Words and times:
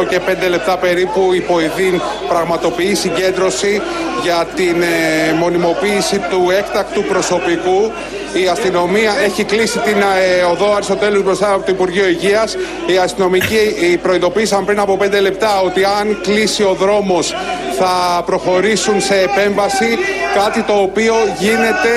εδώ 0.00 0.08
και 0.08 0.20
πέντε 0.20 0.48
λεπτά 0.48 0.76
περίπου 0.76 1.32
η 1.32 1.40
Ποηδίν 1.40 2.00
πραγματοποιεί 2.28 2.94
συγκέντρωση 2.94 3.80
για 4.22 4.46
την 4.54 4.82
ε, 4.82 5.32
μονιμοποίηση 5.32 6.18
του 6.30 6.50
έκτακτου 6.58 7.02
προσωπικού. 7.02 7.92
Η 8.42 8.48
αστυνομία 8.48 9.12
έχει 9.24 9.44
κλείσει 9.44 9.78
την 9.78 9.96
ε, 9.96 10.42
οδό 10.42 10.72
Αριστοτέλους 10.74 11.22
μπροστά 11.22 11.52
από 11.52 11.64
το 11.66 11.72
Υπουργείο 11.72 12.08
Υγείας. 12.08 12.56
Οι 12.86 12.96
αστυνομικοί 12.96 13.98
προειδοποίησαν 14.02 14.64
πριν 14.64 14.78
από 14.78 14.96
πέντε 14.96 15.20
λεπτά 15.20 15.60
ότι 15.60 15.84
αν 15.84 16.20
κλείσει 16.22 16.62
ο 16.62 16.74
δρόμος 16.78 17.34
θα 17.78 18.22
προχωρήσουν 18.26 19.00
σε 19.00 19.14
επέμβαση, 19.14 19.98
κάτι 20.34 20.62
το 20.62 20.72
οποίο 20.72 21.14
γίνεται 21.38 21.92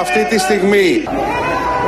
αυτή 0.00 0.24
τη 0.24 0.38
στιγμή. 0.38 1.04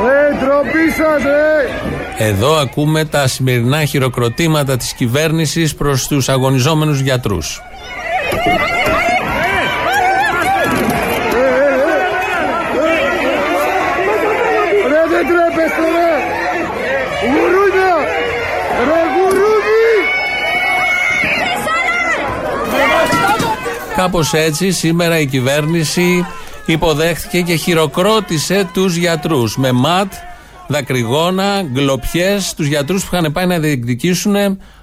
Ε, 0.07 2.00
Εδώ 2.23 2.55
ακούμε 2.55 3.05
τα 3.05 3.27
σημερινά 3.27 3.85
χειροκροτήματα 3.85 4.77
της 4.77 4.93
κυβέρνησης 4.93 5.75
προς 5.75 6.07
τους 6.07 6.29
αγωνιζόμενους 6.29 6.99
γιατρούς. 6.99 7.61
Κάπως 23.95 24.33
έτσι 24.33 24.71
σήμερα 24.71 25.19
η 25.19 25.25
κυβέρνηση 25.25 26.25
υποδέχτηκε 26.65 27.41
και 27.41 27.55
χειροκρότησε 27.55 28.69
τους 28.73 28.95
γιατρούς 28.95 29.57
με 29.57 29.71
ματ, 29.71 30.13
δακρυγόνα, 30.71 31.61
γκλοπιές, 31.61 32.53
τους 32.53 32.67
γιατρούς 32.67 33.05
που 33.05 33.15
είχαν 33.15 33.31
πάει 33.31 33.45
να 33.45 33.59
διεκδικήσουν 33.59 34.35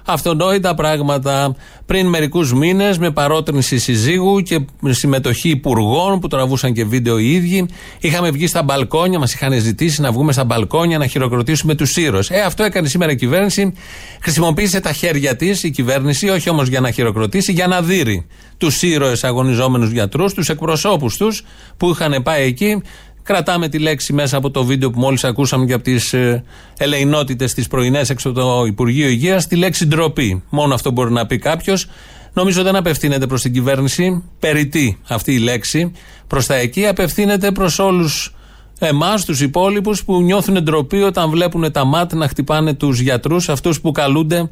αυτονόητα 0.05 0.75
πράγματα. 0.75 1.55
Πριν 1.85 2.07
μερικούς 2.07 2.53
μήνες, 2.53 2.97
με 2.97 3.11
παρότρινση 3.11 3.79
συζύγου 3.79 4.39
και 4.39 4.59
συμμετοχή 4.89 5.49
υπουργών 5.49 6.19
που 6.19 6.27
τραβούσαν 6.27 6.73
και 6.73 6.85
βίντεο 6.85 7.17
οι 7.17 7.31
ίδιοι, 7.31 7.65
είχαμε 7.99 8.31
βγει 8.31 8.47
στα 8.47 8.63
μπαλκόνια, 8.63 9.19
μας 9.19 9.33
είχαν 9.33 9.53
ζητήσει 9.59 10.01
να 10.01 10.11
βγούμε 10.11 10.31
στα 10.31 10.43
μπαλκόνια 10.43 10.97
να 10.97 11.07
χειροκροτήσουμε 11.07 11.75
τους 11.75 11.97
ήρωες. 11.97 12.29
Ε, 12.29 12.39
αυτό 12.39 12.63
έκανε 12.63 12.87
σήμερα 12.87 13.11
η 13.11 13.15
κυβέρνηση. 13.15 13.73
Χρησιμοποίησε 14.21 14.79
τα 14.79 14.91
χέρια 14.91 15.35
της 15.35 15.63
η 15.63 15.69
κυβέρνηση, 15.69 16.29
όχι 16.29 16.49
όμως 16.49 16.67
για 16.67 16.79
να 16.79 16.91
χειροκροτήσει, 16.91 17.51
για 17.51 17.67
να 17.67 17.81
δείρει 17.81 18.25
τους 18.57 18.81
ήρωες 18.81 19.23
αγωνιζόμενους 19.23 19.91
γιατρούς, 19.91 20.33
τους 20.33 20.49
εκπροσώπους 20.49 21.17
τους 21.17 21.43
που 21.77 21.89
είχαν 21.89 22.21
πάει 22.23 22.43
εκεί 22.43 22.81
Κρατάμε 23.29 23.69
τη 23.69 23.79
λέξη 23.79 24.13
μέσα 24.13 24.37
από 24.37 24.51
το 24.51 24.63
βίντεο 24.63 24.89
που 24.89 24.99
μόλις 24.99 25.23
ακούσαμε 25.23 25.65
και 25.65 25.73
από 25.73 25.83
τις 25.83 26.13
ε, 26.13 26.43
ελεηνότητες 26.77 27.53
της 27.53 27.67
πρωινές 27.67 28.09
έξω 28.09 28.29
από 28.29 28.39
το 28.39 28.65
Υπουργείο 28.65 29.07
Υγείας, 29.07 29.47
τη 29.47 29.55
λέξη 29.55 29.85
ντροπή. 29.85 30.43
Μόνο 30.49 30.73
αυτό 30.73 30.91
μπορεί 30.91 31.11
να 31.11 31.25
πει 31.25 31.37
κάποιος. 31.37 31.87
Νομίζω 32.33 32.63
δεν 32.63 32.75
απευθύνεται 32.75 33.27
προς 33.27 33.41
την 33.41 33.53
κυβέρνηση. 33.53 34.23
Περιττή 34.39 34.99
αυτή 35.07 35.33
η 35.33 35.37
λέξη. 35.37 35.91
Προς 36.27 36.45
τα 36.45 36.55
εκεί 36.55 36.87
απευθύνεται 36.87 37.51
προς 37.51 37.79
όλους 37.79 38.35
εμάς, 38.79 39.25
τους 39.25 39.41
υπόλοιπους, 39.41 40.03
που 40.03 40.21
νιώθουν 40.21 40.63
ντροπή 40.63 41.01
όταν 41.01 41.29
βλέπουν 41.29 41.71
τα 41.71 41.85
μάτια 41.85 42.17
να 42.17 42.27
χτυπάνε 42.27 42.73
τους 42.73 42.99
γιατρούς, 42.99 43.49
αυτούς 43.49 43.81
που 43.81 43.91
καλούνται 43.91 44.49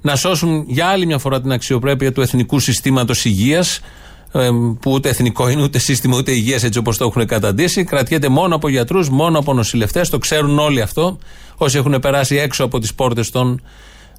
να 0.00 0.16
σώσουν 0.16 0.64
για 0.66 0.86
άλλη 0.86 1.06
μια 1.06 1.18
φορά 1.18 1.40
την 1.40 1.52
αξιοπρέπεια 1.52 2.12
του 2.12 2.20
εθνικού 2.20 2.58
συστήματος 2.58 3.24
υγείας 3.24 3.80
που 4.80 4.90
ούτε 4.90 5.08
εθνικό 5.08 5.48
είναι, 5.48 5.62
ούτε 5.62 5.78
σύστημα, 5.78 6.16
ούτε 6.16 6.32
υγεία 6.32 6.58
έτσι 6.62 6.78
όπως 6.78 6.96
το 6.96 7.04
έχουν 7.04 7.26
καταντήσει. 7.26 7.84
Κρατιέται 7.84 8.28
μόνο 8.28 8.54
από 8.54 8.68
γιατρούς, 8.68 9.08
μόνο 9.08 9.38
από 9.38 9.54
νοσηλευτές. 9.54 10.08
Το 10.08 10.18
ξέρουν 10.18 10.58
όλοι 10.58 10.80
αυτό. 10.80 11.18
Όσοι 11.56 11.78
έχουν 11.78 12.00
περάσει 12.00 12.36
έξω 12.36 12.64
από 12.64 12.78
τις 12.78 12.94
πόρτες 12.94 13.30
των 13.30 13.62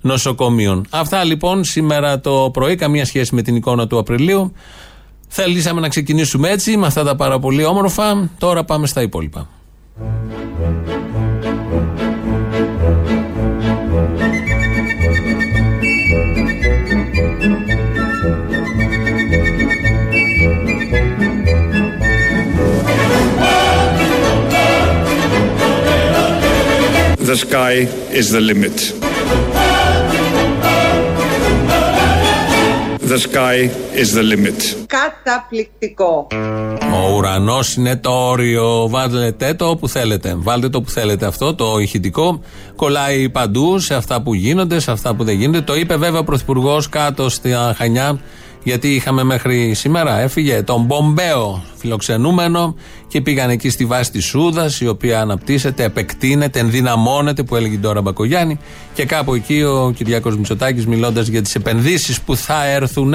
νοσοκομείων. 0.02 0.86
Αυτά 0.90 1.24
λοιπόν 1.24 1.64
σήμερα 1.64 2.20
το 2.20 2.50
πρωί, 2.54 2.76
καμία 2.76 3.06
σχέση 3.06 3.36
με 3.36 3.42
την 3.42 3.56
εικόνα 3.56 3.88
του 3.88 3.98
Απριλίου. 3.98 4.54
Θέλησαμε 5.28 5.82
να 5.82 5.88
ξεκινήσουμε 5.88 6.50
έτσι, 6.50 6.78
με 6.78 6.88
αυτά 6.88 7.04
τα 7.04 7.16
πάρα 7.16 7.40
πολύ 7.40 7.66
όμορφα. 7.66 8.30
Τώρα 8.38 8.64
πάμε 8.64 8.88
στα 8.88 9.02
υπόλοιπα. 9.02 9.50
The 27.30 27.36
sky 27.36 27.76
is 28.20 28.28
the 28.36 28.42
limit. 28.50 28.78
The 33.12 33.20
sky 33.28 33.58
is 34.02 34.10
the 34.18 34.24
limit. 34.24 34.86
Καταπληκτικό. 34.88 36.28
Ο 36.94 37.16
ουρανός 37.16 37.76
είναι 37.76 37.96
το 37.96 38.10
όριο. 38.12 38.88
Βάλτε 38.90 39.54
το 39.54 39.70
όπου 39.70 39.88
θέλετε. 39.88 40.36
Βάλτε 40.38 40.70
το 40.70 40.82
που 40.82 40.90
θέλετε 40.90 41.26
αυτό, 41.26 41.56
το 41.56 41.80
ηχητικό. 41.80 42.42
Κολλάει 42.76 43.30
παντού 43.30 43.80
σε 43.80 43.96
αυτά 43.96 44.22
που 44.22 44.34
γίνονται, 44.34 44.80
σε 44.80 44.92
αυτά 44.92 45.16
που 45.16 45.24
δεν 45.24 45.36
γίνονται. 45.36 45.62
Το 45.62 45.76
είπε 45.76 45.96
βέβαια 45.96 46.20
ο 46.20 46.24
Πρωθυπουργός 46.24 46.90
κάτω 46.90 47.30
στα 47.30 47.74
Χανιά 47.78 48.20
γιατί 48.64 48.96
είχαμε 48.96 49.24
μέχρι 49.24 49.74
σήμερα, 49.74 50.20
έφυγε 50.20 50.62
τον 50.64 50.84
Μπομπέο 50.84 51.64
φιλοξενούμενο 51.76 52.76
και 53.08 53.22
πήγαν 53.22 53.50
εκεί 53.50 53.70
στη 53.70 53.86
βάση 53.86 54.12
της 54.12 54.26
Σούδας, 54.26 54.82
η 54.82 54.88
οποία 54.88 55.22
αναπτύσσεται, 55.22 55.84
επεκτείνεται, 55.84 56.60
ενδυναμώνεται, 56.60 57.44
που 57.44 57.56
έλεγε 57.56 57.78
τώρα 57.78 58.02
Μπακογιάννη. 58.02 58.60
Και 58.94 59.06
κάπου 59.06 59.34
εκεί 59.34 59.62
ο 59.62 59.94
Κυριάκος 59.96 60.38
Μητσοτάκης, 60.38 60.86
μιλώντας 60.86 61.28
για 61.28 61.42
τις 61.42 61.56
επενδύσεις 61.56 62.22
που 62.22 62.36
θα 62.36 62.66
έρθουν 62.66 63.14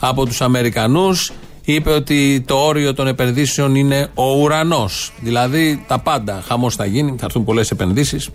από 0.00 0.26
τους 0.26 0.40
Αμερικανούς, 0.40 1.32
είπε 1.64 1.90
ότι 1.90 2.44
το 2.46 2.54
όριο 2.54 2.94
των 2.94 3.06
επενδύσεων 3.06 3.74
είναι 3.74 4.08
ο 4.14 4.40
ουρανός. 4.40 5.12
Δηλαδή 5.20 5.84
τα 5.86 5.98
πάντα. 5.98 6.42
Χαμός 6.46 6.74
θα 6.74 6.84
γίνει, 6.84 7.14
θα 7.18 7.24
έρθουν 7.24 7.44
πολλές 7.44 7.70
επενδύσεις. 7.70 8.28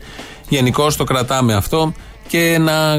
Γενικώς 0.49 0.95
το 0.95 1.03
κρατάμε 1.03 1.53
αυτό 1.53 1.93
και 2.31 2.57
να 2.59 2.97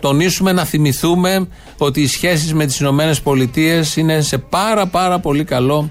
τονίσουμε, 0.00 0.52
να 0.52 0.64
θυμηθούμε 0.64 1.48
ότι 1.78 2.00
οι 2.00 2.06
σχέσεις 2.06 2.54
με 2.54 2.66
τις 2.66 2.80
Ηνωμένες 2.80 3.20
Πολιτείες 3.20 3.96
είναι 3.96 4.20
σε 4.20 4.38
πάρα 4.38 4.86
πάρα 4.86 5.18
πολύ 5.18 5.44
καλό 5.44 5.90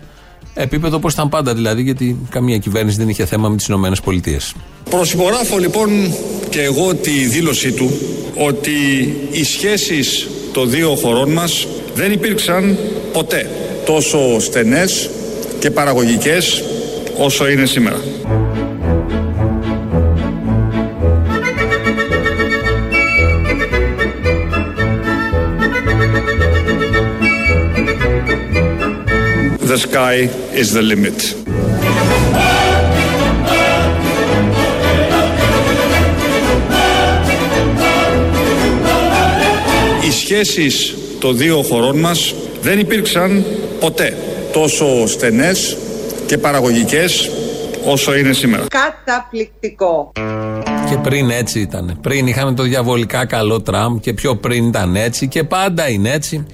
επίπεδο 0.53 0.95
όπως 0.95 1.13
ήταν 1.13 1.29
πάντα 1.29 1.53
δηλαδή 1.53 1.81
γιατί 1.81 2.17
καμία 2.29 2.57
κυβέρνηση 2.57 2.97
δεν 2.97 3.09
είχε 3.09 3.25
θέμα 3.25 3.49
με 3.49 3.55
τις 3.55 3.67
Ηνωμένες 3.67 4.01
Πολιτείες. 4.01 4.53
Προσυπογράφω 4.89 5.57
λοιπόν 5.57 5.89
και 6.49 6.61
εγώ 6.61 6.95
τη 6.95 7.11
δήλωσή 7.11 7.71
του 7.71 7.91
ότι 8.37 8.71
οι 9.31 9.43
σχέσεις 9.43 10.27
των 10.53 10.69
δύο 10.69 10.95
χωρών 10.95 11.31
μας 11.31 11.67
δεν 11.93 12.11
υπήρξαν 12.11 12.77
ποτέ 13.13 13.49
τόσο 13.85 14.39
στενές 14.39 15.09
και 15.59 15.71
παραγωγικές 15.71 16.63
όσο 17.17 17.49
είναι 17.49 17.65
σήμερα. 17.65 17.97
The 29.71 29.77
sky 29.77 30.17
is 30.61 30.73
the 30.75 30.81
limit. 30.81 31.35
Οι 40.05 40.11
σχέσεις 40.11 40.95
των 41.19 41.37
δύο 41.37 41.61
χωρών 41.61 41.99
μας 41.99 42.33
δεν 42.61 42.79
υπήρξαν 42.79 43.45
ποτέ 43.79 44.17
τόσο 44.53 45.07
στενές 45.07 45.77
και 46.25 46.37
παραγωγικές 46.37 47.29
όσο 47.85 48.15
είναι 48.15 48.33
σήμερα. 48.33 48.63
Καταπληκτικό. 48.67 50.11
Και 50.89 50.97
πριν 50.97 51.29
έτσι 51.29 51.59
ήταν. 51.59 51.97
Πριν 52.01 52.27
είχαμε 52.27 52.53
το 52.53 52.63
διαβολικά 52.63 53.25
καλό 53.25 53.61
Τραμπ 53.61 53.99
και 53.99 54.13
πιο 54.13 54.35
πριν 54.35 54.67
ήταν 54.67 54.95
έτσι 54.95 55.27
και 55.27 55.43
πάντα 55.43 55.89
είναι 55.89 56.11
έτσι 56.11 56.45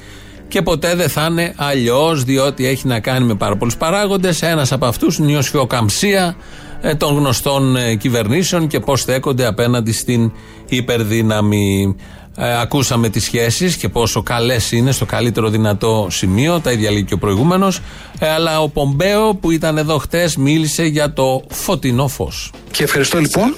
και 0.48 0.62
ποτέ 0.62 0.96
δεν 0.96 1.10
θα 1.10 1.28
είναι 1.30 1.54
αλλιώς, 1.56 2.24
διότι 2.24 2.68
έχει 2.68 2.88
να 2.88 3.00
κάνει 3.00 3.26
με 3.26 3.36
πάρα 3.36 3.56
πολλούς 3.56 3.78
παράγοντες. 3.78 4.42
Ένας 4.42 4.72
από 4.72 4.86
αυτούς 4.86 5.18
είναι 5.18 5.32
η 5.32 5.36
οσφιοκαμψία 5.36 6.36
ε, 6.82 6.96
των 6.96 7.16
γνωστών 7.16 7.76
ε, 7.76 7.96
κυβερνήσεων 7.96 8.68
και 8.68 8.80
πώς 8.80 9.02
στέκονται 9.02 9.46
απέναντι 9.46 9.92
στην 9.92 10.32
υπερδύναμη. 10.68 11.96
Ε, 12.40 12.60
ακούσαμε 12.60 13.10
τις 13.10 13.24
σχέσεις 13.24 13.76
και 13.76 13.90
πόσο 13.90 14.24
καλές 14.24 14.72
είναι 14.72 14.92
στο 14.92 15.06
καλύτερο 15.06 15.50
δυνατό 15.50 16.08
σημείο. 16.12 16.60
Τα 16.60 16.72
ίδια 16.72 16.92
λέει 16.92 17.04
και 17.04 17.14
ο 17.14 17.18
προηγούμενος. 17.18 17.80
Ε, 18.20 18.30
αλλά 18.30 18.62
ο 18.62 18.70
Πομπέο 18.70 19.36
που 19.36 19.52
ήταν 19.52 19.78
εδώ 19.78 19.98
χτες 19.98 20.36
μίλησε 20.36 20.84
για 20.84 21.14
το 21.14 21.44
φωτεινό 21.50 22.08
φως. 22.08 22.52
Και 22.72 22.84
ευχαριστώ 22.84 23.20
λοιπόν 23.20 23.56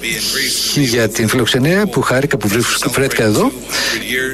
για 0.75 1.09
την 1.09 1.27
φιλοξενία 1.27 1.87
που 1.87 2.01
χάρηκα 2.01 2.37
που 2.37 2.47
βρέθηκα 2.89 3.23
εδώ 3.23 3.51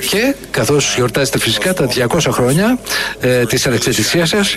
και 0.09 0.35
καθώς 0.51 0.95
γιορτάζετε 0.95 1.39
φυσικά 1.39 1.73
τα 1.73 1.87
200 2.07 2.19
χρόνια 2.31 2.79
ε, 3.19 3.45
της 3.45 3.67
ανεξαρτησίας 3.67 4.29
σας 4.29 4.55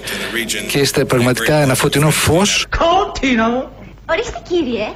και 0.69 0.79
είστε 0.79 1.05
πραγματικά 1.05 1.55
ένα 1.55 1.75
φωτεινό 1.75 2.11
φως 2.11 2.67
Κότινο. 2.79 3.71
Ορίστε 4.11 4.43
κύριε. 4.49 4.89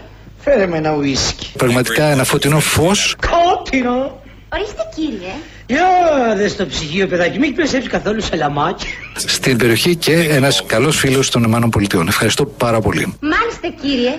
Πραγματικά 1.57 2.05
ένα 2.05 2.25
φωτεινό 2.25 2.61
φως 2.61 3.17
Κότινο. 3.21 4.22
Ορίστε 4.55 4.83
κύριε. 4.95 5.33
Για 5.67 5.85
δες 6.37 6.51
στο 6.51 6.67
ψυγείο, 6.67 7.07
παιδάκι, 7.07 7.33
μην 7.33 7.43
έχει 7.43 7.53
περισσέψει 7.53 7.89
καθόλου 7.89 8.21
σαλαμάκι. 8.21 8.87
Στην 9.17 9.57
περιοχή 9.59 9.97
και 9.97 10.13
ένας 10.13 10.65
καλός 10.67 10.97
φίλος 10.99 11.31
των 11.31 11.43
ΗΠΑ. 11.43 12.05
Ευχαριστώ 12.09 12.45
πάρα 12.47 12.81
πολύ. 12.81 13.15
Μάλιστα 13.21 13.69
κύριε. 13.83 14.13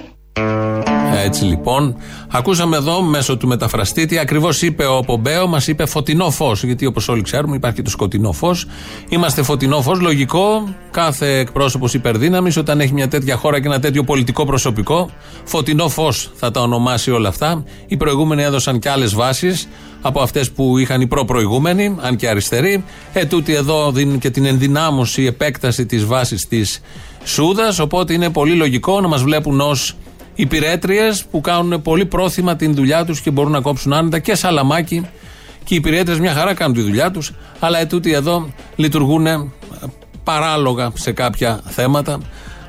Έτσι 1.15 1.43
λοιπόν, 1.43 1.95
ακούσαμε 2.31 2.77
εδώ 2.77 3.01
μέσω 3.01 3.37
του 3.37 3.47
μεταφραστή 3.47 4.05
τι 4.05 4.17
ακριβώς 4.17 4.61
είπε 4.61 4.85
ο 4.85 4.99
Πομπέο. 4.99 5.47
Μας 5.47 5.67
είπε 5.67 5.85
φωτεινό 5.85 6.29
φως. 6.31 6.63
Γιατί 6.63 6.85
όπως 6.85 7.07
όλοι 7.07 7.21
ξέρουμε, 7.21 7.55
υπάρχει 7.55 7.75
και 7.75 7.81
το 7.81 7.89
σκοτεινό 7.89 8.31
φως. 8.31 8.65
Είμαστε 9.09 9.43
φωτεινό 9.43 9.81
φως. 9.81 9.99
Λογικό, 9.99 10.75
κάθε 10.91 11.37
εκπρόσωπος 11.37 11.93
υπερδύναμης, 11.93 12.57
όταν 12.57 12.79
έχει 12.79 12.93
μια 12.93 13.07
τέτοια 13.07 13.35
χώρα 13.35 13.61
και 13.61 13.67
ένα 13.67 13.79
τέτοιο 13.79 14.03
πολιτικό 14.03 14.45
προσωπικό, 14.45 15.09
φωτεινό 15.43 15.89
φως 15.89 16.31
θα 16.35 16.51
τα 16.51 16.61
ονομάσει 16.61 17.11
όλα 17.11 17.29
αυτά. 17.29 17.63
Οι 17.87 17.97
προηγούμενοι 17.97 18.41
έδωσαν 18.41 18.79
και 18.79 18.89
άλλες 18.89 19.15
βάσεις 19.15 19.67
από 20.01 20.21
αυτές 20.21 20.51
που 20.51 20.77
είχαν 20.77 21.01
οι 21.01 21.07
προ-προηγούμενοι, 21.07 21.95
αν 22.01 22.15
και 22.15 22.29
αριστεροί. 22.29 22.83
Ε, 23.13 23.25
τούτοι 23.25 23.53
εδώ 23.53 23.91
δίνουν 23.91 24.19
και 24.19 24.29
την 24.29 24.45
ενδυνάμωση, 24.45 25.23
επέκταση 25.23 25.85
της 25.85 26.05
βάσης 26.05 26.47
της 26.47 26.81
Σούδας. 27.23 27.79
Οπότε 27.79 28.13
είναι 28.13 28.29
πολύ 28.29 28.53
λογικό 28.53 29.01
να 29.01 29.07
μας 29.07 29.23
βλέπουν 29.23 29.61
ως 29.61 29.95
υπηρέτριες 30.35 31.25
που 31.31 31.41
κάνουν 31.41 31.81
πολύ 31.81 32.05
πρόθυμα 32.05 32.55
την 32.55 32.75
δουλειά 32.75 33.05
τους 33.05 33.21
και 33.21 33.31
μπορούν 33.31 33.51
να 33.51 33.61
κόψουν 33.61 33.93
άνετα 33.93 34.19
και 34.19 34.35
σαλαμάκι. 34.35 35.05
Και 35.63 35.73
οι 35.73 35.77
υπηρέτριες 35.77 36.19
μια 36.19 36.33
χαρά 36.33 36.53
κάνουν 36.53 36.75
τη 36.75 36.81
δουλειά 36.81 37.11
τους, 37.11 37.31
αλλά 37.59 37.79
ετούτοι 37.79 38.11
εδώ 38.13 38.49
λειτουργούν 38.75 39.25
ε, 39.25 39.49
παράλογα 40.23 40.91
σε 40.93 41.11
κάποια 41.11 41.61
θέματα. 41.65 42.19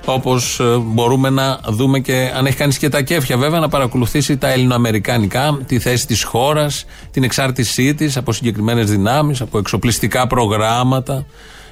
Όπως 0.06 0.60
μπορούμε 0.82 1.30
να 1.30 1.60
δούμε 1.68 1.98
και 1.98 2.32
αν 2.36 2.46
έχει 2.46 2.56
κανείς 2.56 2.78
και 2.78 2.88
τα 2.88 3.02
κέφια, 3.02 3.36
βέβαια, 3.36 3.60
να 3.60 3.68
παρακολουθήσει 3.68 4.36
τα 4.36 4.48
ελληνοαμερικανικά, 4.48 5.58
τη 5.66 5.78
θέση 5.78 6.06
της 6.06 6.22
χώρας, 6.22 6.84
την 7.10 7.22
εξάρτησή 7.22 7.94
της 7.94 8.16
από 8.16 8.32
συγκεκριμένες 8.32 8.90
δυνάμεις, 8.90 9.40
από 9.40 9.58
εξοπλιστικά 9.58 10.26
προγράμματα. 10.26 11.26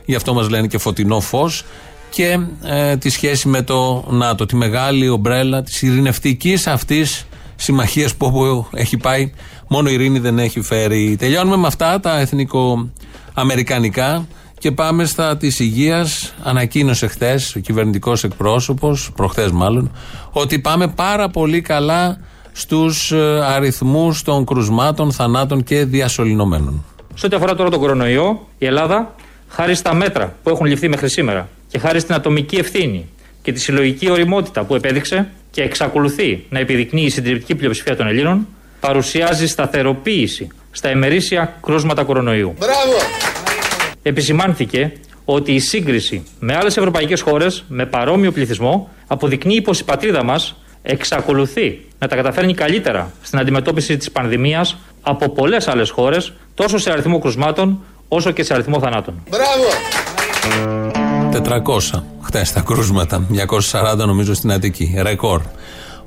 Γι' 0.04 0.14
αυτό 0.14 0.34
μας 0.34 0.48
λένε 0.48 0.66
και 0.66 0.78
φωτεινό 0.78 1.20
φως 1.20 1.64
και 2.14 2.38
ε, 2.62 2.96
τη 2.96 3.10
σχέση 3.10 3.48
με 3.48 3.62
το 3.62 4.04
ΝΑΤΟ, 4.08 4.46
τη 4.46 4.56
μεγάλη 4.56 5.08
ομπρέλα 5.08 5.62
της 5.62 5.82
ειρηνευτικής 5.82 6.66
αυτής 6.66 7.26
συμμαχίας 7.56 8.14
που 8.14 8.26
όπου 8.26 8.66
έχει 8.72 8.96
πάει, 8.96 9.32
μόνο 9.68 9.90
η 9.90 9.92
ειρήνη 9.92 10.18
δεν 10.18 10.38
έχει 10.38 10.60
φέρει. 10.60 11.16
Τελειώνουμε 11.18 11.56
με 11.56 11.66
αυτά 11.66 12.00
τα 12.00 12.18
εθνικοαμερικανικά 12.18 14.26
και 14.58 14.72
πάμε 14.72 15.04
στα 15.04 15.36
της 15.36 15.60
υγείας. 15.60 16.34
Ανακοίνωσε 16.42 17.06
χθες 17.06 17.56
ο 17.56 17.60
κυβερνητικός 17.60 18.24
εκπρόσωπος, 18.24 19.10
προχθές 19.16 19.50
μάλλον, 19.50 19.92
ότι 20.30 20.58
πάμε 20.58 20.88
πάρα 20.88 21.28
πολύ 21.28 21.60
καλά 21.60 22.18
στους 22.52 23.12
αριθμούς 23.54 24.22
των 24.22 24.44
κρουσμάτων, 24.44 25.12
θανάτων 25.12 25.64
και 25.64 25.84
διασωληνωμένων. 25.84 26.84
Σε 27.14 27.26
ό,τι 27.26 27.36
αφορά 27.36 27.54
τώρα 27.54 27.70
τον 27.70 27.80
κορονοϊό, 27.80 28.46
η 28.58 28.66
Ελλάδα, 28.66 29.14
χάρη 29.48 29.74
στα 29.74 29.94
μέτρα 29.94 30.34
που 30.42 30.50
έχουν 30.50 30.66
ληφθεί 30.66 30.88
μέχρι 30.88 31.08
σήμερα 31.08 31.48
και 31.72 31.78
χάρη 31.78 32.00
στην 32.00 32.14
ατομική 32.14 32.56
ευθύνη 32.56 33.08
και 33.42 33.52
τη 33.52 33.60
συλλογική 33.60 34.10
οριμότητα 34.10 34.64
που 34.64 34.74
επέδειξε 34.74 35.30
και 35.50 35.62
εξακολουθεί 35.62 36.44
να 36.48 36.58
επιδεικνύει 36.58 37.02
η 37.02 37.10
συντριπτική 37.10 37.54
πλειοψηφία 37.54 37.96
των 37.96 38.06
Ελλήνων, 38.06 38.48
παρουσιάζει 38.80 39.46
σταθεροποίηση 39.46 40.48
στα 40.70 40.90
ημερήσια 40.90 41.56
κρούσματα 41.62 42.04
κορονοϊού. 42.04 42.54
Μπράβο! 42.58 42.96
Επισημάνθηκε 44.02 44.92
ότι 45.24 45.52
η 45.52 45.58
σύγκριση 45.58 46.26
με 46.38 46.56
άλλες 46.56 46.76
ευρωπαϊκές 46.76 47.20
χώρες 47.20 47.64
με 47.68 47.86
παρόμοιο 47.86 48.32
πληθυσμό 48.32 48.90
αποδεικνύει 49.06 49.60
πως 49.60 49.80
η 49.80 49.84
πατρίδα 49.84 50.22
μας 50.24 50.56
εξακολουθεί 50.82 51.80
να 51.98 52.08
τα 52.08 52.16
καταφέρνει 52.16 52.54
καλύτερα 52.54 53.12
στην 53.22 53.38
αντιμετώπιση 53.38 53.96
της 53.96 54.10
πανδημίας 54.10 54.76
από 55.02 55.28
πολλές 55.28 55.68
άλλες 55.68 55.90
χώρες, 55.90 56.32
τόσο 56.54 56.78
σε 56.78 56.92
αριθμό 56.92 57.18
κρουσμάτων 57.18 57.84
όσο 58.08 58.30
και 58.30 58.42
σε 58.42 58.54
αριθμό 58.54 58.80
θανάτων. 58.80 59.22
Μπράβο! 59.30 60.81
400 61.32 62.02
χτε 62.20 62.46
τα 62.54 62.60
κρούσματα. 62.60 63.26
240 63.72 63.96
νομίζω 63.96 64.34
στην 64.34 64.52
Αττική. 64.52 64.94
Ρεκόρ. 65.02 65.42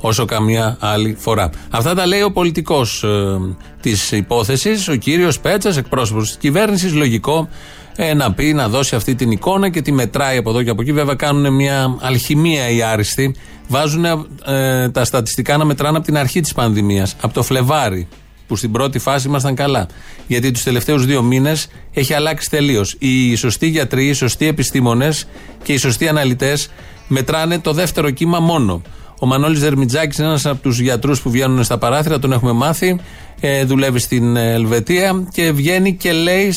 Όσο 0.02 0.26
καμιά 0.26 0.78
άλλη 0.80 1.16
φορά. 1.20 1.50
Αυτά 1.70 1.96
τα 1.96 2.06
λέει 2.06 2.22
ο 2.22 2.32
πολιτικός 2.32 3.04
ε, 3.04 3.40
της 3.82 4.12
υπόθεσης, 4.12 4.88
ο 4.88 4.96
κύριος 4.96 5.40
Πέτσας, 5.40 5.78
εκπρόσωπος 5.78 6.28
της 6.28 6.38
κυβέρνησης. 6.38 6.94
Λογικό 6.94 7.50
ε, 7.96 8.14
να 8.14 8.34
πει, 8.34 8.54
να 8.54 8.70
δώσει 8.70 8.96
αυτή 8.96 9.16
την 9.16 9.32
εικόνα 9.32 9.70
και 9.70 9.82
τη 9.82 9.92
μετράει 9.92 10.38
από 10.38 10.50
εδώ 10.50 10.64
και 10.64 10.70
από 10.70 10.82
εκεί. 10.82 10.92
Βέβαια, 10.92 11.16
κάνουν 11.16 11.54
μια 11.54 11.98
αλχημία 12.02 12.70
οι 12.70 12.82
άριστοι. 12.82 13.36
Βάζουν 13.68 14.06
ε, 14.46 14.90
τα 14.90 15.06
στατιστικά 15.06 15.58
να 15.58 15.66
μετράνε 15.66 15.98
από 15.98 16.06
την 16.06 16.18
αρχή 16.18 16.42
της 16.42 16.54
πανδημίας. 16.54 17.16
Από 17.22 17.34
το 17.34 17.44
Φλεβάρι 17.44 18.08
που 18.48 18.56
στην 18.56 18.72
πρώτη 18.72 19.00
φάση 19.00 19.28
ήμασταν 19.28 19.56
καλά. 19.56 19.88
Γιατί 20.28 20.52
τους 20.52 20.64
τελευταίους 20.64 21.06
δύο 21.06 21.22
μήνες 21.22 21.68
έχει 21.94 22.14
αλλάξει 22.14 22.50
τελείως. 22.50 22.96
Οι 23.00 23.36
σωστοί 23.36 23.68
γιατροί, 23.68 24.08
οι 24.08 24.14
σωστοί 24.14 24.48
επιστήμονες 24.48 25.28
και 25.64 25.74
οι 25.74 25.78
σωστοί 25.78 26.08
αναλυτές 26.08 26.70
μετράνε 27.08 27.60
το 27.60 27.74
δεύτερο 27.74 28.10
κύμα 28.10 28.40
μόνο. 28.40 28.82
Ο 29.20 29.26
Μανώλης 29.26 29.60
Δερμιτζάκης 29.60 30.18
είναι 30.18 30.28
ένας 30.28 30.46
από 30.46 30.62
τους 30.62 30.80
γιατρούς 30.80 31.22
που 31.22 31.30
βγαίνουν 31.30 31.64
στα 31.64 31.78
παράθυρα, 31.78 32.20
τον 32.20 32.32
έχουμε 32.32 32.52
μάθει. 32.52 33.00
Ε, 33.40 33.64
δουλεύει 33.64 34.00
στην 34.00 34.36
Ελβετία 34.36 35.28
και 35.34 35.52
βγαίνει 35.52 35.94
και 35.94 36.12
λέει 36.12 36.52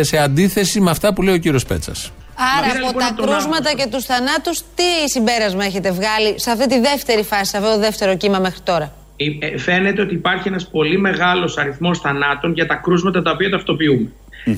σε, 0.00 0.18
αντίθεση 0.18 0.80
με 0.80 0.90
αυτά 0.90 1.14
που 1.14 1.22
λέει 1.22 1.34
ο 1.34 1.38
κύριος 1.38 1.64
Πέτσας. 1.64 2.12
Άρα 2.58 2.66
από 2.66 2.86
λοιπόν 2.86 3.02
τα 3.02 3.22
κρούσματα 3.22 3.72
και 3.72 3.86
τους 3.90 4.04
θανάτους, 4.04 4.62
τι 4.74 5.10
συμπέρασμα 5.10 5.64
έχετε 5.64 5.90
βγάλει 5.90 6.40
σε 6.40 6.50
αυτή 6.50 6.66
τη 6.66 6.80
δεύτερη 6.80 7.22
φάση, 7.22 7.44
σε 7.44 7.56
αυτό 7.56 7.72
το 7.72 7.78
δεύτερο 7.78 8.16
κύμα 8.16 8.38
μέχρι 8.38 8.60
τώρα; 8.60 8.92
Ε, 9.22 9.46
ε, 9.46 9.58
φαίνεται 9.58 10.02
ότι 10.02 10.14
υπάρχει 10.14 10.48
ένας 10.48 10.68
πολύ 10.68 10.98
μεγάλος 10.98 11.56
αριθμός 11.56 11.98
θανάτων 11.98 12.52
για 12.52 12.66
τα 12.66 12.74
κρούσματα 12.74 13.22
τα 13.22 13.30
οποία 13.30 13.50
ταυτοποιούμε. 13.50 14.10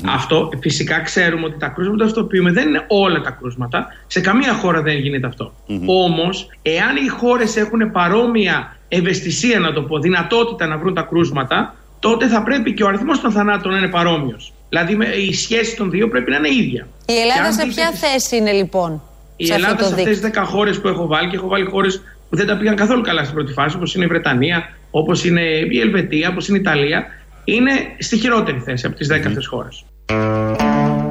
Αυτό 0.07 0.51
φυσικά 0.61 1.01
ξέρουμε 1.01 1.45
ότι 1.45 1.59
τα 1.59 1.69
κρούσματα 1.69 2.05
που 2.05 2.05
ταυτοποιούμε 2.05 2.53
δεν 2.53 2.69
είναι 2.69 2.85
όλα 2.89 3.21
τα 3.21 3.31
κρούσματα. 3.31 3.87
Σε 4.07 4.21
καμία 4.21 4.53
χώρα 4.53 4.83
δεν 4.83 4.97
γίνεται 4.97 5.27
αυτό. 5.27 5.53
Mm-hmm. 5.69 5.85
Όμως, 5.87 6.49
εάν 6.63 6.97
οι 6.97 7.09
χώρες 7.09 7.57
έχουν 7.57 7.91
παρόμοια 7.91 8.77
ευαισθησία, 8.89 9.59
να 9.59 9.73
το 9.73 9.83
πω, 9.83 9.99
δυνατότητα 9.99 10.67
να 10.67 10.79
βρουν 10.79 10.95
τα 10.95 11.03
κρούσματα, 11.03 11.75
τότε 12.01 12.27
θα 12.29 12.43
πρέπει 12.43 12.75
και 12.75 12.85
ο 12.85 12.89
αριθμός 12.89 13.21
των 13.21 13.31
θανάτων 13.33 13.73
να 13.73 13.79
είναι 13.79 13.89
παρόμοιος. 13.89 14.53
Δηλαδή, 14.69 14.99
η 15.29 15.35
σχέση 15.35 15.77
των 15.77 15.91
δύο 15.91 16.09
πρέπει 16.09 16.31
να 16.31 16.37
είναι 16.37 16.49
ίδια. 16.49 16.89
Η 17.07 17.19
Ελλάδα 17.19 17.53
σε 17.53 17.67
ποια 17.67 17.91
θέση 17.91 18.37
είναι 18.37 18.53
λοιπόν, 18.53 19.03
Η 19.37 19.47
σε 19.47 19.55
Ελλάδα 19.55 19.85
σε 19.85 19.95
αυτές 19.95 20.21
τις 20.21 20.31
10 20.35 20.43
χώρες 20.45 20.81
που 20.81 20.89
έχω 20.89 21.07
βάλει 21.07 21.29
και 21.29 21.37
έχω 21.37 21.49
βάλει 21.49 21.65
χώρες 21.65 22.03
που 22.33 22.39
δεν 22.39 22.47
τα 22.47 22.57
πήγαν 22.57 22.77
καθόλου 22.77 23.01
καλά 23.01 23.23
στην 23.23 23.35
πρώτη 23.35 23.53
φάση, 23.53 23.77
όπως 23.77 23.95
είναι 23.95 24.05
η 24.05 24.07
Βρετανία, 24.07 24.69
όπως 24.91 25.25
είναι 25.25 25.41
η 25.71 25.81
Ελβετία, 25.81 26.29
όπως 26.29 26.49
είναι 26.49 26.59
η 26.59 26.61
Ιταλία, 26.61 27.07
είναι 27.45 27.71
στη 27.99 28.19
χειρότερη 28.19 28.59
θέση 28.59 28.87
από 28.87 28.97
τις 28.97 29.09
10 29.11 29.27
αυτέ 29.27 29.41
χώρες. 29.51 29.85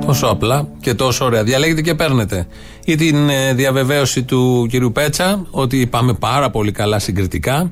Τόσο 0.05 0.27
απλά 0.27 0.67
και 0.81 0.93
τόσο 0.93 1.25
ωραία. 1.25 1.43
Διαλέγετε 1.43 1.81
και 1.81 1.96
παίρνετε. 1.96 2.48
Ή 2.86 2.96
την 2.96 3.29
ε, 3.29 3.53
διαβεβαίωση 3.53 4.24
του 4.24 4.67
κυρίου 4.69 4.91
Πέτσα 4.91 5.46
ότι 5.51 5.88
πάμε 5.88 6.13
πάρα 6.13 6.50
πολύ 6.50 6.72
καλά 6.72 7.00
συγκριτικά. 7.00 7.72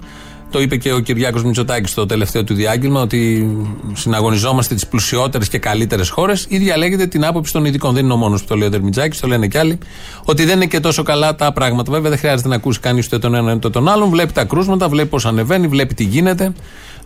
Το 0.52 0.62
είπε 0.62 0.78
και 0.78 0.94
ο 0.94 1.00
Κυριάκος 1.00 1.44
Μητσοτάκης 1.44 1.92
στο 1.92 2.06
τελευταίο 2.06 2.44
του 2.44 2.54
διάγγελμα 2.54 3.02
ότι 3.02 3.50
συναγωνιζόμαστε 3.94 4.76
τις 4.76 4.88
πλουσιότερες 4.88 5.50
και 5.50 5.58
καλύτερες 5.58 6.10
χώρες 6.10 6.46
ή 6.50 6.58
διαλέγετε 6.58 7.08
την 7.08 7.26
άποψη 7.26 7.54
των 7.54 7.66
ειδικών. 7.66 7.94
Δεν 7.94 8.04
είναι 8.04 8.14
ο 8.14 8.16
μόνος 8.16 8.42
που 8.42 8.48
το 8.48 8.56
λέει 8.56 8.68
ο 8.68 8.72
Δερμιτζάκης, 8.72 9.20
το 9.20 9.28
λένε 9.28 9.48
κι 9.48 9.58
άλλοι. 9.58 9.78
Ότι 10.24 10.46
δεν 10.46 10.56
είναι 10.56 10.66
και 10.66 10.80
τόσο 10.80 11.04
καλά 11.04 11.36
τα 11.36 11.54
πράγματα. 11.54 11.92
Βέβαια 11.92 12.10
δεν 12.10 12.20
χρειάζεται 12.20 12.48
να 12.50 12.56
ακούσει 12.56 12.80
κανείς 12.80 13.06
ούτε 13.06 13.20
τον 13.20 13.36
ένα 13.36 13.54
ούτε 13.54 13.70
τον 13.70 13.88
άλλον. 13.88 14.10
Βλέπει 14.10 14.32
τα 14.32 14.44
κρούσματα, 14.44 14.90
βλέπει 14.90 15.10
πώς 15.10 15.26
ανεβαίνει, 15.26 15.68
βλέπει 15.68 15.94
τι 15.94 16.04
γίνεται. 16.04 16.54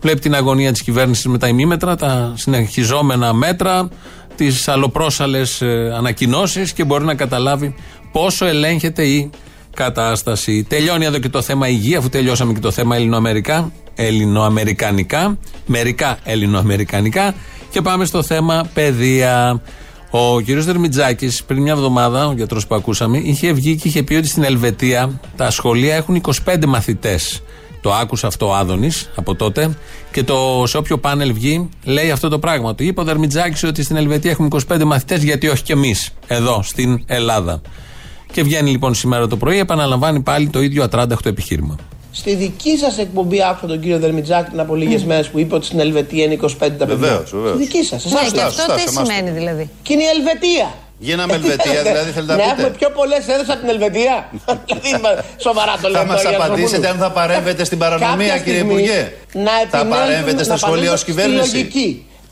Βλέπει 0.00 0.20
την 0.20 0.34
αγωνία 0.34 0.72
της 0.72 0.82
κυβέρνησης 0.82 1.26
με 1.26 1.38
τα 1.38 1.48
ημίμετρα, 1.48 1.96
τα 1.96 2.32
συνεχιζόμενα 2.36 3.32
μέτρα, 3.32 3.88
τις 4.36 4.68
αλλοπρόσαλες 4.68 5.62
ανακοινώσεις 5.96 6.72
και 6.72 6.84
μπορεί 6.84 7.04
να 7.04 7.14
καταλάβει 7.14 7.74
πόσο 8.12 8.46
ελέγχεται 8.46 9.02
η 9.02 9.30
κατάσταση. 9.74 10.64
Τελειώνει 10.68 11.04
εδώ 11.04 11.18
και 11.18 11.28
το 11.28 11.42
θέμα 11.42 11.68
υγεία, 11.68 11.98
αφού 11.98 12.08
τελειώσαμε 12.08 12.52
και 12.52 12.60
το 12.60 12.70
θέμα 12.70 12.96
ελληνοαμερικά, 12.96 13.72
ελληνοαμερικανικά, 13.94 15.38
μερικά 15.66 16.18
ελληνοαμερικανικά 16.24 17.34
και 17.70 17.82
πάμε 17.82 18.04
στο 18.04 18.22
θέμα 18.22 18.68
παιδεία. 18.74 19.62
Ο 20.10 20.40
κ. 20.40 20.44
Δερμιτζάκης, 20.44 21.44
πριν 21.44 21.62
μια 21.62 21.72
εβδομάδα, 21.72 22.26
ο 22.26 22.32
γιατρός 22.32 22.66
που 22.66 22.74
ακούσαμε, 22.74 23.18
είχε 23.18 23.52
βγει 23.52 23.76
και 23.76 23.88
είχε 23.88 24.02
πει 24.02 24.14
ότι 24.14 24.28
στην 24.28 24.42
Ελβετία 24.42 25.20
τα 25.36 25.50
σχολεία 25.50 25.94
έχουν 25.94 26.20
25 26.44 26.64
μαθητές. 26.66 27.42
Το 27.80 27.92
άκουσα 27.92 28.26
αυτό 28.26 28.48
ο 28.48 28.54
Άδωνης 28.54 29.10
από 29.14 29.34
τότε 29.34 29.76
και 30.12 30.22
το, 30.22 30.62
σε 30.66 30.76
όποιο 30.76 30.98
πάνελ 30.98 31.32
βγει 31.32 31.68
λέει 31.84 32.10
αυτό 32.10 32.28
το 32.28 32.38
πράγμα. 32.38 32.74
Το 32.74 32.84
είπε 32.84 33.00
ο 33.00 33.04
Δερμιτζάκης 33.04 33.62
ότι 33.62 33.82
στην 33.82 33.96
Ελβετία 33.96 34.30
έχουμε 34.30 34.48
25 34.68 34.84
μαθητές, 34.84 35.22
γιατί 35.22 35.48
όχι 35.48 35.62
και 35.62 35.72
εμείς 35.72 36.10
εδώ 36.26 36.60
στην 36.62 37.04
Ελλάδα. 37.06 37.60
Και 38.34 38.42
βγαίνει 38.42 38.70
λοιπόν 38.70 38.94
σήμερα 38.94 39.26
το 39.26 39.36
πρωί, 39.36 39.58
επαναλαμβάνει 39.58 40.20
πάλι 40.20 40.48
το 40.48 40.62
ίδιο 40.62 40.82
ατράνταχτο 40.82 41.28
επιχείρημα. 41.28 41.76
Στη 42.10 42.34
δική 42.34 42.76
σας 42.76 42.98
εκπομπή 42.98 43.42
άκουσα 43.42 43.66
τον 43.66 43.80
κύριο 43.80 43.98
Δερμιτζάκη 43.98 44.48
πριν 44.48 44.60
από 44.60 44.74
λίγες 44.74 45.02
mm. 45.02 45.06
μέρες 45.06 45.28
που 45.28 45.38
είπε 45.38 45.54
ότι 45.54 45.66
στην 45.66 45.80
Ελβετία 45.80 46.24
είναι 46.24 46.38
25 46.42 46.48
τα 46.58 46.66
παιδιά. 46.66 46.86
Βεβαίως, 46.86 47.30
βεβαίως. 47.30 47.54
Στη 47.54 47.64
δική 47.64 47.84
σας. 47.84 48.04
Ναι, 48.04 48.30
και 48.32 48.40
αυτό 48.40 48.74
τι 48.74 48.92
σημαίνει 48.92 49.30
δηλαδή; 49.30 49.70
Και 49.82 49.92
είναι 49.92 50.02
η 50.02 50.06
Ελβετία. 50.16 50.74
Γίναμε 50.98 51.32
Ελβετία, 51.32 51.82
δηλαδή 51.82 52.10
θέλετε 52.10 52.32
να 52.32 52.38
πείτε. 52.38 52.46
Να 52.46 52.52
έχουμε 52.52 52.70
πιο 52.78 52.90
πολλές 52.90 53.28
έδρες 53.28 53.48
από 53.48 53.60
την 53.60 53.68
Ελβετία. 53.68 54.30
δηλαδή, 54.82 55.20
σοβαρά 55.36 55.78
το 55.82 55.88
λέω. 55.88 56.00
Θα 56.00 56.06
μας 56.06 56.24
απαντήσετε 56.26 56.88
αν 56.88 56.96
θα 56.96 57.10
παρέμβετε 57.10 57.64
στην 57.64 57.78
παρανομία, 57.78 58.38
κύριε 58.38 58.60
Υπουργέ. 58.60 59.12
Θα 59.70 59.86
παρέμβετε 59.86 60.44
στα 60.44 60.56
σχολεία 60.56 60.92
ως 60.92 61.04
κυβέρνηση. 61.04 61.68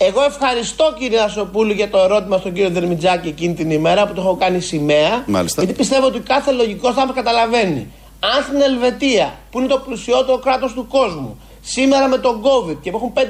Εγώ 0.07 0.23
ευχαριστώ 0.23 0.95
κύριε 0.99 1.21
Ασοπούλου 1.21 1.73
για 1.73 1.91
το 1.91 1.99
ερώτημα 1.99 2.39
στον 2.39 2.53
κύριο 2.53 2.71
Δερμιτζάκη 2.71 3.29
εκείνη 3.29 3.55
την 3.55 3.71
ημέρα 3.71 4.07
που 4.07 4.15
το 4.15 4.21
έχω 4.21 4.37
κάνει 4.37 4.61
σημαία. 4.61 5.25
Μάλιστα. 5.27 5.63
Γιατί 5.63 5.79
πιστεύω 5.79 6.07
ότι 6.07 6.21
κάθε 6.21 6.53
λογικός 6.53 6.91
άνθρωπος 6.91 7.15
καταλαβαίνει. 7.15 7.93
Αν 8.21 8.43
στην 8.43 8.61
Ελβετία, 8.61 9.35
που 9.51 9.59
είναι 9.59 9.69
το 9.69 9.79
πλουσιότερο 9.79 10.39
κράτος 10.39 10.73
του 10.73 10.87
κόσμου, 10.87 11.41
σήμερα 11.61 12.09
με 12.09 12.19
τον 12.19 12.43
COVID 12.43 12.77
και 12.83 12.91
που 12.91 12.97
έχουν 12.97 13.13
5.000 13.15 13.21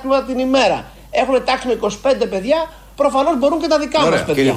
κρούματα 0.00 0.24
την 0.24 0.38
ημέρα, 0.38 0.84
έχουν 1.10 1.44
τάξει 1.44 1.66
με 1.66 1.78
25 1.82 1.88
παιδιά, 2.30 2.70
προφανώς 2.96 3.38
μπορούν 3.38 3.60
και 3.60 3.68
τα 3.68 3.78
δικά 3.78 4.00
μας 4.00 4.24
παιδιά. 4.24 4.54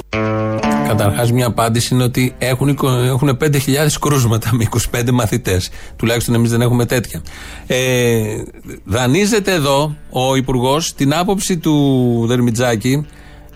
Καταρχάς, 0.86 1.32
μια 1.32 1.46
απάντηση 1.46 1.94
είναι 1.94 2.02
ότι 2.02 2.34
έχουν, 2.38 2.68
εικο- 2.68 2.90
έχουν 2.90 3.36
5.000 3.36 3.98
κρούσματα 4.00 4.48
με 4.52 4.62
25 4.62 5.10
μαθητές. 5.12 5.70
Τουλάχιστον 5.96 6.34
εμείς 6.34 6.50
δεν 6.50 6.60
έχουμε 6.60 6.84
τέτοια. 6.86 7.22
Ε, 7.66 8.42
δανείζεται 8.84 9.52
εδώ 9.52 9.96
ο 10.10 10.36
Υπουργός 10.36 10.94
την 10.94 11.14
άποψη 11.14 11.58
του 11.58 12.24
Δερμιτζάκη 12.26 13.06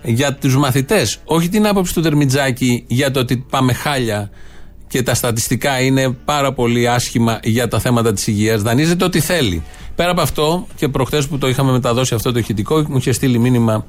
για 0.03 0.35
τους 0.35 0.57
μαθητές. 0.57 1.19
Όχι 1.25 1.49
την 1.49 1.67
άποψη 1.67 1.95
του 1.95 2.01
Δερμιτζάκη 2.01 2.85
για 2.87 3.11
το 3.11 3.21
ότι 3.21 3.37
πάμε 3.51 3.73
χάλια 3.73 4.31
και 4.89 5.03
τα 5.03 5.15
στατιστικά 5.15 5.81
είναι 5.81 6.11
πάρα 6.25 6.53
πολύ 6.53 6.89
άσχημα 6.89 7.41
για 7.43 7.69
τα 7.69 7.79
θέματα 7.79 8.13
της 8.13 8.27
υγείας. 8.27 8.63
Δανείζεται 8.63 9.05
ό,τι 9.05 9.21
θέλει. 9.21 9.63
Πέρα 9.95 10.11
από 10.11 10.21
αυτό, 10.21 10.67
και 10.77 10.89
προχθέ 10.89 11.23
που 11.23 11.39
το 11.39 11.49
είχαμε 11.49 11.73
μεταδώσει 11.73 12.15
αυτό 12.15 12.33
το 12.33 12.39
ηχητικό, 12.39 12.85
μου 12.89 12.97
είχε 12.97 13.13
στείλει 13.13 13.39
μήνυμα 13.39 13.75
ε, 13.75 13.85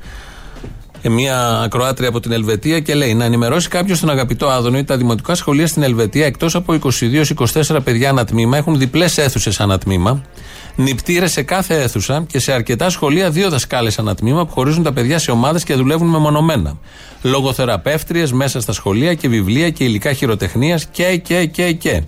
μια 1.10 1.60
ακροάτρια 1.64 2.10
από 2.10 2.20
την 2.20 2.32
Ελβετία 2.32 2.80
και 2.80 2.94
λέει 2.96 3.14
να 3.14 3.26
ενημερώσει 3.26 3.68
κάποιος 3.68 4.00
τον 4.00 4.10
αγαπητό 4.10 4.48
Άδωνο 4.48 4.78
ότι 4.78 4.86
τα 4.86 4.98
δημοτικά 4.98 5.36
σχολεία 5.36 5.68
στην 5.68 5.84
Ελβετία 5.84 6.26
εκτός 6.26 6.56
από 6.56 6.80
22-24 7.74 7.78
παιδιά 7.84 8.10
ανά 8.10 8.26
τμήμα 8.26 8.58
έχουν 8.58 8.78
διπλές 8.78 9.18
αίθουσες 9.18 9.60
ανά 9.60 9.78
τμήμα, 9.78 10.22
νηπτήρε 10.76 11.28
σε 11.28 11.44
κάθε 11.44 11.82
αίθουσα 11.82 12.26
και 12.28 12.40
σε 12.40 12.52
αρκετά 12.52 12.90
σχολεία 12.90 13.30
δύο 13.30 13.50
δασκάλες 13.50 14.00
ανά 14.00 14.16
τμήμα 14.16 14.46
που 14.46 14.52
χωρίζουν 14.52 14.84
τα 14.84 14.94
παιδιά 14.94 15.20
σε 15.20 15.32
ομάδες 15.32 15.64
και 15.64 15.74
δουλεύουν 15.74 16.08
μεμονωμένα. 16.08 16.78
Λογοθεραπεύτριες 17.22 18.32
μέσα 18.32 18.62
στα 18.62 18.74
σχολεία 18.74 19.14
και 19.14 19.28
βιβλία 19.28 19.70
και 19.70 19.84
υλικά 19.84 20.14
χειροτεχνίας 20.14 20.86
και, 20.86 21.18
και, 21.18 21.46
και, 21.46 21.72
και. 21.72 22.02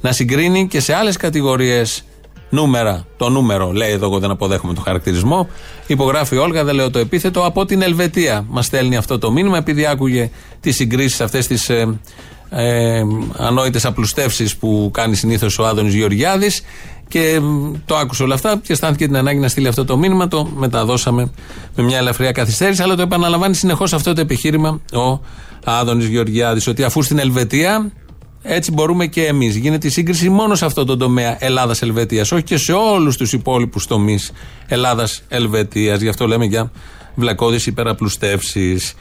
Να 0.00 0.12
συγκρίνει 0.12 0.68
και 0.68 0.80
σε 0.80 0.94
άλλες 0.94 1.16
κατηγορίες 1.16 2.04
νούμερα. 2.50 3.06
Το 3.16 3.28
νούμερο 3.28 3.72
λέει 3.72 3.90
εδώ, 3.90 4.06
εγώ 4.06 4.18
δεν 4.18 4.30
αποδέχομαι 4.30 4.74
το 4.74 4.80
χαρακτηρισμό. 4.80 5.48
Υπογράφει 5.86 6.34
η 6.34 6.38
Όλγα, 6.38 6.64
δεν 6.64 6.74
λέω 6.74 6.90
το 6.90 6.98
επίθετο. 6.98 7.44
Από 7.44 7.64
την 7.64 7.82
Ελβετία 7.82 8.44
μας 8.48 8.66
στέλνει 8.66 8.96
αυτό 8.96 9.18
το 9.18 9.32
μήνυμα, 9.32 9.56
επειδή 9.56 9.86
άκουγε 9.86 10.30
τις 10.60 10.76
συγκρίσεις 10.76 11.20
αυτές 11.20 11.46
τις 11.46 11.68
ε, 11.68 11.98
ε, 12.50 13.02
ανόητες 13.36 13.84
απλουστεύσεις 13.84 14.56
που 14.56 14.90
κάνει 14.92 15.14
συνήθως 15.16 15.58
ο 15.58 15.66
Άδωνης 15.66 15.94
Γεωργιάδης. 15.94 16.62
Και 17.08 17.40
μ, 17.40 17.72
το 17.86 17.96
άκουσε 17.96 18.22
όλα 18.22 18.34
αυτά 18.34 18.60
και 18.62 18.72
αισθάνθηκε 18.72 19.06
την 19.06 19.16
ανάγκη 19.16 19.38
να 19.38 19.48
στείλει 19.48 19.68
αυτό 19.68 19.84
το 19.84 19.96
μήνυμα. 19.96 20.28
Το 20.28 20.48
μεταδώσαμε 20.56 21.30
με 21.76 21.82
μια 21.82 21.98
ελαφριά 21.98 22.32
καθυστέρηση, 22.32 22.82
αλλά 22.82 22.94
το 22.94 23.02
επαναλαμβάνει 23.02 23.54
συνεχώς 23.54 23.92
αυτό 23.92 24.12
το 24.12 24.20
επιχείρημα 24.20 24.80
ο 24.92 25.20
Άδωνης 25.64 26.06
Γεωργιάδης. 26.06 26.66
Ότι 26.66 26.82
αφού 26.82 27.02
στην 27.02 27.18
Ελβετία 27.18 27.92
έτσι 28.42 28.72
μπορούμε 28.72 29.06
και 29.06 29.26
εμείς. 29.26 29.56
Γίνεται 29.56 29.86
η 29.86 29.90
σύγκριση 29.90 30.28
μόνο 30.28 30.54
σε 30.54 30.64
αυτό 30.64 30.84
το 30.84 30.96
τομέα 30.96 31.36
Ελλάδα-Ελβετία, 31.40 32.22
όχι 32.22 32.42
και 32.42 32.56
σε 32.56 32.72
όλους 32.72 33.16
τους 33.16 33.32
υπόλοιπους 33.32 33.86
τομείς 33.86 34.32
Ελλάδα-Ελβετία. 34.66 35.94
Γι' 35.94 36.08
αυτό 36.08 36.26
λέμε 36.26 36.44
για 36.44 36.72
βλακώδεις 37.14 37.66
υπεραπλουστεύσεις. 37.66 38.94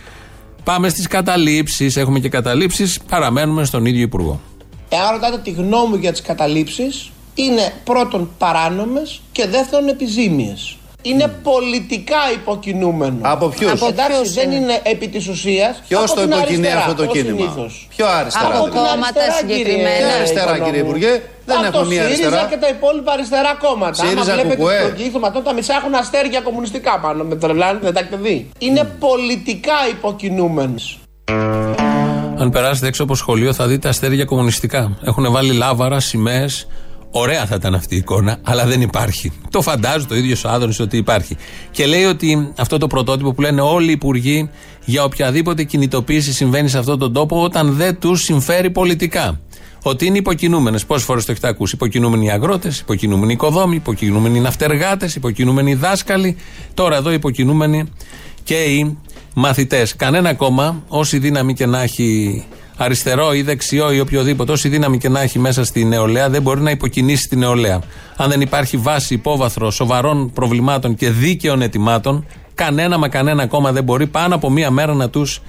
Πάμε 0.63 0.89
στις 0.89 1.07
καταλήψεις. 1.07 1.97
Έχουμε 1.97 2.19
και 2.19 2.29
καταλήψεις. 2.29 2.99
Παραμένουμε 3.09 3.65
στον 3.65 3.85
ίδιο 3.85 4.01
Υπουργό. 4.01 4.41
Εάν 4.89 5.11
ρωτάτε 5.11 5.37
τη 5.37 5.51
γνώμη 5.51 5.89
μου 5.89 5.95
για 5.95 6.11
τις 6.11 6.21
καταλήψεις, 6.21 7.11
είναι 7.35 7.73
πρώτον 7.83 8.29
παράνομες 8.37 9.21
και 9.31 9.47
δεύτερον 9.47 9.87
επιζήμιες. 9.87 10.77
Είναι 11.01 11.27
πολιτικά 11.43 12.17
υποκινούμενο. 12.33 13.17
Από 13.21 13.47
ποιους; 13.47 13.71
Από 13.71 13.87
Εντάξει, 13.87 14.11
ποιους 14.21 14.33
δεν 14.33 14.51
είναι; 14.51 14.55
είναι 14.55 14.79
επί 14.83 15.07
της 15.07 15.27
ουσίας. 15.27 15.81
Ποιος 15.87 16.13
το 16.13 16.21
υποκινεί 16.21 16.71
αυτό 16.71 16.93
το 16.93 17.05
κίνημα; 17.05 17.69
Ποιο 17.95 18.05
αριστερά 18.07 18.45
Από 18.45 18.53
δηλαδή; 18.53 18.71
την 18.71 18.79
Κόμματα 18.79 19.21
αριστερά, 19.21 19.33
συγκεκριμένα. 19.39 19.89
κύριε 19.89 20.05
Ποια 20.07 20.15
αριστερά, 20.15 20.43
Οικονόμου. 20.55 20.65
κύριε 20.65 20.81
Υπουργέ; 20.87 21.11
Δεν 21.45 21.57
Από 21.57 21.65
έχουμε 21.65 21.83
το 21.83 21.89
μία 21.89 22.01
ΣΥΡΙΖΑ 22.03 22.27
αριστερά. 22.27 22.47
και 22.51 22.57
τα 22.63 22.67
υπόλοιπα 22.75 23.11
αριστερά 23.11 23.51
κόμματα. 23.65 23.93
ΣΥΡΙΖΑ, 23.93 24.21
Άμα 24.21 24.33
βλέπετε 24.33 24.55
κουκουέ. 24.55 24.81
το 24.89 25.01
κοίθωμα, 25.01 25.31
τότε 25.31 25.45
τα 25.49 25.53
μισά 25.53 25.73
έχουν 25.79 25.93
αστέρια 25.95 26.39
κομμουνιστικά 26.47 26.93
πάνω. 26.99 27.23
Με 27.23 27.35
τρελάνε, 27.35 27.79
δεν 27.81 27.93
τα 27.93 27.99
έχετε 27.99 28.17
δει. 28.25 28.49
Είναι 28.57 28.83
πολιτικά 29.05 29.77
υποκινούμενος. 29.95 30.85
Αν 32.41 32.49
περάσετε 32.51 32.87
έξω 32.87 33.03
από 33.03 33.15
σχολείο, 33.15 33.53
θα 33.53 33.65
δείτε 33.67 33.87
αστέρια 33.89 34.25
κομμουνιστικά. 34.25 34.97
Έχουν 35.03 35.31
βάλει 35.31 35.53
λάβαρα, 35.53 35.99
σημαίες. 35.99 36.67
Ωραία 37.11 37.45
θα 37.45 37.55
ήταν 37.55 37.75
αυτή 37.75 37.95
η 37.95 37.97
εικόνα, 37.97 38.37
αλλά 38.43 38.65
δεν 38.65 38.81
υπάρχει. 38.81 39.31
Το 39.49 39.61
φαντάζει 39.61 40.05
το 40.05 40.15
ίδιο 40.15 40.35
ο 40.45 40.49
Άδωνη 40.49 40.75
ότι 40.79 40.97
υπάρχει. 40.97 41.37
Και 41.71 41.85
λέει 41.85 42.03
ότι 42.03 42.51
αυτό 42.57 42.77
το 42.77 42.87
πρωτότυπο 42.87 43.33
που 43.33 43.41
λένε 43.41 43.61
όλοι 43.61 43.89
οι 43.89 43.91
υπουργοί 43.91 44.49
για 44.85 45.03
οποιαδήποτε 45.03 45.63
κινητοποίηση 45.63 46.33
συμβαίνει 46.33 46.69
σε 46.69 46.77
αυτόν 46.77 46.99
τον 46.99 47.13
τόπο 47.13 47.43
όταν 47.43 47.73
δεν 47.73 47.99
τους 47.99 48.23
συμφέρει 48.23 48.69
πολιτικά. 48.69 49.39
Ότι 49.83 50.05
είναι 50.05 50.17
υποκινούμενες. 50.17 50.85
Πόσες 50.85 51.05
φορές 51.05 51.25
το 51.25 51.31
έχετε 51.31 51.47
ακούσει; 51.47 51.75
Υποκινούμενοι 51.75 52.25
οι 52.25 52.29
αγρότες, 52.29 52.79
υποκινούμενοι 52.79 53.31
οι 53.31 53.33
οικοδόμοι, 53.33 53.75
υποκινούμενοι 53.75 54.37
οι 54.37 54.41
ναυτεργάτες, 54.41 55.15
υποκινούμενοι 55.15 55.71
οι 55.71 55.75
δάσκαλοι. 55.75 56.37
Τώρα 56.73 56.95
εδώ 56.95 57.11
υποκινούμενοι 57.11 57.83
και 58.43 58.55
οι 58.55 58.97
μαθητές. 59.33 59.95
Κανένα 59.95 60.33
κόμμα, 60.33 60.83
όση 60.87 61.19
δύναμη 61.19 61.53
και 61.53 61.65
να 61.65 61.81
έχει 61.81 62.43
αριστερό 62.81 63.33
ή 63.33 63.41
δεξιό 63.41 63.91
ή 63.91 63.99
οποιοδήποτε, 63.99 64.51
όση 64.51 64.69
δύναμη 64.69 64.97
και 64.97 65.09
να 65.09 65.21
έχει 65.21 65.39
μέσα 65.39 65.63
στη 65.63 65.85
νεολαία, 65.85 66.29
δεν 66.29 66.41
μπορεί 66.41 66.61
να 66.61 66.71
υποκινήσει 66.71 67.27
τη 67.27 67.35
νεολαία. 67.35 67.81
Αν 68.15 68.29
δεν 68.29 68.41
υπάρχει 68.41 68.77
βάση, 68.77 69.13
υπόβαθρο 69.13 69.71
σοβαρών 69.71 70.31
προβλημάτων 70.31 70.95
και 70.95 71.09
δίκαιων 71.09 71.61
ετοιμάτων, 71.61 72.25
κανένα 72.53 72.97
μα 72.97 73.07
κανένα 73.07 73.47
κόμμα 73.47 73.71
δεν 73.71 73.83
μπορεί 73.83 74.07
πάνω 74.07 74.35
από 74.35 74.49
μία 74.49 74.71
μέρα 74.71 74.93
να 74.93 75.09
τους 75.09 75.41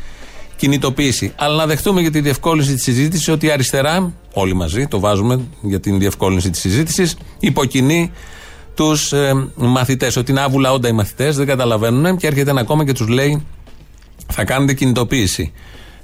κινητοποιήσει. 0.57 1.33
Αλλά 1.37 1.57
να 1.57 1.67
δεχτούμε 1.67 2.01
για 2.01 2.11
τη 2.11 2.21
διευκόλυνση 2.21 2.75
της 2.75 2.83
συζήτησης 2.83 3.29
ότι 3.29 3.47
η 3.47 3.51
αριστερά, 3.51 4.13
όλοι 4.33 4.55
μαζί 4.55 4.87
το 4.87 5.01
βάζουμε 5.01 5.41
για 5.61 5.81
την 5.81 5.99
διευκόλυνση 5.99 6.51
της 6.51 6.61
συζήτησης, 6.61 7.17
υποκινεί 7.39 8.13
τους 8.75 9.13
ε, 9.13 9.49
μαθητές. 9.57 10.17
Ότι 10.17 10.31
είναι 10.31 10.41
άβουλα 10.41 10.73
όντα 10.73 10.89
οι 10.89 10.93
μαθητές, 10.93 11.37
δεν 11.37 11.47
καταλαβαίνουν 11.47 12.17
και 12.17 12.27
έρχεται 12.27 12.51
ένα 12.51 12.65
κόμμα 12.65 12.85
και 12.85 12.93
τους 12.93 13.09
λέει 13.09 13.47
θα 14.33 14.45
κάνετε 14.45 14.75
κινητοποίηση. 14.75 15.53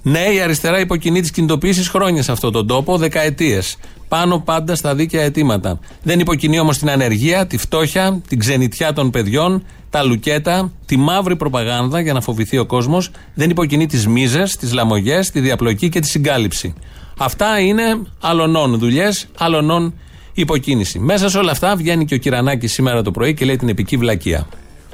Ναι, 0.09 0.21
η 0.21 0.41
αριστερά 0.41 0.81
υποκινεί 0.81 1.21
τις 1.21 1.31
κινητοποίησει 1.31 1.91
χρόνια 1.91 2.23
σε 2.23 2.33
αυτόν 2.33 2.53
τον 2.53 2.67
τόπο, 2.67 2.97
δεκαετίες. 2.97 3.79
Πάνω 4.09 4.39
πάντα 4.45 4.75
στα 4.75 4.95
δίκαια 4.95 5.23
αιτήματα. 5.23 5.79
Δεν 6.03 6.21
υποκινεί 6.21 6.59
όμως 6.59 6.79
την 6.79 6.91
ανεργία, 6.91 7.47
τη 7.47 7.59
φτώχεια, 7.59 8.23
την 8.29 8.39
ξενιτιά 8.39 8.93
των 8.93 9.11
παιδιών, 9.11 9.67
τα 9.91 10.03
λουκέτα, 10.03 10.73
τη 10.87 10.97
μαύρη 10.97 11.37
προπαγάνδα 11.37 12.01
για 12.01 12.13
να 12.13 12.21
φοβηθεί 12.21 12.59
ο 12.59 12.67
κόσμος. 12.67 13.11
Δεν 13.35 13.51
υποκινεί 13.51 13.87
τις 13.87 14.07
μίζες, 14.07 14.57
τις 14.57 14.73
λαμογές, 14.73 15.31
τη 15.31 15.41
διαπλοκή 15.41 15.89
και 15.89 16.01
τη 16.01 16.07
συγκάλυψη. 16.07 16.75
Αυτά 17.19 17.61
είναι 17.61 18.07
αλωνών 18.21 18.79
δουλειές, 18.79 19.29
αλωνών 19.39 19.95
υποκίνηση. 20.35 20.99
Μέσα 20.99 21.29
σε 21.29 21.39
όλα 21.39 21.51
αυτά 21.51 21.77
βγαίνει 21.77 22.05
και 22.05 22.15
ο 22.15 22.19
Κυρανάκης 22.19 22.73
σήμερα 22.73 23.03
το 23.03 23.11
πρωί 23.11 23.35
και 23.35 23.45
λέει 23.45 23.57
την 23.57 23.69
επική 23.69 23.97
βλακεία. 23.97 24.47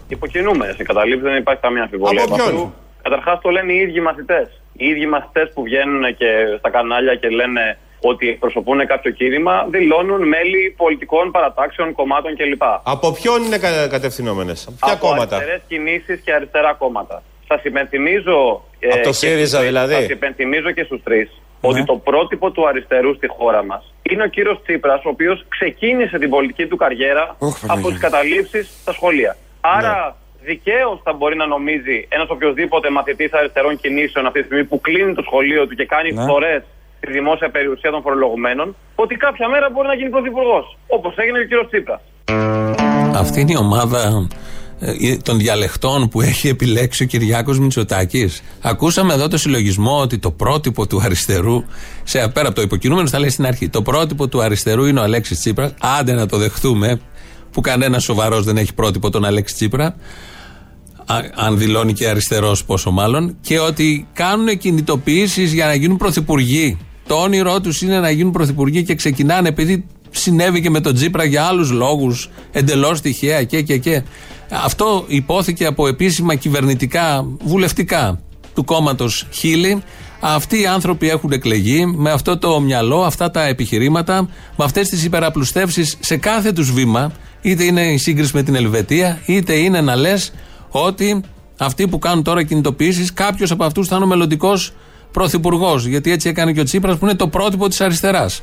Υποκινούμενε 0.08 0.76
οι 0.78 0.82
καταλήψεις, 0.82 1.22
δεν 1.22 1.36
υπάρχει 1.36 1.60
καμία 1.60 1.82
αμφιβολία. 1.82 2.24
Από 2.24 2.34
ποιον; 2.34 2.72
Καταρχάς 3.02 3.40
το 3.42 3.50
λένε 3.50 3.72
οι 3.72 3.76
ίδιοι 3.76 4.00
μαθητές. 4.00 4.61
Οι 4.82 4.86
ίδιοι 4.88 5.06
μαθητές 5.06 5.50
που 5.54 5.62
βγαίνουν 5.62 6.02
και 6.16 6.30
στα 6.58 6.70
κανάλια 6.70 7.14
και 7.14 7.28
λένε 7.28 7.78
ότι 8.00 8.28
εκπροσωπούν 8.28 8.86
κάποιο 8.86 9.10
κίνημα, 9.10 9.66
δηλώνουν 9.70 10.28
μέλη 10.28 10.74
πολιτικών 10.76 11.30
παρατάξεων, 11.30 11.92
κομμάτων 11.92 12.36
κλπ. 12.36 12.62
Από 12.82 13.12
ποιον 13.12 13.42
είναι 13.42 13.58
κα- 13.58 13.88
κατευθυνόμενες, 13.88 14.66
από 14.66 14.76
ποια 14.84 14.92
από 14.94 15.06
κόμματα; 15.06 15.36
αριστερές 15.36 15.62
κινήσεις 15.68 16.20
και 16.24 16.32
αριστερά 16.32 16.72
κόμματα. 16.74 17.22
Σα 17.48 17.54
υπενθυμίζω. 17.68 18.64
ε, 18.80 18.86
Από 18.88 18.96
το 18.96 19.08
και 19.08 19.12
ΣΥΡΙΖΑ 19.12 19.46
στους 19.46 19.58
τρεις, 19.58 19.68
δηλαδή; 19.68 19.94
Σας 19.94 20.08
υπενθυμίζω 20.08 20.70
και 20.70 20.82
στους 20.82 21.02
τρεις 21.02 21.30
ότι 21.60 21.84
το 21.84 21.96
πρότυπο 21.96 22.50
του 22.50 22.68
αριστερού 22.68 23.14
στη 23.14 23.26
χώρα 23.28 23.64
μας 23.64 23.94
είναι 24.10 24.22
ο 24.22 24.26
κύριος 24.26 24.60
Τσίπρας, 24.62 25.04
ο 25.04 25.08
οποίος 25.08 25.44
ξεκίνησε 25.48 26.18
την 26.18 26.30
πολιτική 26.30 26.66
του 26.66 26.76
καριέρα 26.76 27.36
από 27.66 27.88
τις 27.90 27.98
καταλήψεις 28.00 28.70
στα 28.80 28.92
σχολεία. 28.92 29.36
Άρα 29.60 29.88
Ναι. 30.06 30.12
Δικαίως 30.48 31.00
θα 31.04 31.12
μπορεί 31.12 31.36
να 31.36 31.46
νομίζει 31.46 31.96
ένας 32.08 32.28
οποιοδήποτε 32.30 32.90
μαθητής 32.90 33.32
αριστερών 33.32 33.74
κινήσεων 33.82 34.26
αυτή 34.26 34.38
τη 34.40 34.46
στιγμή 34.48 34.64
που 34.64 34.80
κλείνει 34.80 35.12
το 35.14 35.22
σχολείο 35.28 35.66
του 35.66 35.74
και 35.74 35.86
κάνει 35.94 36.12
Ναι. 36.12 36.22
φθορέ 36.22 36.64
στη 36.98 37.12
δημόσια 37.12 37.50
περιουσία 37.50 37.90
των 37.90 38.02
φορολογουμένων, 38.02 38.76
ότι 38.94 39.14
κάποια 39.16 39.48
μέρα 39.48 39.66
μπορεί 39.72 39.86
να 39.86 39.94
γίνει 39.94 40.10
πρωθυπουργός. 40.10 40.78
Όπως 40.86 41.12
έγινε 41.16 41.38
και 41.38 41.44
ο 41.44 41.48
κύριος 41.48 41.66
Τσίπρας. 41.70 42.00
Αυτή 43.22 43.40
είναι 43.40 43.52
η 43.52 43.56
ομάδα 43.56 44.28
ε, 44.80 45.16
των 45.16 45.38
διαλεχτών 45.38 46.08
που 46.08 46.20
έχει 46.20 46.48
επιλέξει 46.48 47.02
ο 47.02 47.06
Κυριάκος 47.06 47.58
Μητσοτάκης. 47.58 48.42
Ακούσαμε 48.62 49.12
εδώ 49.14 49.28
το 49.28 49.36
συλλογισμό 49.38 50.00
ότι 50.00 50.18
το 50.18 50.30
πρότυπο 50.30 50.86
του 50.86 51.00
αριστερού, 51.04 51.64
σε 52.02 52.28
πέρα 52.28 52.46
από 52.46 52.56
το 52.56 52.62
υποκινούμενο 52.62 53.08
θα 53.08 53.18
λέει 53.18 53.28
στην 53.30 53.46
αρχή, 53.46 53.68
το 53.68 53.82
πρότυπο 53.82 54.28
του 54.28 54.42
αριστερού 54.42 54.84
είναι 54.84 55.00
ο 55.00 55.02
Αλέξης 55.02 55.38
Τσίπρας. 55.38 55.74
Άντε 55.98 56.12
να 56.12 56.26
το 56.26 56.36
δεχτούμε, 56.36 57.00
που 57.52 57.60
κανένας 57.60 58.02
σοβαρός 58.04 58.44
δεν 58.44 58.56
έχει 58.56 58.74
πρότυπο 58.74 59.10
τον 59.10 59.24
Αλέξη 59.24 59.54
Τσίπρα. 59.54 59.96
Α, 61.06 61.20
αν 61.34 61.58
δηλώνει 61.58 61.92
και 61.92 62.08
αριστερός, 62.08 62.64
πόσο 62.64 62.90
μάλλον, 62.90 63.36
και 63.40 63.58
ότι 63.58 64.06
κάνουν 64.12 64.58
κινητοποιήσεις 64.58 65.52
για 65.52 65.66
να 65.66 65.74
γίνουν 65.74 65.96
πρωθυπουργοί. 65.96 66.78
Το 67.06 67.14
όνειρό 67.14 67.60
τους 67.60 67.82
είναι 67.82 68.00
να 68.00 68.10
γίνουν 68.10 68.32
πρωθυπουργοί 68.32 68.82
και 68.82 68.94
ξεκινάνε 68.94 69.48
επειδή 69.48 69.84
συνέβη 70.10 70.60
και 70.60 70.70
με 70.70 70.80
τον 70.80 70.94
Τζίπρα 70.94 71.24
για 71.24 71.44
άλλους 71.44 71.70
λόγους, 71.70 72.30
εντελώς 72.52 73.00
τυχαία 73.00 73.42
και 73.44 73.62
και 73.62 73.78
και. 73.78 74.02
Αυτό 74.50 75.04
υπόθηκε 75.06 75.66
από 75.66 75.88
επίσημα 75.88 76.34
κυβερνητικά, 76.34 77.26
βουλευτικά 77.44 78.20
του 78.54 78.64
κόμματος 78.64 79.26
Χίλη. 79.30 79.82
Αυτοί 80.20 80.60
οι 80.60 80.66
άνθρωποι 80.66 81.08
έχουν 81.08 81.32
εκλεγεί 81.32 81.86
με 81.86 82.10
αυτό 82.10 82.38
το 82.38 82.60
μυαλό, 82.60 83.02
αυτά 83.02 83.30
τα 83.30 83.46
επιχειρήματα, 83.46 84.28
με 84.56 84.64
αυτές 84.64 84.88
τις 84.88 85.04
υπεραπλουστεύσεις 85.04 85.96
σε 86.00 86.16
κάθε 86.16 86.52
τους 86.52 86.72
βήμα, 86.72 87.12
είτε 87.42 87.64
είναι 87.64 87.92
η 87.92 87.98
σύγκριση 87.98 88.30
με 88.34 88.42
την 88.42 88.54
Ελβετία, 88.54 89.20
είτε 89.26 89.54
είναι 89.54 89.80
να 89.80 89.96
λες 89.96 90.32
ότι 90.72 91.20
αυτοί 91.58 91.88
που 91.88 91.98
κάνουν 91.98 92.24
τώρα 92.24 92.42
κινητοποιήσεις, 92.42 93.12
κάποιος 93.12 93.50
από 93.50 93.64
αυτούς 93.64 93.88
θα 93.88 93.96
είναι 93.96 94.04
ο 94.04 94.08
μελλοντικός 94.08 94.72
πρωθυπουργός. 95.12 95.86
Γιατί 95.86 96.10
έτσι 96.10 96.28
έκανε 96.28 96.52
και 96.52 96.60
ο 96.60 96.64
Τσίπρας 96.64 96.98
που 96.98 97.04
είναι 97.04 97.14
το 97.14 97.28
πρότυπο 97.28 97.68
της 97.68 97.80
αριστεράς. 97.80 98.42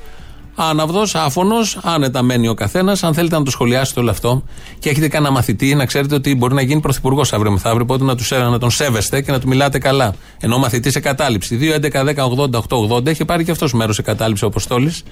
Άναυδος, 0.62 1.16
άφωνος, 1.16 1.80
άνετα 1.82 2.22
μένει 2.22 2.48
ο 2.48 2.54
καθένας. 2.54 3.04
Αν 3.04 3.14
θέλετε 3.14 3.38
να 3.38 3.44
το 3.44 3.52
σχολιάσετε 3.52 4.00
όλο 4.00 4.10
αυτό 4.10 4.44
και 4.80 4.90
έχετε 4.90 5.08
κανένα 5.08 5.32
μαθητή, 5.32 5.76
να 5.76 5.86
ξέρετε 5.86 6.16
ότι 6.16 6.36
μπορεί 6.36 6.54
να 6.54 6.62
γίνει 6.62 6.82
πρωθυπουργός 6.82 7.34
αύριο 7.34 7.52
μεθαύριο. 7.52 7.84
Οπότε 7.84 8.04
να, 8.04 8.16
τους, 8.16 8.32
να 8.32 8.58
τον 8.60 8.72
σέβεστε 8.72 9.22
και 9.22 9.32
να 9.32 9.40
του 9.40 9.48
μιλάτε 9.48 9.78
καλά. 9.78 10.14
Ενώ 10.40 10.58
μαθητής 10.58 10.92
σε 10.92 11.00
κατάληψη. 11.00 11.58
2, 11.62 11.76
11, 11.76 12.04
10, 12.04 12.16
80, 12.26 12.98
80 12.98 13.06
έχει 13.06 13.26
πάρει 13.26 13.44
και 13.44 13.52
αυτός 13.52 13.74
μέρος 13.74 13.96
σε 13.96 14.02
κατάληψη 14.02 14.44
ο 14.44 14.48
Αποστόλης. 14.48 15.04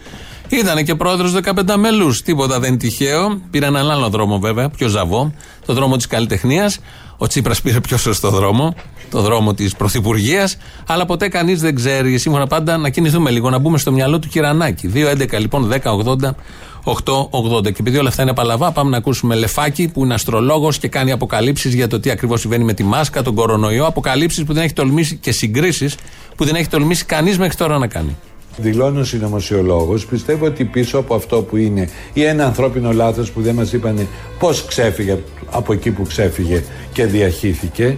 Ήταν 0.49 0.83
και 0.83 0.95
πρόεδρος 0.95 1.33
15 1.33 1.75
μέλους. 1.77 2.21
Τίποτα 2.21 2.59
δεν 2.59 2.69
είναι 2.69 2.77
τυχαίο. 2.77 3.41
Πήρε 3.51 3.65
έναν 3.65 3.91
άλλο 3.91 4.09
δρόμο 4.09 4.39
βέβαια, 4.39 4.69
πιο 4.69 4.87
ζαβό, 4.87 5.33
το 5.65 5.73
δρόμο 5.73 5.95
της 5.95 6.07
καλλιτεχνίας. 6.07 6.79
Ο 7.17 7.27
Τσίπρας 7.27 7.61
πήρε 7.61 7.79
πιο 7.79 7.97
σωστό 7.97 8.29
δρόμο, 8.29 8.75
το 9.09 9.21
δρόμο 9.21 9.53
της 9.53 9.75
Πρωθυπουργίας. 9.75 10.57
Αλλά 10.87 11.05
ποτέ 11.05 11.27
κανείς 11.27 11.61
δεν 11.61 11.75
ξέρει. 11.75 12.17
Σύμφωνα 12.17 12.47
πάντα 12.47 12.77
να 12.77 12.89
κινηθούμε 12.89 13.29
λίγο, 13.29 13.49
να 13.49 13.57
μπούμε 13.57 13.77
στο 13.77 13.91
μυαλό 13.91 14.19
του 14.19 14.27
Κυρανάκη. 14.27 14.91
2-11 14.93 15.39
λοιπόν, 15.39 15.71
10-80. 15.83 16.35
8-80. 16.83 17.63
Και 17.63 17.77
επειδή 17.79 17.97
όλα 17.97 18.09
αυτά 18.09 18.21
είναι 18.21 18.33
παλαβά, 18.33 18.71
πάμε 18.71 18.89
να 18.89 18.97
ακούσουμε 18.97 19.35
Λεφάκη 19.35 19.87
που 19.87 20.03
είναι 20.03 20.13
αστρολόγος 20.13 20.77
και 20.77 20.87
κάνει 20.87 21.11
αποκαλύψεις 21.11 21.73
για 21.73 21.87
το 21.87 21.99
τι 21.99 22.09
ακριβώς 22.09 22.39
συμβαίνει 22.39 22.63
με 22.63 22.73
τη 22.73 22.83
μάσκα, 22.83 23.21
τον 23.21 23.35
κορονοϊό. 23.35 23.85
Αποκαλύψεις 23.85 24.43
που 24.43 24.53
δεν 24.53 24.63
έχει 24.63 24.73
τολμήσει 24.73 25.15
και 25.15 25.31
συγκρίσεις 25.31 25.95
που 26.35 26.45
δεν 26.45 26.55
έχει 26.55 26.67
τολμήσει 26.67 27.05
κανείς 27.05 27.37
μέχρι 27.37 27.55
τώρα 27.55 27.77
να 27.77 27.87
κάνει. 27.87 28.15
Δηλώνω 28.59 29.03
συνωμοσιολόγος, 29.03 30.05
πιστεύω 30.05 30.45
ότι 30.45 30.63
πίσω 30.63 30.97
από 30.97 31.15
αυτό 31.15 31.41
που 31.41 31.57
είναι 31.57 31.89
ή 32.13 32.23
ένα 32.23 32.45
ανθρώπινο 32.45 32.91
λάθος 32.91 33.31
που 33.31 33.41
δεν 33.41 33.55
μας 33.55 33.73
είπαν 33.73 34.07
πώς 34.39 34.65
ξέφυγε 34.65 35.17
από 35.51 35.73
εκεί 35.73 35.91
που 35.91 36.03
ξέφυγε 36.03 36.63
και 36.93 37.05
διαχύθηκε, 37.05 37.97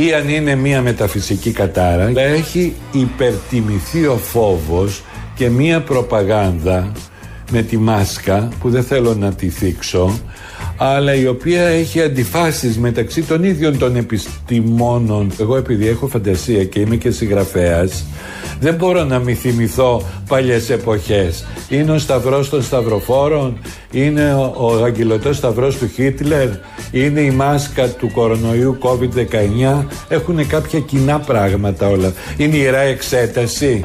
ή 0.00 0.12
αν 0.12 0.28
είναι 0.28 0.54
μια 0.54 0.82
μεταφυσική 0.82 1.50
κατάρα, 1.50 2.12
έχει 2.14 2.74
υπερτιμηθεί 2.92 4.06
ο 4.06 4.16
φόβος 4.16 5.02
και 5.34 5.48
μια 5.48 5.80
προπαγάνδα 5.80 6.92
με 7.50 7.62
τη 7.62 7.76
μάσκα 7.76 8.48
που 8.60 8.70
δεν 8.70 8.82
θέλω 8.84 9.14
να 9.14 9.32
τη 9.34 9.48
θίξω 9.48 10.20
αλλά 10.82 11.14
η 11.14 11.26
οποία 11.26 11.62
έχει 11.62 12.02
αντιφάσεις 12.02 12.78
μεταξύ 12.78 13.22
των 13.22 13.44
ίδιων 13.44 13.78
των 13.78 13.96
επιστημόνων. 13.96 15.32
Εγώ 15.40 15.56
επειδή 15.56 15.88
έχω 15.88 16.06
φαντασία 16.06 16.64
και 16.64 16.80
είμαι 16.80 16.96
και 16.96 17.10
συγγραφέας, 17.10 18.04
δεν 18.60 18.74
μπορώ 18.74 19.04
να 19.04 19.18
μη 19.18 19.34
θυμηθώ 19.34 20.02
παλιές 20.28 20.70
εποχές. 20.70 21.46
Είναι 21.68 21.92
ο 21.92 21.98
σταυρός 21.98 22.48
των 22.48 22.62
σταυροφόρων, 22.62 23.58
είναι 23.90 24.34
ο, 24.34 24.54
ο 24.56 24.84
αγγελωτός 24.84 25.36
σταυρός 25.36 25.76
του 25.76 25.86
Χίτλερ, 25.94 26.48
είναι 26.90 27.20
η 27.20 27.30
μάσκα 27.30 27.88
του 27.88 28.10
κορονοϊού 28.12 28.78
COVID-19. 28.80 29.84
Έχουν 30.08 30.46
κάποια 30.46 30.80
κοινά 30.80 31.18
πράγματα 31.18 31.88
όλα. 31.88 32.12
Είναι 32.36 32.56
η 32.56 32.60
ιερά 32.60 32.80
εξέταση. 32.80 33.84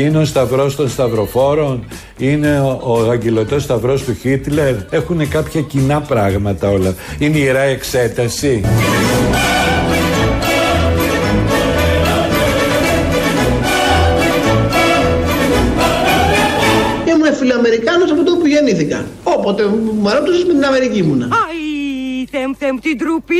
Είναι 0.00 0.18
ο 0.18 0.24
σταυρός 0.24 0.76
των 0.76 0.88
σταυροφόρων, 0.88 1.84
είναι 2.18 2.60
ο, 2.60 2.80
ο 2.82 3.10
αγγελωτός 3.10 3.62
σταυρός 3.62 4.04
του 4.04 4.14
Χίτλερ. 4.14 4.74
Έχουν 4.90 5.28
κάποια 5.28 5.60
κοινά 5.60 6.00
πράγματα 6.00 6.70
όλα. 6.70 6.94
Είναι 7.18 7.36
η 7.36 7.40
ιερά 7.42 7.60
εξέταση. 7.60 8.64
Ήμουν 17.08 17.34
φιλοαμερικάνος 17.38 18.10
από 18.10 18.22
το 18.22 18.36
που 18.36 18.46
γεννήθηκα. 18.46 19.06
Όποτε 19.22 19.66
μου 20.00 20.08
αρρώντουσες 20.08 20.44
με 20.44 20.52
την 20.52 20.64
Αμερική 20.64 20.98
ήμουνα. 20.98 21.24
Αϊ, 21.24 22.26
θεμ 22.30 22.52
θεμ 22.58 22.76
την 22.78 22.98
τρουπή. 22.98 23.34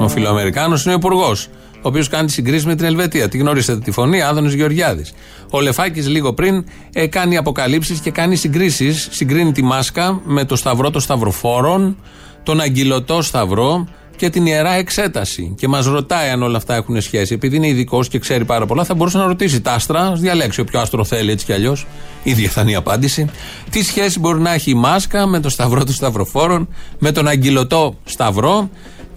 Ο 0.00 0.08
φιλοαμερικάνος 0.08 0.84
είναι 0.84 0.94
ο 0.94 0.96
υπουργός. 0.96 1.48
Ο 1.82 1.88
οποίος 1.88 2.08
κάνει 2.08 2.30
συγκρίσεις 2.30 2.66
με 2.66 2.74
την 2.74 2.84
Ελβετία. 2.84 3.28
Τη 3.28 3.38
γνωρίσατε 3.38 3.80
τη 3.80 3.90
φωνή, 3.90 4.22
Άδωνης 4.22 4.54
Γεωργιάδης. 4.54 5.12
Ο 5.50 5.60
Λεφάκης 5.60 6.08
λίγο 6.08 6.32
πριν 6.32 6.64
ε, 6.92 7.06
κάνει 7.06 7.36
αποκαλύψεις 7.36 8.00
και 8.00 8.10
κάνει 8.10 8.36
συγκρίσεις. 8.36 9.08
Συγκρίνει 9.10 9.52
τη 9.52 9.62
μάσκα 9.62 10.20
με 10.24 10.44
το 10.44 10.56
σταυρό 10.56 10.90
των 10.90 11.00
σταυροφόρων, 11.00 11.96
τον 12.42 12.60
αγγυλωτό 12.60 13.22
σταυρό 13.22 13.86
και 14.16 14.30
την 14.30 14.46
ιερά 14.46 14.72
εξέταση. 14.72 15.54
Και 15.56 15.68
μας 15.68 15.86
ρωτάει 15.86 16.30
αν 16.30 16.42
όλα 16.42 16.56
αυτά 16.56 16.74
έχουν 16.74 17.00
σχέση. 17.00 17.34
Επειδή 17.34 17.56
είναι 17.56 17.66
ειδικός 17.66 18.08
και 18.08 18.18
ξέρει 18.18 18.44
πάρα 18.44 18.66
πολλά, 18.66 18.84
θα 18.84 18.94
μπορούσε 18.94 19.18
να 19.18 19.26
ρωτήσει 19.26 19.60
τα 19.60 19.72
άστρα, 19.72 20.00
ας 20.00 20.20
διαλέξει 20.20 20.60
όποιο 20.60 20.80
άστρο 20.80 21.04
θέλει 21.04 21.30
έτσι 21.30 21.44
κι 21.44 21.52
αλλιώς. 21.52 21.86
Ίδια 22.22 22.48
θα 22.48 22.60
είναι 22.60 22.70
η 22.70 22.74
απάντηση. 22.74 23.26
Τι 23.70 23.82
σχέση 23.84 24.18
μπορεί 24.18 24.40
να 24.40 24.52
έχει 24.52 24.70
η 24.70 24.74
μάσκα 24.74 25.26
με 25.26 25.40
το 25.40 25.48
σταυρό 25.48 25.84
των 25.84 25.94
σταυροφόρων, 25.94 26.68
με 26.98 27.12
τον 27.12 27.28
αγγυλωτό 27.28 27.94
σταυρό 28.04 28.70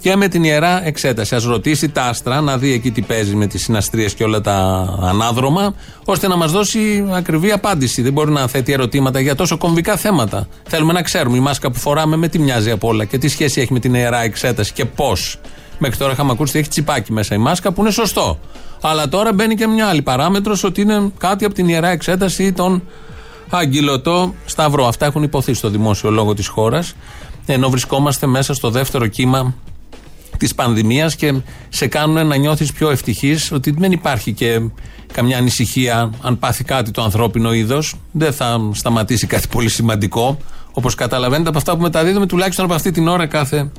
και 0.06 0.16
με 0.16 0.28
την 0.28 0.44
ιερά 0.44 0.86
εξέταση. 0.86 1.36
Α 1.36 1.42
ρωτήσει 1.46 1.90
τα 1.90 2.04
άστρα, 2.04 2.42
να 2.42 2.58
δει 2.58 2.72
εκεί 2.72 2.92
τι 2.92 3.02
παίζει 3.02 3.36
με 3.36 3.48
τις 3.48 3.64
συναστρίες 3.64 4.14
και 4.14 4.24
όλα 4.24 4.42
τα 4.42 4.88
ανάδρομα, 5.02 5.76
ώστε 6.06 6.28
να 6.28 6.36
μας 6.36 6.52
δώσει 6.52 7.06
ακριβή 7.12 7.52
απάντηση. 7.52 8.02
Δεν 8.02 8.14
μπορεί 8.14 8.32
να 8.32 8.48
θέτει 8.48 8.72
ερωτήματα 8.72 9.20
για 9.20 9.36
τόσο 9.36 9.58
κομβικά 9.58 9.98
θέματα. 9.98 10.48
Θέλουμε 10.68 10.94
να 10.94 11.02
ξέρουμε 11.02 11.38
η 11.38 11.40
μάσκα 11.40 11.72
που 11.72 11.80
φοράμε 11.80 12.16
με 12.16 12.28
τι 12.28 12.40
μοιάζει 12.40 12.72
από 12.72 12.88
όλα 12.88 13.06
και 13.06 13.18
τι 13.18 13.28
σχέση 13.28 13.62
έχει 13.62 13.74
με 13.74 13.80
την 13.80 13.94
ιερά 13.94 14.22
εξέταση 14.22 14.74
και 14.74 14.86
πώς. 14.86 15.40
Μέχρι 15.78 15.98
τώρα 15.98 16.12
είχαμε 16.12 16.32
ακούσει 16.32 16.50
ότι 16.50 16.60
έχει 16.60 16.70
τσιπάκι 16.70 17.14
μέσα 17.14 17.36
η 17.36 17.38
μάσκα 17.38 17.72
που 17.72 17.82
είναι 17.82 17.92
σωστό. 17.92 18.40
Αλλά 18.82 19.10
τώρα 19.10 19.34
μπαίνει 19.34 19.56
και 19.56 19.68
μια 19.68 19.88
άλλη 19.88 20.02
παράμετρος 20.02 20.64
ότι 20.64 20.82
είναι 20.82 21.12
κάτι 21.18 21.46
από 21.46 21.54
την 21.54 21.68
ιερά 21.70 21.88
εξέταση 21.88 22.44
ή 22.44 22.52
τον 22.52 22.84
αγγυλωτό 23.50 24.34
σταυρό. 24.46 24.88
Αυτά 24.88 25.06
έχουν 25.06 25.24
υποθεί 25.24 25.54
στο 25.54 25.70
δημόσιο 25.70 26.10
λόγο 26.10 26.34
της 26.34 26.48
χώρας. 26.48 26.94
Ενώ 27.46 27.70
βρισκόμαστε 27.70 28.28
μέσα 28.28 28.54
στο 28.54 28.70
δεύτερο 28.70 29.08
κύμα 29.08 29.54
της 30.38 30.56
πανδημίας 30.56 31.16
και 31.16 31.34
σε 31.70 31.88
κάνουν 31.88 32.28
να 32.28 32.36
νιώθεις 32.36 32.72
πιο 32.72 32.90
ευτυχής 32.90 33.52
ότι 33.52 33.72
δεν 33.72 33.92
υπάρχει 33.92 34.32
και 34.34 34.62
καμιά 35.14 35.38
ανησυχία 35.38 36.10
αν 36.22 36.40
πάθει 36.40 36.64
κάτι 36.64 36.92
το 36.92 37.04
ανθρώπινο 37.04 37.54
είδος. 37.54 37.96
Δεν 38.12 38.34
θα 38.34 38.70
σταματήσει 38.74 39.28
κάτι 39.28 39.48
πολύ 39.48 39.70
σημαντικό. 39.70 40.38
Όπως 40.72 40.96
καταλαβαίνετε 40.96 41.50
από 41.50 41.58
αυτά 41.58 41.76
που 41.76 41.82
μεταδίδουμε, 41.82 42.26
τουλάχιστον 42.26 42.66
από 42.66 42.74
αυτή 42.74 42.92
την 42.92 43.08
ώρα 43.08 43.26
κάθε 43.26 43.70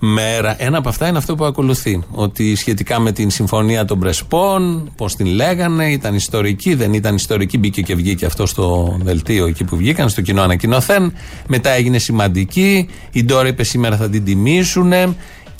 μέρα. 0.00 0.54
Ένα 0.58 0.78
από 0.78 0.88
αυτά 0.88 1.08
είναι 1.08 1.18
αυτό 1.18 1.34
που 1.34 1.44
ακολουθεί. 1.44 2.02
Ότι 2.10 2.54
σχετικά 2.54 3.00
με 3.00 3.12
την 3.12 3.30
συμφωνία 3.30 3.84
των 3.84 3.98
Πρεσπών, 3.98 4.92
πώς 4.96 5.16
την 5.16 5.26
λέγανε, 5.26 5.90
ήταν 5.90 6.14
ιστορική, 6.14 6.74
δεν 6.74 6.92
ήταν 6.92 7.14
ιστορική, 7.14 7.58
μπήκε 7.58 7.82
και 7.82 7.94
βγήκε 7.94 8.26
αυτό 8.26 8.46
στο 8.46 8.96
δελτίο 9.02 9.46
εκεί 9.46 9.64
που 9.64 9.76
βγήκαν, 9.76 10.08
στο 10.08 10.20
κοινό 10.20 10.42
ανακοινωθέν. 10.42 11.12
Μετά 11.46 11.70
έγινε 11.70 11.98
σημαντική. 11.98 12.88
Η 13.12 13.24
Ντόρα 13.24 13.48
είπε 13.48 13.62
σήμερα 13.62 13.96
θα 13.96 14.08
την 14.08 14.24
τιμήσουν 14.24 14.92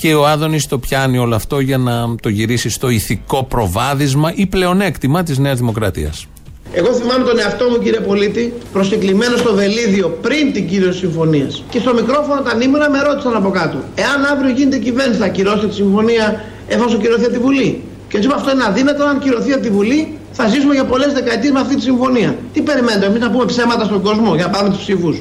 και 0.01 0.15
ο 0.15 0.27
Άδωνης 0.27 0.67
το 0.67 0.79
πιάνει 0.79 1.19
όλο 1.19 1.35
αυτό 1.35 1.61
για 1.61 1.79
να 1.79 2.15
το 2.23 2.29
γυρίσει 2.29 2.71
στο 2.71 2.89
ηθικό 2.89 3.45
προβάδισμα 3.45 4.33
ή 4.35 4.47
πλεονέκτημα 4.47 5.23
της 5.23 5.39
Νέας 5.39 5.59
Δημοκρατίας. 5.59 6.27
Εγώ 6.73 6.93
θυμάμαι 6.93 7.25
τον 7.25 7.39
εαυτό 7.39 7.69
μου, 7.71 7.79
κύριε 7.79 8.01
Πολίτη, 8.01 8.53
προσκεκλημένο 8.73 9.37
στο 9.37 9.55
Βελίδιο 9.55 10.19
πριν 10.23 10.53
την 10.53 10.69
κύρωση 10.69 10.99
συμφωνίας. 10.99 11.65
Και 11.71 11.79
στο 11.79 11.95
μικρόφωνο 11.95 12.41
τα 12.41 12.55
νήμερα 12.55 12.91
με 12.91 13.03
ρώτησαν 13.03 13.35
από 13.37 13.51
κάτω. 13.51 13.79
Εάν 13.95 14.25
αύριο 14.33 14.51
γίνεται 14.51 14.79
κυβέρνηση, 14.79 15.21
θα 15.21 15.29
κυρώσετε 15.29 15.67
τη 15.67 15.75
συμφωνία 15.75 16.45
εφόσον 16.69 17.01
κυρωθεί 17.01 17.25
από 17.25 17.33
τη 17.33 17.39
Βουλή; 17.39 17.83
Και 18.09 18.17
έτσι 18.17 18.29
αυτό 18.35 18.51
είναι 18.51 18.65
αδύνατο, 18.65 19.05
αν 19.05 19.19
κυρωθεί 19.19 19.53
από 19.53 19.63
τη 19.63 19.71
Βουλή, 19.71 20.19
θα 20.33 20.49
ζήσουμε 20.49 20.75
για 20.75 20.85
πολλές 20.85 21.13
δεκαετίες 21.13 21.53
με 21.53 21.61
αυτή 21.61 21.75
τη 21.75 21.83
συμφωνία. 21.83 22.37
Τι 22.53 22.61
περιμένετε, 22.61 23.07
εμείς 23.07 23.21
να 23.21 23.31
πούμε 23.31 23.45
ψέματα 23.45 23.85
στον 23.85 24.03
κόσμο 24.03 24.35
για 24.35 24.45
να 24.45 24.51
πάρουμε 24.51 24.71
τους 24.71 24.83
ψήφου. 24.83 25.15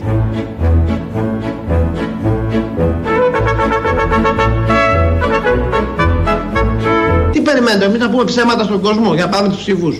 Περιμένετε, 7.50 7.86
εμείς 7.86 8.00
να 8.00 8.10
πούμε 8.10 8.24
ψέματα 8.24 8.64
στον 8.64 8.82
κόσμο 8.82 9.14
για 9.14 9.26
να 9.26 9.30
πάρουμε 9.30 9.50
τους 9.50 9.62
ψήφους. 9.62 9.96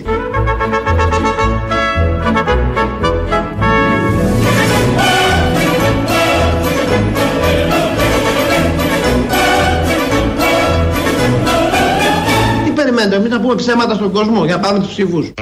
Τι 12.64 12.70
περιμένετε, 12.70 13.16
εμείς 13.16 13.30
να 13.30 13.40
πούμε 13.40 13.54
ψέματα 13.54 13.94
στον 13.94 14.12
κόσμο 14.12 14.44
για 14.44 14.54
να 14.54 14.60
πάρουμε 14.60 14.80
τους 14.80 14.92
ψήφους. 14.92 15.32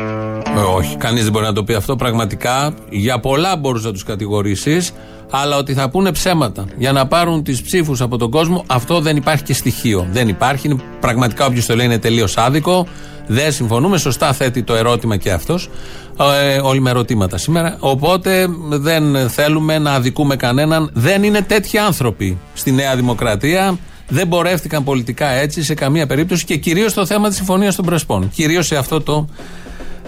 Ε, 0.57 0.61
όχι, 0.77 0.97
κανείς 0.97 1.23
δεν 1.23 1.33
μπορεί 1.33 1.45
να 1.45 1.53
το 1.53 1.65
πει 1.65 1.75
αυτό. 1.75 1.97
Πραγματικά 1.97 2.75
για 2.91 3.21
πολλά 3.21 3.57
μπορούσε 3.57 3.87
να 3.87 3.93
τους 3.93 4.05
κατηγορήσεις. 4.05 4.93
Αλλά 5.31 5.57
ότι 5.57 5.75
θα 5.75 5.91
πούνε 5.91 6.13
ψέματα 6.13 6.65
για 6.79 6.93
να 6.93 7.07
πάρουν 7.07 7.43
τις 7.43 7.63
ψήφους 7.63 8.01
από 8.01 8.17
τον 8.17 8.31
κόσμο, 8.31 8.65
αυτό 8.67 9.01
δεν 9.01 9.17
υπάρχει 9.17 9.43
και 9.43 9.55
στοιχείο. 9.55 10.07
Δεν 10.11 10.29
υπάρχει. 10.29 10.69
Είναι 10.69 10.77
πραγματικά 11.01 11.47
όποιος 11.47 11.67
το 11.67 11.77
λέει 11.77 11.87
είναι 11.87 11.99
τελείως 11.99 12.37
άδικο. 12.37 12.87
Δεν 13.27 13.53
συμφωνούμε. 13.53 13.99
Σωστά 13.99 14.33
θέτει 14.33 14.63
το 14.63 14.75
ερώτημα 14.75 15.17
και 15.17 15.33
αυτός. 15.33 15.71
Ε, 16.43 16.59
όλοι 16.59 16.81
με 16.81 16.91
ερωτήματα 16.91 17.37
σήμερα. 17.37 17.77
Οπότε 17.81 18.47
δεν 18.69 19.31
θέλουμε 19.31 19.79
να 19.79 19.93
αδικούμε 19.93 20.37
κανέναν. 20.37 20.91
Δεν 20.93 21.23
είναι 21.23 21.43
τέτοιοι 21.43 21.79
άνθρωποι 21.79 22.39
στη 22.55 22.73
Νέα 22.73 22.97
Δημοκρατία. 22.97 23.79
Δεν 24.09 24.29
πορεύτηκαν 24.29 24.85
πολιτικά 24.85 25.29
έτσι 25.29 25.63
σε 25.63 25.75
καμία 25.75 26.07
περίπτωση 26.07 26.45
και 26.45 26.57
κυρίως 26.57 26.91
στο 26.91 27.07
θέμα 27.07 27.29
της 27.29 27.37
Συμφωνίας 27.37 27.77
των 27.77 27.85
Πρεσπών. 27.85 28.31
Κυρίως 28.35 28.67
σε 28.67 28.77
αυτό 28.77 29.01
το 29.01 29.29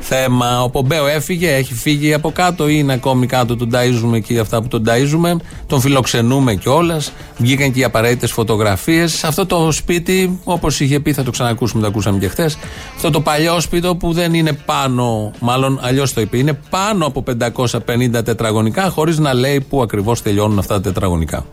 θέμα. 0.01 0.63
Ο 0.63 0.71
Πομπέο 0.71 1.07
έφυγε, 1.07 1.55
έχει 1.55 1.75
φύγει 1.75 2.15
από 2.15 2.31
κάτω 2.31 2.69
ή 2.69 2.75
είναι 2.79 2.93
ακόμη 2.93 3.27
κάτω, 3.27 3.57
τον 3.57 3.71
ταΐζουμε 3.73 4.21
και 4.21 4.39
αυτά 4.39 4.63
που 4.63 4.69
τον 4.69 4.85
ταΐζουμε. 4.87 5.37
Τον 5.67 5.81
φιλοξενούμε 5.81 6.55
κιόλας. 6.55 7.13
Βγήκαν 7.39 7.73
και 7.73 7.81
οι 7.81 7.85
απαραίτητες 7.85 8.33
φωτογραφίες. 8.33 9.25
Αυτό 9.25 9.47
το 9.47 9.73
σπίτι, 9.73 10.41
όπως 10.45 10.81
είχε 10.81 11.01
πει, 11.01 11.13
θα 11.13 11.23
το 11.23 11.31
ξανακούσουμε, 11.31 11.81
το 11.83 11.87
ακούσαμε 11.87 12.19
και 12.19 12.29
χθες. 12.29 12.59
Αυτό 12.95 13.11
το 13.11 13.21
παλιό 13.21 13.61
σπίτι 13.61 13.95
που 13.99 14.13
δεν 14.13 14.35
είναι 14.35 14.53
πάνω, 14.53 15.33
μάλλον 15.41 15.79
αλλιώς 15.83 16.13
το 16.13 16.21
είπε, 16.21 16.39
είναι 16.39 16.59
πάνω 16.71 17.07
από 17.07 17.23
550 17.23 18.25
τετραγωνικά, 18.25 18.91
χωρίς 18.91 19.19
να 19.19 19.35
λέει 19.35 19.61
πού 19.61 19.83
ακριβώς 19.83 20.23
τελειώνουν 20.23 20.59
αυτά 20.59 20.75
τα 20.75 20.81
τετραγωνικά. 20.81 21.47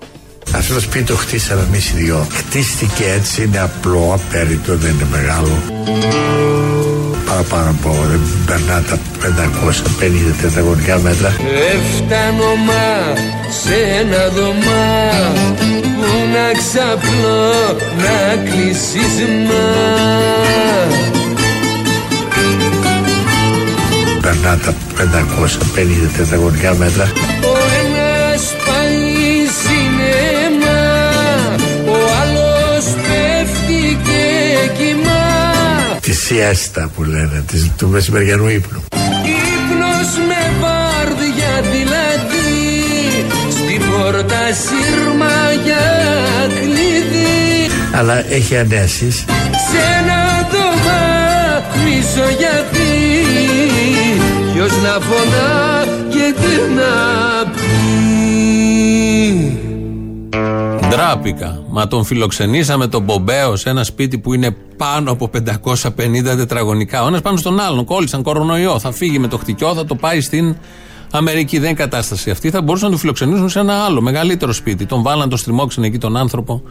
Αυτό 0.56 0.74
το 0.74 0.80
σπίτι 0.80 1.04
το 1.04 1.16
χτίσαμε 1.16 1.62
εμείς 1.62 1.90
οι 1.90 1.94
δυο. 1.96 2.28
Χτίστηκε 2.32 3.04
έτσι, 3.18 3.44
είναι 3.44 3.60
απλό, 3.60 4.14
απέριτο, 4.14 4.76
δεν 4.76 4.94
είναι 4.94 5.08
μεγάλο. 5.12 5.62
Παραπάνω 7.28 7.70
από 7.70 7.96
δεν 8.10 8.22
περνά 8.46 8.82
τα 8.90 9.00
550 10.02 10.36
τετραγωνικά 10.42 10.98
μέτρα. 10.98 11.36
Έφτανω 11.74 12.56
μα 12.68 13.16
σε 13.62 13.76
ένα 14.00 14.28
δωμά 14.28 14.96
που 16.00 16.12
να 16.34 16.60
ξαπλώ 16.60 17.52
να 17.98 18.44
κλείσεις 18.44 19.16
μα. 19.48 19.66
Περνά 24.22 24.58
τα 24.58 24.74
550 24.98 26.10
τετραγωνικά 26.18 26.76
μέτρα. 26.76 27.12
Σιέστα 36.28 36.90
που 36.96 37.04
λένε, 37.04 37.44
της, 37.48 37.72
του 37.78 37.88
μεσημεριανού 37.88 38.48
ύπνου. 38.48 38.84
Ύπνος 39.24 40.12
με 40.28 40.52
βάρδια 40.60 41.62
δηλαδή, 41.72 43.26
στην 43.50 43.82
πόρτα 43.90 44.42
σύρμα 44.54 45.52
για 45.64 45.86
κλειδί. 46.60 47.72
Αλλά 47.92 48.32
έχει 48.32 48.58
ανέσεις. 48.58 49.16
Σε 49.70 49.80
ένα 50.00 50.50
δωμά 50.52 51.06
γιατί 52.38 52.92
Ποιος 54.54 54.72
να 54.82 55.00
φωνά 55.00 55.86
και 56.10 56.34
τι 56.42 56.74
να 56.74 57.52
πει 57.52 58.27
Ντράπηκα. 60.90 61.64
Μα 61.70 61.88
τον 61.88 62.04
φιλοξενήσαμε 62.04 62.88
τον 62.88 63.04
Μπομπέο 63.04 63.56
σε 63.56 63.70
ένα 63.70 63.84
σπίτι 63.84 64.18
που 64.18 64.34
είναι 64.34 64.56
πάνω 64.78 65.12
από 65.12 65.30
550 65.34 65.88
τετραγωνικά. 66.24 67.04
Ο 67.04 67.08
ένας 67.08 67.22
πάνω 67.22 67.38
στον 67.38 67.60
άλλον. 67.60 67.86
Κόλλησαν 67.86 68.24
κορονοϊό. 68.24 68.80
Θα 68.80 68.92
φύγει 68.92 69.20
με 69.20 69.28
το 69.28 69.38
χτυκιό, 69.38 69.74
θα 69.74 69.86
το 69.86 69.96
πάει 69.96 70.22
στην 70.22 70.56
Αμερική. 71.12 71.58
Δεν 71.60 71.70
είναι 71.70 71.78
κατάσταση 71.78 72.30
αυτή. 72.30 72.50
Θα 72.50 72.62
μπορούσαν 72.62 72.86
να 72.86 72.92
τον 72.92 73.00
φιλοξενήσουν 73.00 73.50
σε 73.50 73.60
ένα 73.60 73.74
άλλο 73.74 74.02
μεγαλύτερο 74.02 74.54
σπίτι. 74.54 74.86
Τον 74.86 75.02
βάλαν, 75.02 75.30
τον 75.30 75.38
στριμώξαν 75.38 75.84
εκεί 75.84 75.98
τον 75.98 76.18
άνθρωπο. 76.18 76.62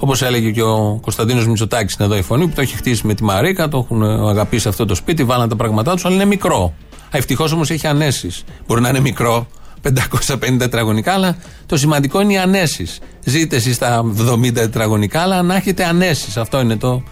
Όπως 0.00 0.22
έλεγε 0.22 0.50
και 0.50 0.62
ο 0.62 0.98
Κωνσταντίνος 1.02 1.46
Μητσοτάκης, 1.46 1.94
είναι 1.94 2.04
εδώ 2.04 2.16
η 2.16 2.22
φωνή, 2.22 2.46
που 2.46 2.52
το 2.54 2.60
έχει 2.60 2.76
χτίσει 2.76 3.06
με 3.06 3.14
τη 3.14 3.24
Μαρίκα, 3.24 3.68
το 3.68 3.78
έχουν 3.78 4.02
αγαπήσει 4.28 4.68
αυτό 4.68 4.84
το 4.84 4.94
σπίτι, 4.94 5.24
βάλαν 5.24 5.48
τα 5.48 5.56
πράγματά 5.56 5.92
τους, 5.92 6.04
αλλά 6.04 6.14
είναι 6.14 6.24
μικρό. 6.24 6.72
Ευτυχώς 7.10 7.52
όμως 7.52 7.70
έχει 7.70 7.86
ανέσεις. 7.86 8.44
Μπορεί 8.66 8.80
να 8.80 8.88
είναι 8.88 9.00
μικρό, 9.00 9.46
550 9.82 10.58
τετραγωνικά, 10.58 11.12
αλλά 11.12 11.36
το 11.66 11.76
σημαντικό 11.76 12.20
είναι 12.20 12.32
οι 12.32 12.38
ανέσεις. 12.38 12.98
Ζείτε 13.24 13.56
εσείς 13.56 13.74
στα 13.74 14.04
70 14.04 14.52
τετραγωνικά, 14.52 15.20
αλλά 15.20 15.42
να 15.42 15.56
έχετε 15.56 15.84
ανέσεις. 15.84 16.36
Αυτό 16.36 16.60
είναι 16.60 16.76
το 16.76 17.02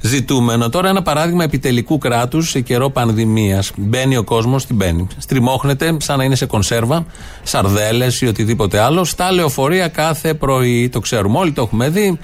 ζητούμενο. 0.00 0.68
Τώρα 0.68 0.88
ένα 0.88 1.02
παράδειγμα 1.02 1.44
επιτελικού 1.44 1.98
κράτους 1.98 2.50
σε 2.50 2.60
καιρό 2.60 2.90
πανδημίας. 2.90 3.72
Μπαίνει 3.76 4.16
ο 4.16 4.24
κόσμος, 4.24 4.66
την 4.66 4.76
μπαίνει; 4.76 5.06
Στριμώχνεται 5.18 5.96
σαν 5.98 6.18
να 6.18 6.24
είναι 6.24 6.34
σε 6.34 6.46
κονσέρβα, 6.46 7.06
σαρδέλες 7.42 8.20
ή 8.20 8.26
οτιδήποτε 8.26 8.78
άλλο, 8.78 9.04
στα 9.04 9.32
λεωφορεία 9.32 9.88
κάθε 9.88 10.34
πρωί. 10.34 10.88
Το 10.88 11.00
ξέρουμε 11.00 11.38
όλοι, 11.38 11.52
το 11.52 11.62
έχουμε 11.62 11.88
δει. 11.88 12.18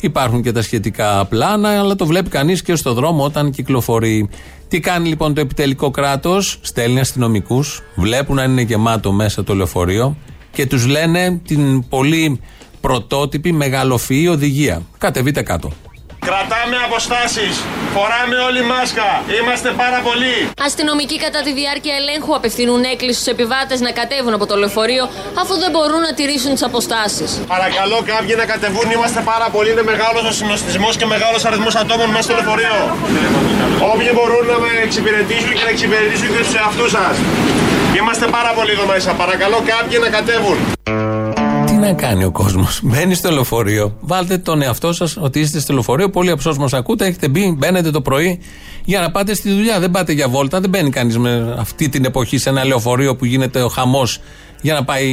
Υπάρχουν 0.00 0.42
και 0.42 0.52
τα 0.52 0.62
σχετικά 0.62 1.24
πλάνα, 1.24 1.78
αλλά 1.78 1.94
το 1.94 2.06
βλέπει 2.06 2.28
κανείς 2.28 2.62
και 2.62 2.74
στο 2.74 2.92
δρόμο 2.92 3.24
όταν 3.24 3.50
κυκλοφορεί. 3.50 4.28
Τι 4.68 4.80
κάνει 4.80 5.08
λοιπόν 5.08 5.34
το 5.34 5.40
επιτελικό 5.40 5.90
κράτος, 5.90 6.58
στέλνει 6.60 7.00
αστυνομικούς, 7.00 7.82
βλέπουν 7.94 8.38
αν 8.38 8.50
είναι 8.50 8.60
γεμάτο 8.60 9.12
μέσα 9.12 9.44
το 9.44 9.54
λεωφορείο 9.54 10.16
και 10.52 10.66
τους 10.66 10.86
λένε 10.86 11.40
την 11.46 11.88
πολύ 11.88 12.40
πρωτότυπη 12.80 13.52
μεγαλοφυή 13.52 14.28
οδηγία. 14.30 14.82
Κατεβείτε 14.98 15.42
κάτω. 15.42 15.72
Κρατάμε 16.30 16.76
αποστάσεις. 16.88 17.54
Φοράμε 17.94 18.36
όλοι 18.48 18.62
μάσκα. 18.72 19.08
Είμαστε 19.38 19.68
πάρα 19.82 19.98
πολλοί. 20.06 20.36
Αστυνομικοί 20.68 21.16
κατά 21.26 21.40
τη 21.46 21.52
διάρκεια 21.60 21.94
ελέγχου 22.00 22.32
απευθύνουν 22.40 22.80
έκκληση 22.92 23.18
στους 23.20 23.32
επιβάτες 23.36 23.78
να 23.86 23.90
κατέβουν 24.00 24.32
από 24.38 24.46
το 24.50 24.54
λεωφορείο 24.62 25.04
αφού 25.42 25.54
δεν 25.62 25.70
μπορούν 25.74 26.00
να 26.08 26.12
τηρήσουν 26.18 26.52
τις 26.56 26.64
αποστάσεις. 26.70 27.30
Παρακαλώ 27.54 27.98
κάποιοι 28.12 28.34
να 28.42 28.46
κατεβούν. 28.52 28.86
Είμαστε 28.96 29.20
πάρα 29.32 29.46
πολλοί. 29.54 29.70
Είναι 29.74 29.86
μεγάλος 29.92 30.22
ο 30.30 30.32
συνοστισμός 30.40 30.92
και 30.98 31.06
μεγάλος 31.14 31.40
αριθμός 31.48 31.74
ατόμων 31.82 32.08
μέσα 32.14 32.24
στο 32.26 32.34
λεωφορείο. 32.38 32.76
Όποιοι 33.92 34.10
μπορούν 34.16 34.44
να 34.52 34.56
με 34.64 34.70
εξυπηρετήσουν 34.86 35.52
και 35.56 35.64
να 35.68 35.72
εξυπηρετήσουν 35.74 36.28
και 36.34 36.42
τους 36.46 36.54
εαυτούς 36.60 36.90
σας. 36.96 37.14
Είμαστε 37.98 38.26
πάρα 38.36 38.50
πολλοί 38.56 38.72
εδώ 38.76 38.86
μέσα. 38.92 39.10
Παρακαλώ 39.22 39.58
κάποιοι 39.72 39.96
να 40.04 40.08
κατέβουν. 40.16 40.58
Τι 41.80 41.86
να 41.86 41.92
κάνει 41.92 42.24
ο 42.24 42.30
κόσμος. 42.30 42.80
Μπαίνει 42.84 43.14
στο 43.14 43.30
λεωφορείο. 43.30 43.96
Βάλτε 44.00 44.38
τον 44.38 44.62
εαυτό 44.62 44.92
σας 44.92 45.16
ότι 45.16 45.40
είστε 45.40 45.60
στο 45.60 45.72
λεωφορείο. 45.72 46.10
Πολλοί 46.10 46.30
από 46.30 46.40
εσάς 46.40 46.58
μας 46.58 46.72
ακούτε. 46.72 47.06
Έχετε 47.06 47.28
μπει, 47.28 47.54
μπαίνετε 47.58 47.90
το 47.90 48.00
πρωί 48.00 48.40
για 48.84 49.00
να 49.00 49.10
πάτε 49.10 49.34
στη 49.34 49.50
δουλειά. 49.50 49.80
Δεν 49.80 49.90
πάτε 49.90 50.12
για 50.12 50.28
βόλτα. 50.28 50.60
Δεν 50.60 50.70
μπαίνει 50.70 50.90
κανείς 50.90 51.18
με 51.18 51.54
αυτή 51.58 51.88
την 51.88 52.04
εποχή 52.04 52.38
σε 52.38 52.48
ένα 52.48 52.64
λεωφορείο 52.64 53.16
που 53.16 53.24
γίνεται 53.24 53.62
ο 53.62 53.68
χαμός 53.68 54.20
για 54.60 54.74
να 54.74 54.84
πάει 54.84 55.06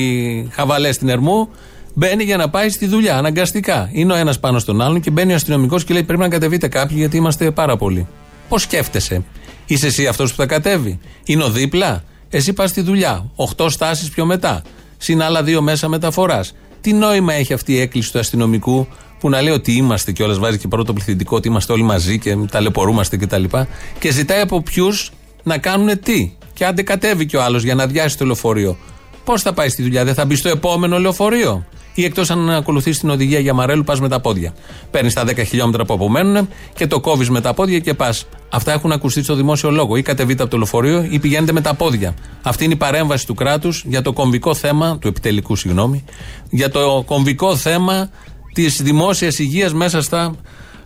χαβαλές 0.51 0.95
στην 0.95 1.10
Ερμού. 1.10 1.49
Μπαίνει 1.93 2.23
για 2.23 2.38
να 2.38 2.49
πάει 2.49 2.69
στη 2.69 2.88
δουλειά, 2.88 3.17
αναγκαστικά. 3.17 3.89
Είναι 3.91 4.13
ο 4.13 4.15
ένας 4.15 4.39
πάνω 4.39 4.60
στον 4.60 4.82
άλλον 4.82 5.01
και 5.01 5.10
μπαίνει 5.10 5.32
ο 5.32 5.36
αστυνομικός 5.36 5.84
και 5.84 5.93
λέει: 5.93 6.03
Πρέπει 6.03 6.21
να 6.21 6.30
κατεβείτε 6.30 6.67
κάποιοι 6.67 6.95
γιατί 6.99 7.17
είμαστε 7.17 7.51
πάρα 7.51 7.77
πολλοί. 7.77 8.08
Πώς 8.49 8.62
σκέφτεσαι, 8.62 9.23
Είσαι 9.65 9.88
εσύ 9.88 10.08
αυτός 10.08 10.30
που 10.30 10.38
θα 10.38 10.45
κατέβει, 10.45 10.99
Είναι 11.25 11.43
ο 11.43 11.49
δίπλα, 11.49 12.03
Εσύ 12.30 12.53
πας 12.53 12.69
στη 12.69 12.82
δουλειά, 12.82 13.32
8 13.36 13.69
στάσεις 13.69 14.10
πιο 14.10 14.25
μετά 14.25 14.62
συν 14.98 15.22
άλλα 15.22 15.44
δύο 15.44 15.62
μέσα 15.62 15.88
μεταφοράς. 15.88 16.56
Τι 16.82 16.94
νόημα 16.94 17.34
έχει 17.34 17.54
αυτή 17.54 17.74
η 17.74 17.80
έκκληση 17.80 18.12
του 18.12 18.20
αστυνομικού 18.20 18.88
που 19.20 19.30
να 19.30 19.42
λέει 19.42 19.54
ότι 19.54 19.72
είμαστε 19.72 20.12
κιόλας, 20.12 20.40
βάζει 20.40 20.58
και 20.58 20.68
πρώτο 20.68 20.94
πληθυντικό, 20.94 21.36
ότι 21.36 21.48
είμαστε 21.48 21.74
όλοι 21.74 21.84
μαζί 21.84 22.20
και 22.20 22.36
ταλαιπωρούμαστε 22.52 23.18
κτλ. 23.18 23.44
Και, 23.44 23.66
και 24.00 24.12
ζητάει 24.12 24.42
από 24.42 24.62
ποιους 24.62 25.12
να 25.44 25.58
κάνουν 25.58 26.00
τι. 26.00 26.36
Και 26.54 26.66
άντε 26.66 26.82
κατέβει 26.82 27.26
κι 27.26 27.36
ο 27.36 27.44
άλλος 27.44 27.64
για 27.64 27.76
να 27.76 27.84
αδειάσει 27.84 28.18
το 28.18 28.26
λεωφορείο. 28.26 28.78
Πώς 29.24 29.42
θα 29.42 29.54
πάει 29.54 29.70
στη 29.70 29.82
δουλειά, 29.82 30.06
δεν 30.06 30.14
θα 30.14 30.26
μπει 30.26 30.36
στο 30.36 30.50
επόμενο 30.50 31.00
λεωφορείο; 31.00 31.66
Ή 31.98 32.04
εκτός 32.04 32.30
αν 32.30 32.50
ακολουθείς 32.50 33.00
την 33.00 33.10
οδηγία 33.10 33.40
για 33.40 33.54
μαρέλου, 33.54 33.84
πας 33.84 34.00
με 34.00 34.10
τα 34.10 34.20
πόδια. 34.20 34.54
Παίρνεις 34.92 35.14
τα 35.14 35.24
10 35.24 35.44
χιλιόμετρα 35.46 35.86
που 35.86 35.94
απομένουν 35.94 36.50
και 36.76 36.88
το 36.88 37.00
κόβεις 37.00 37.30
με 37.30 37.42
τα 37.42 37.54
πόδια 37.54 37.80
και 37.80 37.94
πας. 37.94 38.26
Αυτά 38.50 38.72
έχουν 38.72 38.92
ακουστεί 38.92 39.24
στο 39.24 39.36
δημόσιο 39.36 39.72
λόγο. 39.72 39.96
Ή 39.96 40.02
κατεβείτε 40.02 40.42
από 40.42 40.52
το 40.52 40.58
λεωφορείο 40.58 41.08
ή 41.10 41.20
πηγαίνετε 41.20 41.52
με 41.52 41.62
τα 41.62 41.74
πόδια. 41.74 42.14
Αυτή 42.42 42.64
είναι 42.64 42.74
η 42.74 42.78
παρέμβαση 42.78 43.26
του 43.26 43.34
κράτους 43.34 43.84
για 43.88 44.02
το 44.02 44.14
κομβικό 44.14 44.54
θέμα, 44.54 44.98
του 44.98 45.08
επιτελικού 45.08 45.56
συγγνώμη, 45.56 46.04
για 46.50 46.70
το 46.70 47.04
κομβικό 47.06 47.56
θέμα 47.56 48.10
της 48.54 48.82
δημόσιας 48.82 49.40
υγείας 49.40 49.74
μέσα 49.74 50.02
στα 50.02 50.36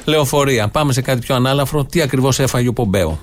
λεωφορεία. 0.05 0.67
Πάμε 0.67 0.93
σε 0.93 1.01
κάτι 1.01 1.19
πιο 1.19 1.35
ανάλαφρο. 1.35 1.85
Τι 1.85 2.01
ακριβώς 2.01 2.39
έφαγε 2.39 2.67
ο 2.67 2.73
Πομπέο; 2.73 3.19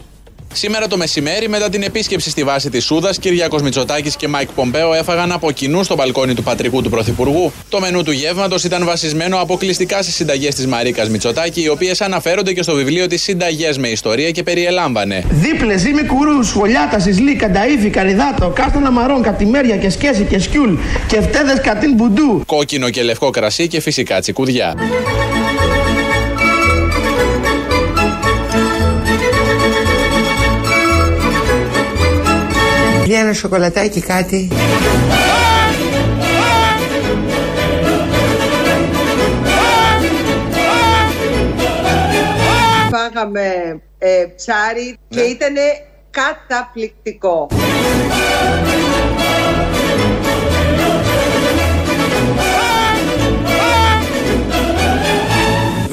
Σήμερα 0.52 0.86
το 0.86 0.96
μεσημέρι, 0.96 1.48
μετά 1.48 1.68
την 1.68 1.82
επίσκεψη 1.82 2.30
στη 2.30 2.44
βάση 2.44 2.70
της 2.70 2.84
Σούδας, 2.84 3.18
Κυριάκος 3.18 3.58
Μητσοτάκης 3.62 4.16
και 4.16 4.28
Μάικ 4.28 4.48
Πομπέο 4.52 4.94
έφαγαν 4.94 5.32
από 5.32 5.50
κοινού 5.50 5.82
στο 5.82 5.94
μπαλκόνι 5.94 6.34
του 6.34 6.42
πατρικού 6.42 6.82
του 6.82 6.90
Πρωθυπουργού. 6.90 7.52
Το 7.68 7.80
μενού 7.80 8.02
του 8.02 8.10
γεύματος 8.10 8.64
ήταν 8.64 8.84
βασισμένο 8.84 9.40
αποκλειστικά 9.40 10.02
στις 10.02 10.12
συνταγές 10.12 10.54
της 10.54 10.66
Μαρίκας 10.66 11.08
Μητσοτάκη, 11.08 11.62
οι 11.62 11.68
οποίες 11.68 12.00
αναφέρονται 12.00 12.52
και 12.52 12.62
στο 12.62 12.74
βιβλίο 12.74 13.06
της 13.06 13.16
Συνταγές 13.16 13.78
με 13.78 13.88
Ιστορία 13.88 14.30
και 14.30 14.42
περιελάμβανε. 14.42 15.24
Δίπλε, 15.30 15.76
ζύμη 15.76 16.02
κουρού, 16.04 16.42
σχολιάτα, 16.42 16.98
σισλή, 16.98 17.36
κανταήφι, 17.36 17.90
καριδάτο, 17.90 18.48
κάστανα 18.48 18.90
μαρών, 18.90 19.22
κατημέρια 19.22 19.76
και 19.76 19.90
σκέση 19.90 20.24
και 20.24 20.38
σκιούλ 20.38 20.74
και 21.06 21.20
φτέδε 21.20 21.60
κατίν 21.62 21.94
μπουντού. 21.94 22.42
Κόκκινο 22.46 22.90
και 22.90 23.02
λευκό 23.02 23.30
κρασί 23.30 23.68
και 23.68 23.80
φυσικά 23.80 24.20
τσικουδιά. 24.20 24.74
Για 33.08 33.20
ένα 33.20 33.32
σοκολατάκι 33.32 34.00
κάτι. 34.00 34.48
Φάγαμε 42.90 43.80
ε, 43.98 44.24
ψάρι 44.36 44.98
ναι. 45.08 45.20
και 45.20 45.20
ήταν 45.20 45.54
καταπληκτικό. 46.10 47.46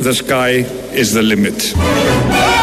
The 0.03 0.13
sky 0.13 0.65
is 0.93 1.13
the 1.13 1.23
limit. 1.23 2.54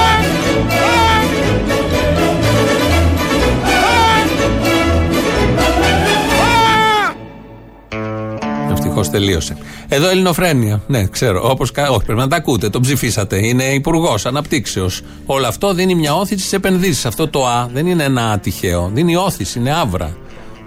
Ευτυχώ 8.99 9.11
τελείωσε. 9.11 9.57
Εδώ 9.89 10.09
Ελληνοφρένεια. 10.09 10.83
Ναι, 10.87 11.07
ξέρω. 11.07 11.51
Όπως, 11.51 11.71
κα- 11.71 11.91
όχι, 11.91 12.05
πρέπει 12.05 12.19
να 12.21 12.29
τα 12.29 12.37
ακούτε. 12.37 12.69
Τον 12.71 12.83
ψηφίσατε. 12.83 13.47
Είναι 13.47 13.65
υπουργός 13.65 14.27
αναπτύξεως. 14.27 15.01
Όλο 15.27 15.47
αυτό 15.47 15.75
δίνει 15.75 15.95
μια 15.95 16.15
όθηση 16.15 16.39
στις 16.41 16.53
επενδύσεις. 16.53 17.07
Αυτό 17.07 17.29
το 17.29 17.47
Α 17.47 17.69
δεν 17.73 17.87
είναι 17.87 18.05
ένα 18.05 18.31
Α 18.31 18.39
τυχαίο. 18.39 18.91
Δίνει 18.95 19.17
όθηση, 19.17 19.59
είναι 19.59 19.75
άβρα. 19.75 20.17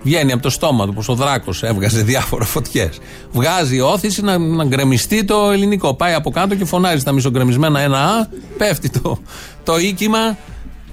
Βγαίνει 0.03 0.31
από 0.31 0.41
το 0.41 0.49
στόμα 0.49 0.85
του, 0.85 0.93
όπω 0.97 1.11
ο 1.11 1.15
Δράκος 1.15 1.63
έβγαζε 1.63 2.01
διάφορα 2.11 2.45
φωτιές. 2.45 2.99
Βγάζει 3.31 3.79
όθηση 3.79 4.21
να, 4.21 4.38
να 4.38 4.63
γκρεμιστεί 4.65 5.23
το 5.23 5.49
ελληνικό. 5.51 5.93
Πάει 5.93 6.13
από 6.13 6.29
κάτω 6.31 6.55
και 6.55 6.65
φωνάζει 6.65 6.99
στα 6.99 7.11
μισογκρεμισμένα 7.11 7.79
ένα 7.79 7.97
Α, 7.99 8.27
πέφτει 8.57 8.89
το, 8.89 9.19
το 9.63 9.77
οίκημα 9.77 10.38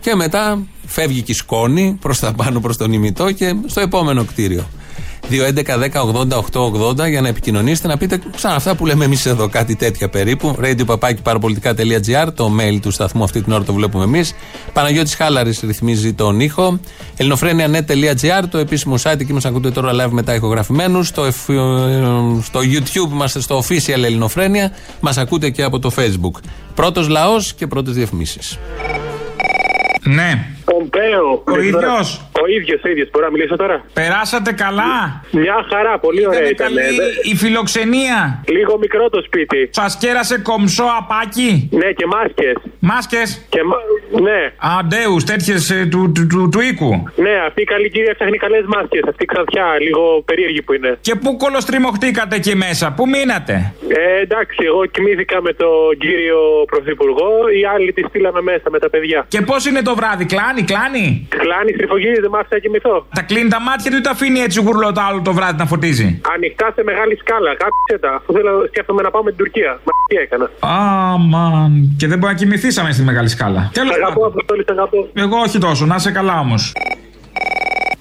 και 0.01 0.14
μετά 0.14 0.59
φεύγει 0.87 1.23
και 1.23 1.33
η 1.33 1.35
σκόνη 1.35 1.97
προς 2.01 2.18
τα 2.18 2.33
πάνω, 2.33 2.61
προς 2.61 2.77
τον 2.77 2.92
ημιτό 2.92 3.33
και 3.33 3.55
στο 3.66 3.81
επόμενο 3.81 4.25
κτίριο. 4.25 4.64
2.11.10.80.880 5.31 7.09
για 7.09 7.21
να 7.21 7.29
επικοινωνήσετε, 7.29 7.89
να 7.89 7.97
πείτε 7.97 8.19
σαν 8.37 8.53
αυτά 8.53 8.75
που 8.75 8.87
λέμε 8.87 9.05
εμείς 9.05 9.27
εδώ, 9.27 9.49
κάτι 9.49 9.77
τέτοια 9.77 10.09
περίπου. 10.09 10.57
radio 10.63 10.99
το 12.35 12.51
mail 12.61 12.79
του 12.83 12.91
σταθμού 12.91 13.25
αυτή 13.25 13.43
την 13.43 13.53
ώρα 13.53 13.65
το 13.65 13.73
βλέπουμε 13.73 14.05
εμείς. 14.05 14.35
Παναγιώτης 14.73 15.15
Χάλαρης 15.15 15.61
ρυθμίζει 15.61 16.13
τον 16.13 16.41
ήχο. 16.41 16.81
ελληνοφρένια.net.gr, 17.17 18.43
το 18.51 18.59
επίσημο 18.59 18.95
site, 19.03 19.21
εκεί 19.21 19.33
μας 19.33 19.45
ακούτε 19.45 19.71
τώρα 19.71 19.93
live 19.93 20.11
μετά 20.11 20.35
ηχογραφημένους. 20.35 21.07
Στο, 21.09 21.25
εφ- 21.25 21.49
ε, 21.49 21.55
στο 22.43 22.61
YouTube 22.61 23.11
είμαστε 23.13 23.41
στο 23.41 23.59
official 23.59 24.03
Ελληνοφρένια. 24.03 24.73
Μας 25.01 25.17
ακούτε 25.19 25.51
και 25.51 25.63
από 25.63 25.79
το 25.79 25.91
Facebook. 25.97 26.41
Πρώτος 26.75 27.09
λαός 27.09 27.55
και 27.55 27.67
πρώτες 27.67 27.95
διαφημίσεις. 27.95 28.59
Ναι. 30.03 30.47
Πομπέο. 30.65 31.43
Ο 31.45 31.61
ίδιος. 31.63 32.21
Ο 32.42 32.46
ίδιος, 32.57 32.81
ο 32.87 32.88
ίδιος. 32.88 33.09
Μπορώ 33.11 33.24
να 33.26 33.33
μιλήσω 33.33 33.57
τώρα; 33.57 33.76
Περάσατε 33.92 34.52
καλά; 34.52 34.92
Μια 35.31 35.57
χαρά, 35.70 35.98
πολύ 35.98 36.26
ωραία 36.26 36.48
Ήταν 36.48 36.50
ήταν. 36.50 36.66
καλή 36.66 36.96
η 37.33 37.35
φιλοξενία. 37.37 38.44
Λίγο 38.57 38.78
μικρό 38.78 39.09
το 39.09 39.20
σπίτι. 39.26 39.68
Σας 39.70 39.96
κέρασε 40.02 40.38
κομψό 40.38 40.85
απάκι; 41.00 41.68
Ναι, 41.72 41.88
και 41.98 42.07
μάσκες. 42.07 42.55
Μάσκες; 42.78 43.46
Και 43.48 43.62
μα... 43.70 43.76
Ναι. 44.28 44.40
Αντέους, 44.81 45.24
τέτοιες 45.24 45.61
του, 45.90 46.12
του, 46.14 46.26
του, 46.31 46.48
του 46.52 46.61
οίκου. 46.61 46.92
Ναι, 47.16 47.35
αυτή 47.48 47.61
η 47.62 47.64
καλή 47.64 47.90
κυρία 47.90 48.12
φτιάχνει 48.14 48.37
καλές 48.38 48.64
μάσκες. 48.74 49.02
Αυτή 49.09 49.22
η 49.22 49.26
ξανθιά, 49.33 49.66
λίγο 49.87 50.22
περίεργη 50.24 50.62
που 50.62 50.72
είναι. 50.72 50.98
Και 51.00 51.14
πού 51.14 51.37
κολοστριμωχτήκατε 51.37 52.37
εκεί 52.37 52.55
μέσα, 52.57 52.92
πού 52.96 53.09
μείνατε; 53.09 53.55
Ε, 53.88 54.20
εντάξει, 54.20 54.59
εγώ 54.70 54.87
κοιμήθηκα 54.87 55.42
με 55.42 55.52
τον 55.52 55.98
κύριο 55.98 56.40
Πρωθυπουργό, 56.70 57.33
οι 57.61 57.62
άλλοι 57.74 57.92
τη 57.92 58.02
στείλαμε 58.09 58.40
μέσα 58.40 58.66
με 58.70 58.78
τα 58.78 58.88
παιδιά. 58.90 59.24
Και 59.28 59.40
πώς 59.40 59.66
είναι 59.66 59.83
το 59.83 59.94
βράδυ, 59.94 60.24
κλάνει, 60.33 60.62
κλάνει; 60.70 61.07
Κλάνει, 61.42 61.70
στριφογύριζε, 61.76 62.20
δεν 62.20 62.31
μ' 62.33 62.37
άφησε 62.40 62.55
να 62.57 62.61
κοιμηθώ. 62.64 62.95
Τα 63.18 63.23
κλείνει 63.29 63.49
τα 63.57 63.61
μάτια 63.68 63.88
του 63.90 63.97
ή 63.97 64.05
τα 64.09 64.11
αφήνει 64.16 64.38
έτσι 64.47 64.59
γουρλό 64.64 64.92
το 64.97 65.01
άλλο 65.09 65.21
το 65.29 65.33
βράδυ 65.38 65.59
να 65.62 65.66
φωτίζει; 65.73 66.09
Ανοιχτά 66.35 66.66
σε 66.77 66.83
μεγάλη 66.90 67.14
σκάλα, 67.23 67.51
κάτσε 67.62 67.97
τα. 68.05 68.11
Αφού 68.18 68.33
θέλω, 68.37 68.53
σκέφτομαι 68.71 69.03
να 69.07 69.11
πάω 69.11 69.23
με 69.27 69.31
την 69.31 69.38
Τουρκία. 69.42 69.71
Μα 69.87 69.92
τι 70.09 70.16
έκανα. 70.25 70.47
Αμαν. 70.61 71.73
Και 71.99 72.07
δεν 72.11 72.18
μπορεί 72.18 72.33
να 72.33 72.38
κοιμηθήσαμε 72.38 72.92
στη 72.92 73.03
μεγάλη 73.03 73.29
σκάλα. 73.29 73.71
Τέλος 73.73 73.95
Αγαπώ, 73.97 74.27
Αποστόλη, 74.27 74.62
σ' 74.68 74.71
αγαπώ. 74.71 75.09
Εγώ 75.14 75.37
όχι 75.47 75.59
τόσο, 75.59 75.87
να 75.87 75.95
είσαι 75.95 76.11
καλά 76.11 76.38
όμως. 76.38 76.73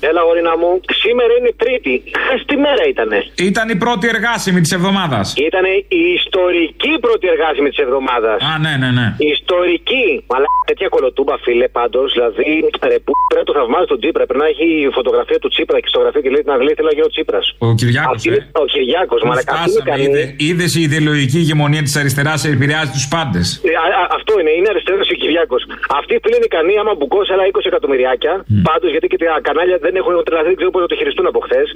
Έλα, 0.10 0.22
γορίνα 0.28 0.54
μου. 0.62 0.72
Σήμερα 1.04 1.32
είναι 1.38 1.52
Τρίτη. 1.62 1.94
Χθες 2.24 2.40
τι 2.50 2.56
μέρα 2.66 2.84
ήτανε; 2.94 3.18
Ήταν 3.50 3.66
η 3.76 3.78
πρώτη 3.84 4.06
εργάσιμη 4.16 4.60
της 4.66 4.72
εβδομάδας. 4.78 5.26
Ήταν 5.50 5.64
η 6.02 6.04
ιστορική 6.20 6.94
πρώτη 7.06 7.26
εργάσιμη 7.34 7.70
της 7.74 7.82
εβδομάδας. 7.86 8.38
Α, 8.50 8.52
ναι, 8.66 8.74
ναι, 8.82 8.90
ναι. 9.00 9.08
Ιστορική. 9.38 10.08
Αλλά 10.36 10.48
τέτοια 10.72 10.88
κολοτούμπα, 10.96 11.36
φίλε, 11.46 11.68
πάντως. 11.80 12.08
Δηλαδή, 12.16 12.50
ρε, 12.90 12.98
που 13.06 13.12
πρέπει 13.30 13.42
να 13.44 13.48
το 13.50 13.54
θαυμάζει 13.60 13.88
τον 13.94 14.00
Τσίπρα. 14.02 14.24
Πρέπει 14.30 14.44
να 14.46 14.50
έχει 14.54 14.66
η 14.88 14.90
φωτογραφία 14.98 15.40
του 15.44 15.50
Τσίπρα 15.54 15.78
και 15.82 15.88
ιστογραφία 15.92 16.22
και 16.26 16.32
λέει 16.36 16.44
να 16.52 16.56
λέει 16.66 16.76
θέλω 16.78 16.90
να 16.92 16.96
γίνω 16.98 17.10
Τσίπρας. 17.16 17.46
Ο 17.68 17.70
Κυριάκος. 17.80 18.20
Ε. 18.26 18.38
Ο 18.64 18.66
Κυριάκος, 18.74 19.20
μα 19.30 19.34
να 19.38 19.42
αυτή 19.42 19.70
είναι 19.70 19.82
ικανή. 19.86 20.36
Είδε 20.48 20.66
η 20.80 20.82
ιδεολογική 20.88 21.38
ηγεμονία 21.46 21.84
της 21.88 21.96
αριστεράς 22.02 22.40
επηρεάζει 22.56 22.92
τους 22.98 23.06
πάντες. 23.16 23.46
Ε, 23.70 23.72
α, 23.84 23.86
α, 24.00 24.04
αυτό 24.18 24.32
είναι, 24.40 24.52
είναι 24.58 24.70
αριστερός 24.74 25.08
ο 25.14 25.16
Κυριάκος. 25.22 25.62
Αυτή 26.00 26.14
φίλε 26.24 26.36
είναι 26.40 26.48
ικανή 26.52 26.76
άμα 26.82 26.94
μπουκώσει 26.98 27.30
άλλα 27.36 27.46
20 27.52 27.72
εκατομμυριάκια. 27.72 28.34
Πάντως 28.70 28.90
γιατί 28.94 29.08
και 29.12 29.18
τα 29.22 29.40
κανάλια 29.48 29.78
δεν 29.86 29.91
έχουν 30.00 30.14
τρελαθεί, 30.28 30.48
δεν 30.52 30.58
ξέρω 30.60 30.72
πώ 30.76 30.80
να 30.86 30.90
το 30.92 30.96
χειριστούν 31.00 31.26
από 31.32 31.40
χθες. 31.46 31.68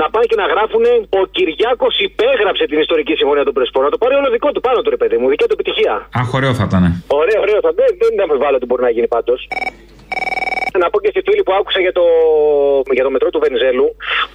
Να 0.00 0.04
πάνε 0.12 0.26
και 0.30 0.38
να 0.42 0.46
γράφουν 0.52 0.84
Ο 1.20 1.22
Κυριάκος 1.36 1.94
υπέγραψε 2.08 2.64
την 2.70 2.78
ιστορική 2.84 3.14
συμφωνία 3.20 3.44
των 3.48 3.54
Πρεσπών. 3.56 3.82
Να 3.86 3.90
το 3.94 3.98
πάρει 4.02 4.14
όλο 4.20 4.28
δικό 4.36 4.48
του 4.54 4.60
πάνω 4.66 4.78
του 4.82 4.90
ρε 4.90 5.00
παιδί 5.00 5.16
μου, 5.20 5.26
δικιά 5.32 5.46
του 5.48 5.56
επιτυχία. 5.58 5.94
Αχ, 6.20 6.28
ωραίο 6.38 6.52
θα 6.58 6.64
ήταν. 6.68 6.84
Ωραίο, 7.20 7.40
ωραίο, 7.44 7.58
θα 7.66 7.70
δεν, 7.78 7.90
δεν 8.02 8.12
αμφιβάλλω 8.24 8.56
ότι 8.60 8.66
μπορεί 8.66 8.82
να 8.88 8.92
γίνει 8.96 9.08
πάντως. 9.16 9.40
Να 10.82 10.90
πω 10.90 11.00
και 11.00 11.10
στη 11.14 11.20
φίλη 11.26 11.42
που 11.42 11.54
άκουσα 11.58 11.80
για 11.80 11.92
το, 11.92 12.04
για 12.96 13.04
το 13.06 13.10
μετρό 13.10 13.28
του 13.30 13.40
Βενιζέλου 13.44 13.88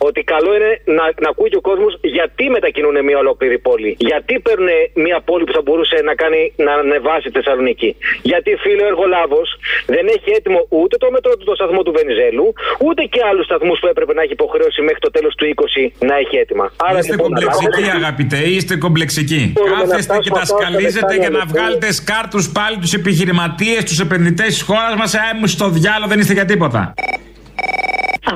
ότι 0.08 0.20
καλό 0.34 0.52
είναι 0.58 0.72
να, 0.98 1.04
να 1.24 1.30
ακούει 1.34 1.50
και 1.54 1.60
ο 1.64 1.66
κόσμος 1.70 1.92
γιατί 2.18 2.44
μετακινούν 2.56 2.96
μια 3.08 3.18
ολόκληρη 3.24 3.58
πόλη. 3.68 3.92
Γιατί 4.10 4.34
παίρνουν 4.46 4.70
μια 5.06 5.20
πόλη 5.30 5.44
που 5.48 5.54
θα 5.58 5.62
μπορούσε 5.66 5.98
να 6.10 6.14
κάνει 6.22 6.42
να 6.66 6.72
ανεβάσει 6.74 7.28
τη 7.30 7.36
Θεσσαλονίκη. 7.40 7.90
Γιατί 8.32 8.50
φίλο 8.64 8.84
εργολάβος 8.92 9.48
δεν 9.96 10.06
έχει 10.16 10.30
έτοιμο 10.38 10.60
ούτε 10.70 10.96
το 11.04 11.08
μετρό 11.16 11.34
του 11.38 11.46
το 11.50 11.56
σταθμό 11.60 11.82
του 11.86 11.94
Βενιζέλου, 11.98 12.48
ούτε 12.88 13.02
και 13.14 13.22
άλλους 13.30 13.46
σταθμούς 13.46 13.78
που 13.82 13.88
έπρεπε 13.94 14.14
να 14.18 14.22
έχει 14.22 14.34
υποχρέωση 14.40 14.82
μέχρι 14.88 15.02
το 15.06 15.12
τέλος 15.16 15.34
του 15.38 15.44
20 15.46 15.92
να 16.10 16.16
έχει 16.22 16.36
έτοιμα. 16.44 16.66
Είστε 17.00 17.16
κομπλεξικοί, 17.16 17.90
αγαπητέ, 18.00 18.38
είστε 18.38 18.76
κομπλεξικοί. 18.78 19.42
Μπορούμε 19.56 19.76
να 19.76 19.82
Κάθεστε 19.82 20.18
και 20.18 20.30
φτάσουμε 20.30 20.36
τα 20.36 20.42
αυτά 20.42 20.56
στα 20.56 20.66
σκαλίζετε 20.66 21.14
για 21.16 21.30
να 21.30 21.40
δεκάλεπτα. 21.40 21.54
βγάλετε 21.54 21.88
σκάρτους 21.94 22.46
πάλι 22.58 22.78
τους 22.78 22.94
επιχειρηματίες, 22.94 23.84
τους 23.84 24.00
επενδυτές 24.00 24.48
της 24.48 24.62
χώρας 24.62 24.96
μας. 24.98 25.14
Ε, 25.14 25.20
μου 25.40 25.48
στο 25.48 25.70
διάλογο 25.70 26.08
δεν 26.10 26.20
είστε 26.20 26.34
για 26.34 26.46
τίποτα. 26.46 26.94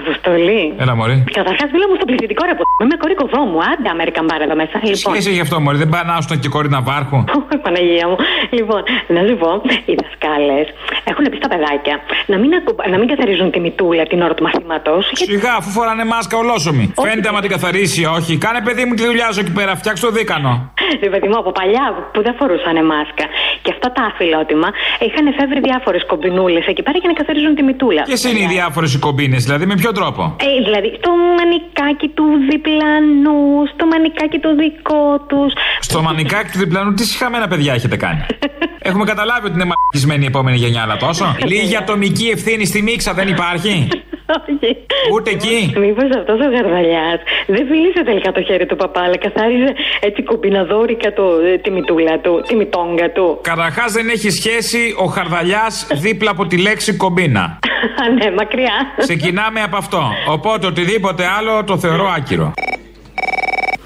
Αποστολή. 0.01 0.63
Έλα, 0.83 0.93
Μωρή. 0.99 1.23
Καταρχά, 1.39 1.63
μίλα 1.73 1.85
μου 1.89 1.95
στο 1.99 2.05
πληθυντικό 2.09 2.41
ρε 2.49 2.53
που 2.57 2.63
είμαι 2.83 2.95
κόρη 3.01 3.15
κοδόμου. 3.21 3.57
Άντε, 3.69 3.87
American 3.95 4.25
Bar 4.29 4.39
εδώ 4.45 4.55
μέσα. 4.61 4.77
Λοιπόν. 4.91 5.11
Σχέση 5.13 5.29
γι' 5.37 5.43
αυτό, 5.45 5.55
Μωρή, 5.63 5.77
δεν 5.83 5.89
πάει 5.93 6.05
να 6.09 6.13
άσουν 6.19 6.39
και 6.43 6.49
κόρη 6.55 6.69
Ναβάρχου. 6.75 7.19
Ω, 7.37 7.57
Παναγία 7.65 8.05
μου. 8.09 8.17
Λοιπόν, 8.57 8.81
να 9.15 9.19
σου 9.27 9.35
πω, 9.41 9.51
οι 9.89 9.93
δασκάλες 10.01 10.67
έχουν 11.11 11.23
πει 11.31 11.37
στα 11.41 11.49
παιδάκια 11.53 11.95
να 12.31 12.35
μην, 12.41 12.49
ακου... 12.57 12.71
να 12.93 12.97
μην 12.99 13.07
καθαρίζουν 13.11 13.47
τη 13.53 13.59
μητούλα 13.65 14.03
την 14.11 14.19
ώρα 14.25 14.33
του 14.37 14.43
μαθήματος. 14.47 15.01
Σιγά, 15.13 15.53
αφού 15.59 15.69
φοράνε 15.77 16.05
μάσκα 16.13 16.35
ολόσωμη. 16.43 16.85
Φαίνεται 17.05 17.27
άμα 17.31 17.41
την 17.43 17.51
καθαρίσει, 17.55 18.01
όχι. 18.17 18.31
Κάνε 18.37 18.61
παιδί 18.67 18.83
μου 18.85 18.93
τη 18.93 19.03
δουλειά 19.09 19.27
σου 19.33 19.39
εκεί 19.43 19.53
πέρα, 19.59 19.71
φτιάξ 19.75 19.99
το 19.99 20.09
δίκανο. 20.17 20.51
Ρε 21.05 21.09
παιδί 21.09 21.27
μου, 21.27 21.37
από 21.37 21.51
παλιά 21.59 21.85
που 22.13 22.19
δεν 22.25 22.33
φορούσαν 22.39 22.77
μάσκα. 22.91 23.25
Και 23.63 23.71
αυτά 23.75 23.91
τα 23.91 24.03
αφιλότιμα 24.11 24.67
είχαν 25.05 25.25
εφεύρει 25.31 25.59
διάφορες 25.69 26.03
κομπινούλες 26.11 26.65
εκεί 26.71 26.83
πέρα 26.83 26.97
για 27.01 27.09
να 27.11 27.15
καθαρίζουν 27.19 27.55
τη 27.55 27.63
μητούλα. 27.63 28.01
Ποιες 28.01 28.23
είναι 28.23 28.39
οι 28.39 28.49
διάφορες 28.55 28.99
κομπίνες, 28.99 29.43
δηλαδή 29.43 29.65
με 29.65 29.75
ποιο 29.83 29.91
τρόπο; 29.91 30.35
Ε, 30.39 30.63
δηλαδή, 30.63 30.89
στο 30.99 31.11
μανικάκι 31.37 32.07
του 32.07 32.25
διπλανού, 32.49 33.39
στο 33.73 33.85
μανικάκι 33.85 34.39
το 34.39 34.55
δικό 34.55 35.19
τους. 35.27 35.53
Στο 35.79 36.01
μανικάκι 36.01 36.51
του 36.51 36.59
διπλανού, 36.59 36.93
τι 36.93 37.05
συχαμένα 37.05 37.47
παιδιά 37.47 37.73
έχετε 37.73 37.97
κάνει. 37.97 38.25
Έχουμε 38.89 39.05
καταλάβει 39.05 39.45
ότι 39.45 39.55
είναι 39.55 39.69
μαγισμένη 39.73 40.23
η 40.23 40.27
επόμενη 40.27 40.57
γενιά, 40.57 40.81
αλλά 40.81 40.97
τόσο. 40.97 41.35
Λίγη 41.51 41.75
ατομική 41.75 42.27
ευθύνη 42.27 42.65
στη 42.65 42.81
μίξα 42.81 43.13
δεν 43.13 43.27
υπάρχει. 43.27 43.87
Ούτε 45.13 45.29
εκεί. 45.29 45.73
Μήπως 45.77 46.09
αυτός 46.19 46.39
ο 46.39 46.49
γαρδαλιά 46.55 47.19
δεν 47.47 47.67
φίλησε 47.67 48.03
τελικά 48.03 48.31
το 48.31 48.41
χέρι 48.41 48.65
του 48.65 48.75
παπά, 48.75 49.01
αλλά 49.01 49.17
καθάριζε 49.17 49.73
έτσι 49.99 50.23
κομπιναδόρικα 50.23 51.13
το, 51.13 51.23
ε, 51.53 51.57
τη 51.57 51.71
μητούλα 51.71 52.19
του, 52.19 52.43
τη 52.47 52.55
μητόγκα 52.55 53.11
του. 53.11 53.39
Καταρχάς 53.41 53.91
δεν 53.91 54.09
έχει 54.09 54.29
σχέση 54.29 54.95
ο 54.97 55.05
χαρδαλιάς 55.05 55.87
δίπλα 55.93 56.31
από 56.31 56.45
τη 56.45 56.57
λέξη 56.57 56.93
κομπίνα. 56.93 57.59
Α, 58.01 58.09
ναι, 58.09 58.31
μακριά. 58.31 58.75
Ξεκινάμε 58.97 59.61
από 59.61 59.72
αυτό. 59.77 60.01
Οπότε 60.27 60.67
οτιδήποτε 60.67 61.25
άλλο 61.27 61.63
το 61.63 61.77
θεωρώ 61.77 62.07
άκυρο. 62.07 62.53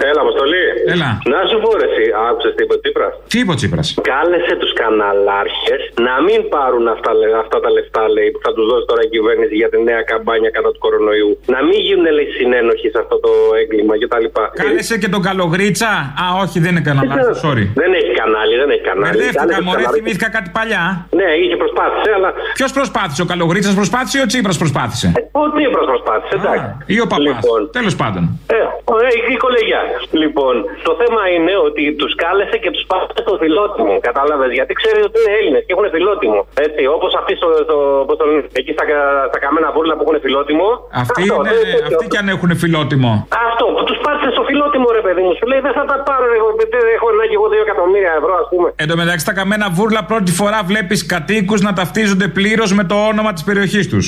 Έλα, 0.09 0.21
Αποστολή. 0.25 0.63
Έλα. 0.93 1.09
Να 1.33 1.39
σου 1.49 1.57
πω, 1.63 1.69
ρε, 1.81 1.87
εσύ, 1.91 2.05
άκουσες 2.27 2.51
τι 2.55 2.61
είπε 2.63 2.73
ο 2.77 2.79
Τσίπρας; 2.83 3.13
Τι 3.31 3.37
είπε 3.41 3.51
ο 3.55 3.57
Τσίπρας; 3.59 3.87
Κάλεσε 4.11 4.53
τους 4.61 4.71
καναλάρχες 4.81 5.81
να 6.07 6.13
μην 6.27 6.39
πάρουν 6.53 6.85
αυτά, 6.95 7.09
λέ- 7.19 7.37
αυτά 7.43 7.57
τα 7.63 7.69
λεφτά, 7.75 8.03
λέει, 8.15 8.29
που 8.33 8.39
θα 8.45 8.51
τους 8.55 8.65
δώσει 8.71 8.85
τώρα 8.89 9.01
η 9.07 9.09
κυβέρνηση 9.15 9.53
για 9.61 9.69
τη 9.73 9.77
νέα 9.89 10.01
καμπάνια 10.11 10.49
κατά 10.57 10.69
του 10.73 10.79
κορονοϊού. 10.85 11.31
Να 11.55 11.59
μην 11.67 11.77
γίνουν, 11.87 12.07
λέει, 12.17 12.27
συνένοχοι 12.37 12.87
σε 12.93 12.99
αυτό 13.03 13.15
το 13.25 13.31
έγκλημα 13.61 13.93
κτλ. 14.01 14.25
Κάλεσε 14.61 14.95
και 15.01 15.09
τον 15.15 15.21
καλογρίτσα. 15.27 15.91
Α, 16.23 16.25
όχι, 16.43 16.57
δεν 16.63 16.71
είναι 16.73 16.85
κανένα 16.87 17.03
λάθο, 17.11 17.33
sorry. 17.45 17.65
Δεν 17.81 17.91
έχει 17.99 18.11
κανάλι, 18.21 18.53
δεν 18.61 18.69
έχει 18.75 18.85
κανάλι. 18.89 19.05
Μπερδεύτηκα, 19.13 19.41
Κάλεσε 19.41 19.57
τους 19.59 19.65
μωρέ, 19.67 19.81
καναλάρχες. 19.81 19.97
θυμήθηκα 19.97 20.27
κάτι 20.37 20.49
παλιά. 20.57 20.83
Ναι, 21.19 21.27
είχε 21.43 21.55
προσπάθησε, 21.63 22.09
αλλά. 22.17 22.29
Ποιος 22.59 22.71
προσπάθησε, 22.77 23.19
ο 23.25 23.27
καλογρίτσας 23.33 23.73
προσπάθησε 23.81 24.15
ή 24.19 24.21
ο 24.25 24.27
Τσίπρας 24.31 24.57
προσπάθησε; 24.63 25.07
Ο 25.43 25.45
Τσίπρας 25.53 25.85
προσπάθησε, 25.91 26.33
εντάξει. 26.39 26.67
Ή 26.95 26.97
ο 27.05 27.07
παπάς. 27.13 27.25
Λοιπόν. 27.27 27.59
Τέλος 27.77 27.95
πάντων. 28.01 28.23
Ε, 28.55 28.59
ωραία, 28.95 29.11
η 29.33 29.37
κολεγιά. 29.45 29.81
Λοιπόν, 30.23 30.55
το 30.87 30.93
θέμα 31.01 31.21
είναι 31.35 31.53
ότι 31.67 31.83
τους 31.99 32.11
κάλεσε 32.23 32.57
και 32.63 32.71
τους 32.75 32.83
πάτησε 32.91 33.19
στο 33.25 33.33
φιλότιμο. 33.41 33.93
Κατάλαβες; 34.09 34.49
Γιατί 34.59 34.71
ξέρει 34.81 34.99
ότι 35.07 35.15
είναι 35.21 35.33
Έλληνες 35.39 35.61
και 35.65 35.71
έχουν 35.75 35.87
φιλότιμο. 35.95 36.39
Έτσι, 36.65 36.81
όπως 36.95 37.11
αυτοί 37.19 37.33
στο, 37.39 37.47
στο, 37.67 37.77
πώς 38.07 38.15
το 38.19 38.23
λένε, 38.29 38.41
εκεί 38.61 38.71
στα, 38.77 38.83
στα 39.31 39.39
καμένα 39.43 39.67
βούρλα 39.75 39.93
που 39.97 40.03
έχουν 40.05 40.17
φιλότιμο. 40.25 40.67
Αυτοί, 41.03 41.21
Αυτό, 41.21 41.35
είναι, 41.37 41.51
δεν- 41.55 41.83
αυτοί 41.89 42.05
κι 42.11 42.19
αν 42.21 42.27
έχουν 42.35 42.51
φιλότιμο. 42.63 43.11
Αυτό 43.49 43.63
που 43.75 43.81
τους 43.89 43.97
πάτησε 44.05 44.29
στο 44.35 44.43
φιλότιμο, 44.49 44.87
ρε 44.99 45.03
παιδί 45.05 45.21
μου. 45.25 45.31
Σου 45.39 45.45
λέει 45.51 45.61
δεν 45.67 45.73
θα 45.79 45.83
τα 45.91 45.97
πάρω, 46.07 46.25
εγώ 46.39 46.47
δεν 46.59 46.69
έχω 46.97 47.07
ανάγκη 47.13 47.35
εγώ 47.39 47.47
2 47.53 47.59
εκατομμύρια 47.67 48.11
ευρώ, 48.19 48.33
ας 48.43 48.47
πούμε. 48.51 48.67
Εν 48.83 48.87
τω 48.91 48.95
μεταξύ, 49.01 49.23
τα 49.29 49.33
καμένα 49.39 49.65
βούρλα 49.77 50.01
πρώτη 50.11 50.31
φορά 50.39 50.59
βλέπεις 50.71 50.99
κατοίκους 51.13 51.59
να 51.67 51.71
ταυτίζονται 51.79 52.27
πλήρως 52.37 52.69
με 52.79 52.83
το 52.91 52.95
όνομα 53.11 53.31
της 53.35 53.43
περιοχής 53.49 53.85
τους. 53.91 54.05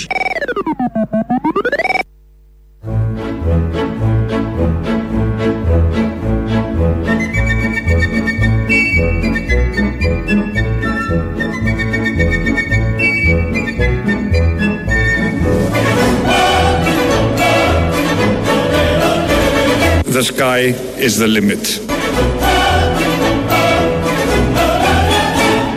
The 20.11 20.23
sky 20.23 20.73
is 21.05 21.13
the 21.21 21.27
limit. 21.27 21.79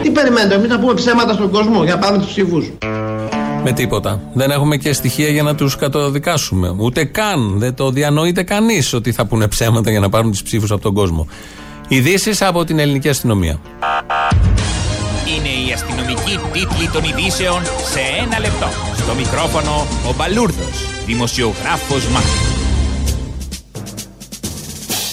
Τι 0.02 0.10
περιμένετε, 0.10 0.54
εμείς 0.54 0.68
να 0.68 0.78
πούμε 0.78 0.94
ψέματα 0.94 1.32
στον 1.32 1.50
κόσμο 1.50 1.84
για 1.84 1.94
να 1.94 2.00
πάρουμε 2.00 2.22
του 2.22 2.28
ψήφου. 2.28 2.62
Με 3.64 3.72
τίποτα. 3.72 4.20
Δεν 4.32 4.50
έχουμε 4.50 4.76
και 4.76 4.92
στοιχεία 4.92 5.28
για 5.28 5.42
να 5.42 5.54
τους 5.54 5.76
καταδικάσουμε. 5.76 6.74
Ούτε 6.78 7.04
καν. 7.04 7.58
Δεν 7.58 7.74
το 7.74 7.90
διανοείται 7.90 8.42
κανείς 8.42 8.92
ότι 8.92 9.12
θα 9.12 9.24
πούνε 9.26 9.48
ψέματα 9.48 9.90
για 9.90 10.00
να 10.00 10.08
πάρουν 10.08 10.30
τις 10.30 10.42
ψήφους 10.42 10.70
από 10.70 10.82
τον 10.82 10.94
κόσμο. 10.94 11.26
Ειδήσεις 11.88 12.42
από 12.42 12.64
την 12.64 12.78
ελληνική 12.78 13.08
αστυνομία. 13.08 13.60
Είναι 15.36 15.68
η 15.68 15.72
αστυνομική 15.72 16.38
τίτλη 16.52 16.88
των 16.92 17.02
ειδήσεων 17.04 17.62
σε 17.64 18.00
ένα 18.26 18.40
λεπτό. 18.40 18.66
Στο 18.96 19.14
μικρόφωνο 19.14 19.86
ο 20.08 20.14
Μπαλούρδος, 20.16 21.04
δημοσιογράφος 21.06 22.08
Μάρκος. 22.08 22.51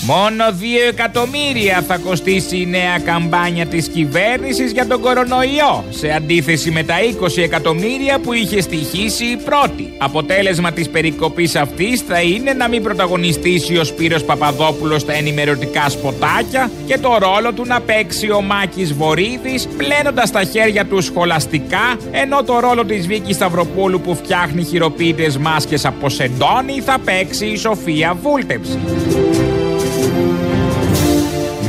Μόνο 0.09 0.43
2 0.59 0.89
εκατομμύρια 0.89 1.83
θα 1.87 1.97
κοστίσει 1.97 2.57
η 2.57 2.65
νέα 2.65 2.99
καμπάνια 2.99 3.65
της 3.65 3.87
κυβέρνησης 3.87 4.71
για 4.71 4.87
τον 4.87 5.01
κορονοϊό, 5.01 5.83
σε 5.89 6.11
αντίθεση 6.11 6.71
με 6.71 6.83
τα 6.83 6.95
20 7.21 7.41
εκατομμύρια 7.41 8.19
που 8.19 8.33
είχε 8.33 8.61
στοιχήσει 8.61 9.25
η 9.25 9.37
πρώτη. 9.37 9.93
Αποτέλεσμα 9.97 10.71
της 10.71 10.89
περικοπής 10.89 11.55
αυτής 11.55 12.01
θα 12.01 12.21
είναι 12.21 12.53
να 12.53 12.67
μην 12.67 12.83
πρωταγωνιστήσει 12.83 13.77
ο 13.77 13.83
Σπύρος 13.83 14.23
Παπαδόπουλος 14.23 15.01
στα 15.01 15.13
ενημερωτικά 15.13 15.89
σποτάκια 15.89 16.71
και 16.85 16.97
το 16.97 17.17
ρόλο 17.19 17.53
του 17.53 17.65
να 17.65 17.81
παίξει 17.81 18.31
ο 18.31 18.41
Μάκης 18.41 18.93
Βορύδης 18.93 19.67
πλένοντας 19.77 20.31
τα 20.31 20.43
χέρια 20.43 20.85
του 20.85 21.01
σχολαστικά, 21.01 21.97
ενώ 22.11 22.43
το 22.43 22.59
ρόλο 22.59 22.85
της 22.85 23.07
Βίκης 23.07 23.35
Σταυροπούλου 23.35 24.01
που 24.01 24.15
φτιάχνει 24.15 24.63
χειροποίητες 24.63 25.37
μάσκες 25.37 25.85
από 25.85 26.09
σεντόνι 26.09 26.81
θα 26.85 26.97
παίξει 27.05 27.45
η 27.45 27.57
Σοφία 27.57 28.17
Βούλτεψη. 28.21 28.79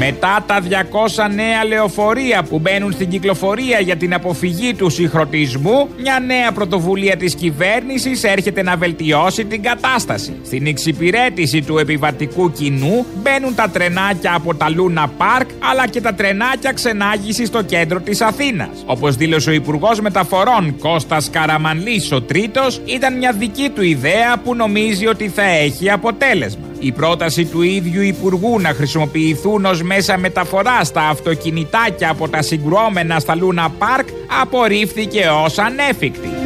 Μετά 0.03 0.45
τα 0.47 0.61
200 0.61 1.31
νέα 1.35 1.65
λεωφορεία 1.65 2.43
που 2.43 2.59
μπαίνουν 2.59 2.93
στην 2.93 3.09
κυκλοφορία 3.09 3.81
για 3.81 3.97
την 3.97 4.15
αποφυγή 4.15 4.75
του 4.75 4.91
συγχρονισμού, 4.91 5.89
μια 6.01 6.21
νέα 6.27 6.53
πρωτοβουλία 6.53 7.17
της 7.17 7.35
κυβέρνησης 7.35 8.25
έρχεται 8.25 8.63
να 8.63 8.77
βελτιώσει 8.77 9.45
την 9.45 9.63
κατάσταση. 9.63 10.33
Στην 10.45 10.67
εξυπηρέτηση 10.67 11.63
του 11.63 11.79
επιβατικού 11.79 12.53
κοινού 12.53 13.07
μπαίνουν 13.23 13.55
τα 13.55 13.69
τρενάκια 13.69 14.35
από 14.35 14.55
τα 14.55 14.71
Λούνα 14.71 15.09
Πάρκ, 15.09 15.49
αλλά 15.71 15.87
και 15.87 16.01
τα 16.01 16.15
τρενάκια 16.15 16.73
ξενάγησης 16.73 17.49
στο 17.49 17.63
κέντρο 17.63 18.01
της 18.01 18.21
Αθήνας. 18.21 18.85
Όπως 18.87 19.17
δήλωσε 19.17 19.51
ο 19.51 19.53
Υπουργός 19.53 20.01
Μεταφορών 20.01 20.79
Κώστας 20.79 21.31
Καραμανλής 21.31 22.13
ο 22.13 22.23
τρίτος, 22.23 22.81
ήταν 22.85 23.17
μια 23.17 23.33
δική 23.33 23.71
του 23.75 23.83
ιδέα 23.83 24.39
που 24.45 24.55
νομίζει 24.55 25.07
ότι 25.07 25.29
θα 25.29 25.43
έχει 25.43 25.91
αποτέλεσμα. 25.91 26.70
Η 26.83 26.93
πρόταση 26.93 27.45
του 27.45 27.63
ίδιου 27.63 28.03
Υπουργού 28.03 28.61
να 28.61 28.69
χρησιμοποιηθούν 28.69 29.65
ως 29.65 29.83
μέσα 29.83 30.19
μεταφοράς 30.19 30.87
στα 30.87 31.09
αυτοκινητάκια 31.09 32.11
από 32.11 32.29
τα 32.29 32.43
συγκρουόμενα 32.43 33.19
στα 33.19 33.35
Λούνα 33.35 33.71
Πάρκ 33.79 34.09
απορρίφθηκε 34.41 35.29
ως 35.45 35.59
ανέφικτη. 35.59 36.40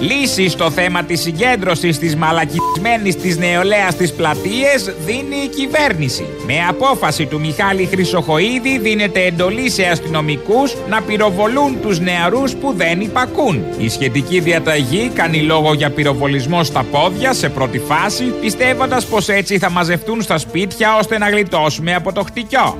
Λύση 0.00 0.48
στο 0.48 0.70
θέμα 0.70 1.04
της 1.04 1.20
συγκέντρωσης 1.20 1.98
της 1.98 2.16
μαλακισμένης 2.16 3.16
της 3.16 3.38
νεολαίας 3.38 3.92
στις 3.92 4.12
πλατείες 4.12 4.94
δίνει 5.04 5.36
η 5.44 5.48
κυβέρνηση. 5.48 6.26
Με 6.46 6.54
απόφαση 6.68 7.26
του 7.26 7.40
Μιχάλη 7.40 7.86
Χρυσοχοίδη 7.86 8.78
δίνεται 8.78 9.24
εντολή 9.24 9.70
σε 9.70 9.82
αστυνομικούς 9.82 10.76
να 10.88 11.02
πυροβολούν 11.02 11.80
τους 11.80 12.00
νεαρούς 12.00 12.54
που 12.54 12.72
δεν 12.76 13.00
υπακούν. 13.00 13.64
Η 13.78 13.88
σχετική 13.88 14.40
διαταγή 14.40 15.10
κάνει 15.14 15.40
λόγο 15.40 15.74
για 15.74 15.90
πυροβολισμό 15.90 16.64
στα 16.64 16.82
πόδια 16.82 17.32
σε 17.32 17.48
πρώτη 17.48 17.78
φάση, 17.78 18.24
πιστεύοντας 18.24 19.06
πως 19.06 19.28
έτσι 19.28 19.58
θα 19.58 19.70
μαζευτούν 19.70 20.22
στα 20.22 20.38
σπίτια 20.38 20.96
ώστε 20.96 21.18
να 21.18 21.30
γλιτώσουμε 21.30 21.94
από 21.94 22.12
το 22.12 22.22
χτυκιό. 22.22 22.78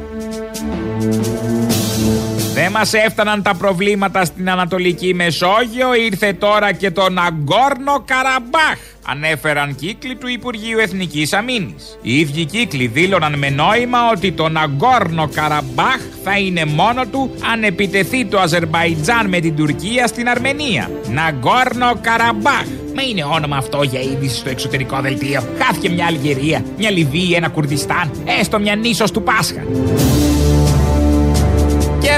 Δεν 2.68 2.76
μας 2.76 2.92
έφταναν 2.92 3.42
τα 3.42 3.54
προβλήματα 3.54 4.24
στην 4.24 4.50
Ανατολική 4.50 5.14
Μεσόγειο, 5.14 5.94
ήρθε 5.94 6.32
τώρα 6.32 6.72
και 6.72 6.90
το 6.90 7.08
Ναγκόρνο 7.10 8.02
Καραμπάχ. 8.04 8.78
Ανέφεραν 9.06 9.74
κύκλοι 9.74 10.16
του 10.16 10.28
Υπουργείου 10.28 10.78
Εθνικής 10.78 11.32
Αμήνης. 11.32 11.98
Οι 12.02 12.18
ίδιοι 12.18 12.44
κύκλοι 12.44 12.86
δήλωναν 12.86 13.38
με 13.38 13.50
νόημα 13.50 13.98
ότι 14.12 14.32
το 14.32 14.48
Ναγκόρνο 14.48 15.28
Καραμπάχ 15.34 16.00
θα 16.24 16.38
είναι 16.38 16.64
μόνο 16.64 17.06
του 17.06 17.30
αν 17.52 17.62
επιτεθεί 17.62 18.24
το 18.24 18.38
Αζερμπαϊτζάν 18.38 19.28
με 19.28 19.40
την 19.40 19.56
Τουρκία 19.56 20.06
στην 20.06 20.28
Αρμενία. 20.28 20.90
Ναγκόρνο 21.10 21.98
Καραμπάχ. 22.00 22.64
Μα 22.94 23.02
είναι 23.02 23.24
όνομα 23.24 23.56
αυτό 23.56 23.82
για 23.82 24.00
είδηση 24.00 24.36
στο 24.36 24.48
εξωτερικό 24.48 25.00
δελτίο. 25.00 25.42
Χάθηκε 25.62 25.88
μια 25.88 26.06
Αλγερία, 26.06 26.64
μια 26.78 26.90
Λιβύη, 26.90 27.32
ένα 27.36 27.48
Κουρδιστάν, 27.48 28.10
έστω 28.40 28.58
μια 28.58 28.76
νήσος 28.76 29.10
του 29.10 29.22
Πάσχα. 29.22 29.62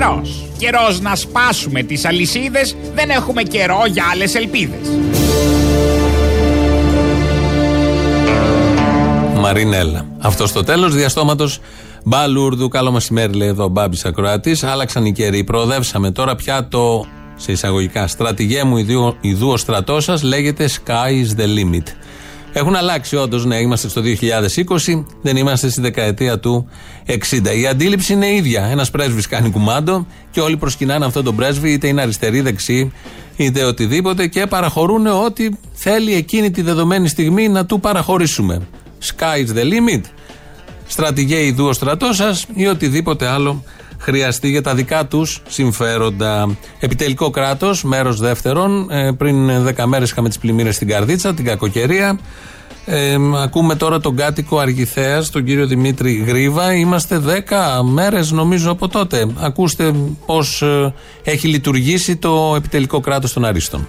Καιρός. 0.01 0.45
Καιρός 0.59 1.01
να 1.01 1.15
σπάσουμε 1.15 1.83
τις 1.83 2.05
αλυσίδες, 2.05 2.77
δεν 2.95 3.11
έχουμε 3.11 3.43
καιρό 3.43 3.83
για 3.93 4.05
άλλες 4.13 4.35
ελπίδες. 4.35 4.89
Μαρινέλα. 9.35 10.07
Αυτό 10.19 10.47
στο 10.47 10.65
τέλος 10.65 10.95
διαστόματος 10.95 11.61
Μπαλούρδου. 12.05 12.69
Καλό 12.69 12.91
μεσημέρι, 12.91 13.33
λέει 13.33 13.49
εδώ 13.49 13.65
ο 13.65 13.69
Μπάμπης 13.69 14.05
Ακροατής. 14.05 14.63
Άλλαξαν 14.63 15.05
οι 15.05 15.13
καιροί. 15.13 15.45
Προοδεύσαμε 15.45 16.11
τώρα 16.11 16.35
πια 16.35 16.69
το 16.69 17.07
σε 17.37 17.53
εισαγωγικά. 17.53 18.07
Στρατηγέ 18.07 18.65
μου 18.65 18.77
ιδού, 18.77 19.17
ιδού 19.21 19.49
ο 19.49 19.57
στρατό 19.57 20.01
σας 20.01 20.23
λέγεται 20.23 20.69
Sky 20.69 21.25
is 21.25 21.41
the 21.41 21.45
limit. 21.45 21.87
Έχουν 22.53 22.77
αλλάξει 22.77 23.17
όντως, 23.17 23.45
ναι, 23.45 23.57
είμαστε 23.57 23.89
στο 23.89 24.03
2020, 24.03 25.05
δεν 25.23 25.37
είμαστε 25.37 25.69
στη 25.69 25.81
δεκαετία 25.81 26.39
του 26.39 26.69
60. 27.07 27.57
Η 27.61 27.67
αντίληψη 27.67 28.13
είναι 28.13 28.35
ίδια. 28.35 28.65
Ένας 28.65 28.91
πρέσβης 28.91 29.27
κάνει 29.27 29.51
κουμάντο 29.51 30.07
και 30.31 30.41
όλοι 30.41 30.57
προσκυνάνε 30.57 31.05
αυτόν 31.05 31.25
τον 31.25 31.37
πρέσβη, 31.37 31.73
είτε 31.73 31.87
είναι 31.87 32.03
αριστερή, 32.03 32.41
δεξί, 32.41 32.93
είτε 33.37 33.65
οτιδήποτε 33.65 34.27
και 34.27 34.47
παραχωρούν 34.47 35.07
ό,τι 35.07 35.49
θέλει 35.73 36.15
εκείνη 36.15 36.51
τη 36.51 36.63
δεδομένη 36.63 37.09
στιγμή 37.09 37.49
να 37.49 37.67
του 37.67 37.81
παραχωρήσουμε. 37.81 38.61
Sky 39.05 39.47
is 39.47 39.59
the 39.59 39.65
limit. 39.65 40.01
Στρατηγέ 40.87 41.45
ιδού 41.45 41.67
ο 41.67 41.73
στρατός 41.73 42.17
σας 42.17 42.47
ή 42.55 42.67
οτιδήποτε 42.67 43.27
άλλο 43.27 43.65
χρειαστεί 44.01 44.49
για 44.49 44.63
τα 44.63 44.75
δικά 44.75 45.07
τους 45.07 45.43
συμφέροντα. 45.49 46.57
Επιτελικό 46.81 47.31
κράτος, 47.31 47.85
μέρος 47.85 48.21
δεύτερον. 48.21 48.91
Ε, 48.91 49.13
πριν 49.19 49.51
10 49.65 49.87
μέρες 49.87 50.11
είχαμε 50.11 50.29
τις 50.29 50.39
πλημμύρες 50.39 50.75
στην 50.75 50.89
Καρδίτσα, 50.89 51.35
την 51.35 51.45
κακοκαιρία. 51.45 52.19
Ε, 52.87 53.17
ακούμε 53.43 53.75
τώρα 53.75 54.01
τον 54.01 54.17
κάτοικο 54.17 54.59
Αργυθέας, 54.59 55.31
τον 55.31 55.45
κύριο 55.45 55.67
Δημήτρη 55.67 56.13
Γρήβα. 56.13 56.75
Είμαστε 56.75 57.19
10 57.19 57.83
μέρες 57.83 58.31
νομίζω 58.31 58.71
από 58.71 58.89
τότε. 58.89 59.27
Ακούστε 59.41 59.93
πώς 60.27 60.65
έχει 61.25 61.49
λειτουργήσει 61.49 62.17
το 62.17 62.55
επιτελικό 62.57 63.01
κράτος 63.01 63.33
των 63.33 63.45
Αρίστων. 63.45 63.89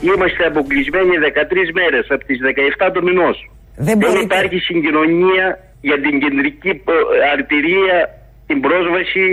Είμαστε 0.00 0.44
αποκλεισμένοι 0.46 1.16
13 1.18 1.70
μέρες 1.74 2.06
από 2.10 2.24
τις 2.24 2.38
17 2.42 2.90
του 2.92 3.02
μηνός. 3.02 3.50
Δεν, 3.76 3.98
Δεν 3.98 4.20
υπάρχει 4.20 4.58
συγκοινωνία 4.58 5.58
για 5.80 6.00
την 6.00 6.20
κεντρική 6.20 6.68
ε, 6.68 7.30
αρτηρία, 7.32 7.96
την 8.46 8.60
πρόσβαση, 8.60 9.24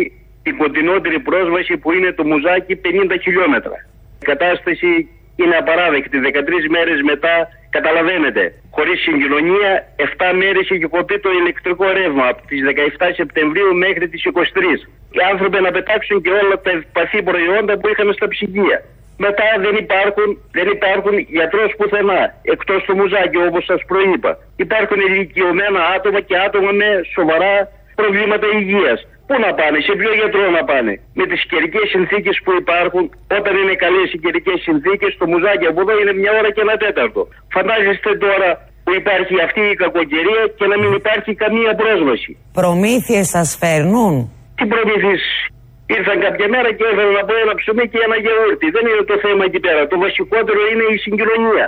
την 0.44 0.58
κοντινότερη 0.58 1.20
πρόσβαση 1.20 1.78
που 1.78 1.92
είναι 1.92 2.12
το 2.12 2.24
Μουζάκι 2.24 2.76
50 2.76 3.18
χιλιόμετρα. 3.22 3.78
Η 4.22 4.26
κατάσταση 4.26 5.10
είναι 5.36 5.56
απαράδεκτη. 5.56 6.18
13 6.20 6.68
μέρες 6.76 7.02
μετά, 7.12 7.36
καταλαβαίνετε, 7.70 8.44
χωρίς 8.76 9.02
συγκοινωνία, 9.02 9.70
7 9.96 10.34
μέρες 10.42 10.66
έχει 10.70 10.88
κοπεί 10.96 11.20
το 11.20 11.30
ηλεκτρικό 11.40 11.86
ρεύμα 12.00 12.26
από 12.32 12.42
τις 12.48 12.62
17 12.64 13.14
Σεπτεμβρίου 13.20 13.76
μέχρι 13.76 14.06
τις 14.10 14.22
23. 14.26 14.88
Οι 15.16 15.22
άνθρωποι 15.32 15.62
να 15.62 15.72
πετάξουν 15.72 16.22
και 16.22 16.32
όλα 16.42 16.56
τα 16.66 16.72
ευπαθή 16.78 17.20
προϊόντα 17.30 17.74
που 17.78 17.88
είχαν 17.88 18.14
στα 18.14 18.28
ψυγεία. 18.28 18.80
Μετά 19.26 19.48
δεν 19.66 19.76
υπάρχουν, 19.84 20.30
δεν 20.52 20.68
υπάρχουν 20.78 21.16
γιατρός 21.18 21.70
πουθενά, 21.78 22.22
εκτός 22.54 22.84
του 22.84 22.96
Μουζάκη 22.96 23.38
όπως 23.48 23.64
σας 23.66 23.82
προείπα. 23.88 24.32
Υπάρχουν 24.56 25.00
ηλικιωμένα 25.08 25.82
άτομα 25.96 26.20
και 26.28 26.38
άτομα 26.38 26.72
με 26.72 26.90
σοβαρά 27.16 27.56
προβλήματα 28.00 28.48
υγείας. 28.60 29.00
Πού 29.28 29.36
να 29.46 29.52
πάνε, 29.60 29.78
σε 29.88 29.94
ποιο 30.00 30.12
γιατρό 30.20 30.46
να 30.58 30.64
πάνε. 30.70 30.94
Με 31.20 31.26
τις 31.32 31.42
καιρικές 31.52 31.86
συνθήκες 31.94 32.36
που 32.44 32.52
υπάρχουν, 32.62 33.04
όταν 33.38 33.54
είναι 33.62 33.76
καλές 33.84 34.08
οι 34.14 34.18
καιρικές 34.24 34.58
συνθήκες, 34.68 35.12
το 35.20 35.26
Μουζάκη 35.32 35.66
από 35.72 35.80
εδώ 35.84 35.94
είναι 36.02 36.14
μια 36.22 36.32
ώρα 36.40 36.50
και 36.56 36.62
ένα 36.68 36.76
τέταρτο. 36.86 37.22
Φαντάζεστε 37.56 38.12
τώρα 38.26 38.50
που 38.86 38.92
υπάρχει 39.02 39.36
αυτή 39.48 39.62
η 39.74 39.76
κακοκαιρία 39.84 40.44
και 40.58 40.66
να 40.72 40.76
μην 40.82 40.92
υπάρχει 41.02 41.32
καμία 41.44 41.72
πρόσβαση. 41.82 42.32
Προμήθειες 42.60 43.28
σας 43.36 43.50
φέρνουν; 43.62 44.14
Τι 44.58 44.64
προμήθειες; 44.74 45.24
Ήρθαν 45.98 46.18
κάποια 46.26 46.48
μέρα 46.54 46.70
και 46.78 46.86
έφεραν 46.92 47.18
από 47.24 47.34
ένα 47.44 47.54
ψωμί 47.60 47.86
και 47.92 48.00
ένα 48.08 48.18
γεούρτι. 48.24 48.68
Δεν 48.76 48.84
είναι 48.90 49.04
το 49.12 49.18
θέμα 49.26 49.44
εκεί 49.50 49.60
πέρα. 49.66 49.82
Το 49.92 49.98
βασικότερο 50.06 50.62
είναι 50.72 50.86
η 50.96 50.98
συγκοινωνία. 51.04 51.66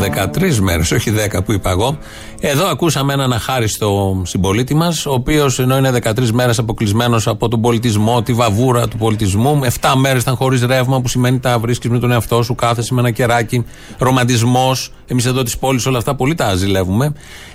13 0.00 0.58
μέρες, 0.60 0.92
όχι 0.92 1.10
10 1.10 1.42
που 1.44 1.52
είπα 1.52 1.70
εγώ. 1.70 1.98
Εδώ 2.40 2.66
ακούσαμε 2.66 3.12
έναν 3.12 3.32
αχάριστο 3.32 4.22
συμπολίτη 4.26 4.74
μας, 4.74 5.06
ο 5.06 5.12
οποίος 5.12 5.58
ενώ 5.58 5.76
είναι 5.76 5.90
13 5.90 6.30
μέρες 6.32 6.58
αποκλεισμένος 6.58 7.26
από 7.26 7.48
τον 7.48 7.60
πολιτισμό, 7.60 8.22
τη 8.22 8.32
βαβούρα 8.32 8.88
του 8.88 8.96
πολιτισμού, 8.96 9.60
7 9.80 9.92
μέρες 9.96 10.22
ήταν 10.22 10.36
χωρίς 10.36 10.62
ρεύμα, 10.62 11.00
που 11.00 11.08
σημαίνει 11.08 11.38
τα 11.40 11.58
βρίσκεις 11.58 11.90
με 11.90 11.98
τον 11.98 12.10
εαυτό 12.10 12.42
σου, 12.42 12.54
κάθεσαι 12.54 12.94
με 12.94 13.00
ένα 13.00 13.10
κεράκι, 13.10 13.64
ρομαντισμός. 13.98 14.92
Εμείς 15.06 15.26
εδώ 15.26 15.42
της 15.42 15.58
πόλης 15.58 15.86
όλα 15.86 15.98
αυτά 15.98 16.14
πολύ 16.14 16.34
τα 16.34 16.54
ζηλεύουμε. 16.54 17.12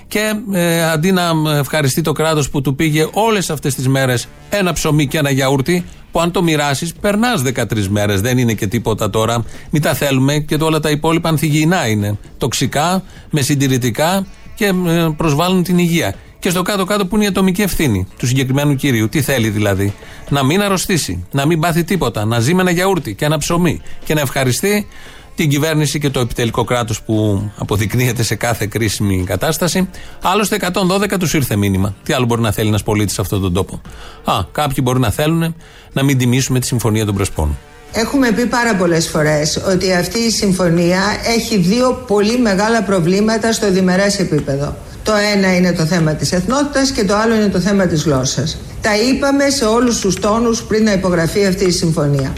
Και 0.08 0.34
ε, 0.52 0.84
αντί 0.84 1.12
να 1.12 1.32
ευχαριστεί 1.58 2.02
το 2.02 2.12
κράτος 2.12 2.50
που 2.50 2.62
του 2.62 2.76
πήγε 2.76 3.08
όλες 3.14 3.50
αυτές 3.50 3.76
τις 3.76 3.88
μέρες 3.88 4.28
ένα 4.50 4.74
ψωμί 4.74 5.08
και 5.08 5.18
ένα 5.18 5.30
γιαούρτι, 5.30 5.86
που 6.16 6.22
αν 6.22 6.32
το 6.32 6.44
μοιράσεις, 6.44 6.94
περνάς 6.94 7.42
13 7.42 7.88
μέρες. 7.90 8.22
Δεν 8.22 8.38
είναι 8.38 8.54
και 8.54 8.68
τίποτα 8.68 9.10
τώρα. 9.10 9.44
Μην 9.70 9.82
τα 9.82 9.94
θέλουμε 9.94 10.38
και 10.40 10.58
όλα 10.62 10.80
τα 10.80 10.90
υπόλοιπα 10.90 11.30
ανθυγιεινά 11.30 11.88
είναι. 11.88 12.18
Τοξικά, 12.38 13.04
με 13.30 13.42
συντηρητικά 13.42 14.26
και 14.56 14.66
ε, 14.66 15.08
προσβάλλουν 15.18 15.64
την 15.64 15.78
υγεία. 15.78 16.16
Και 16.40 16.50
στο 16.50 16.62
κάτω-κάτω 16.62 17.06
που 17.06 17.16
είναι 17.16 17.26
η 17.26 17.28
ατομική 17.28 17.62
ευθύνη 17.62 18.08
του 18.18 18.28
συγκεκριμένου 18.28 18.76
κυρίου. 18.76 19.10
Τι 19.10 19.22
θέλει 19.22 19.50
δηλαδή; 19.50 19.94
Να 20.30 20.44
μην 20.44 20.62
αρρωστήσει, 20.62 21.26
να 21.32 21.46
μην 21.46 21.60
πάθει 21.60 21.84
τίποτα, 21.84 22.26
να 22.26 22.40
ζει 22.40 22.54
με 22.54 22.62
ένα 22.62 22.72
γιαούρτι 22.72 23.14
και 23.14 23.26
ένα 23.26 23.38
ψωμί 23.38 23.82
και 24.06 24.14
να 24.14 24.22
ευχαριστεί 24.22 24.88
την 25.36 25.50
κυβέρνηση 25.50 26.00
και 26.00 26.10
το 26.10 26.20
επιτελικό 26.20 26.64
κράτος 26.64 27.02
που 27.02 27.42
αποδεικνύεται 27.58 28.24
σε 28.24 28.36
κάθε 28.36 28.66
κρίσιμη 28.66 29.24
κατάσταση. 29.24 29.90
Άλλωστε, 30.22 30.56
112 30.56 31.18
τους 31.20 31.34
ήρθε 31.34 31.56
μήνυμα. 31.56 31.96
Τι 32.04 32.14
άλλο 32.14 32.26
μπορεί 32.26 32.42
να 32.42 32.52
θέλει 32.52 32.68
ένας 32.68 32.84
πολίτης 32.84 33.14
σε 33.14 33.22
αυτόν 33.22 33.42
τον 33.42 33.54
τόπο; 33.54 33.82
Α, 34.24 34.34
κάποιοι 34.52 34.78
μπορεί 34.84 35.00
να 35.00 35.12
θέλουν 35.12 35.56
να 35.94 36.04
μην 36.04 36.18
τιμήσουμε 36.18 36.60
τη 36.60 36.66
Συμφωνία 36.66 37.06
των 37.06 37.16
Πρεσπών. 37.16 37.58
Έχουμε 37.98 38.32
πει 38.32 38.46
πάρα 38.46 38.76
πολλές 38.76 39.08
φορές 39.08 39.64
ότι 39.68 39.94
αυτή 39.94 40.20
η 40.20 40.30
συμφωνία 40.32 41.02
έχει 41.38 41.58
δύο 41.58 42.04
πολύ 42.08 42.40
μεγάλα 42.40 42.84
προβλήματα 42.84 43.52
στο 43.52 43.72
διμερές 43.72 44.20
επίπεδο. 44.20 44.76
Το 45.04 45.14
ένα 45.36 45.56
είναι 45.56 45.72
το 45.72 45.86
θέμα 45.86 46.14
της 46.14 46.32
εθνότητας 46.32 46.92
και 46.92 47.06
το 47.06 47.16
άλλο 47.16 47.36
είναι 47.36 47.48
το 47.48 47.60
θέμα 47.60 47.86
της 47.86 48.04
γλώσσας. 48.04 48.58
Τα 48.82 48.98
είπαμε 48.98 49.50
σε 49.50 49.66
όλους 49.66 50.00
τους 50.00 50.20
τόνους 50.20 50.64
πριν 50.64 50.84
να 50.84 50.92
υπογραφεί 50.92 51.46
αυτή 51.46 51.66
η 51.66 51.72
συμφωνία. 51.72 52.34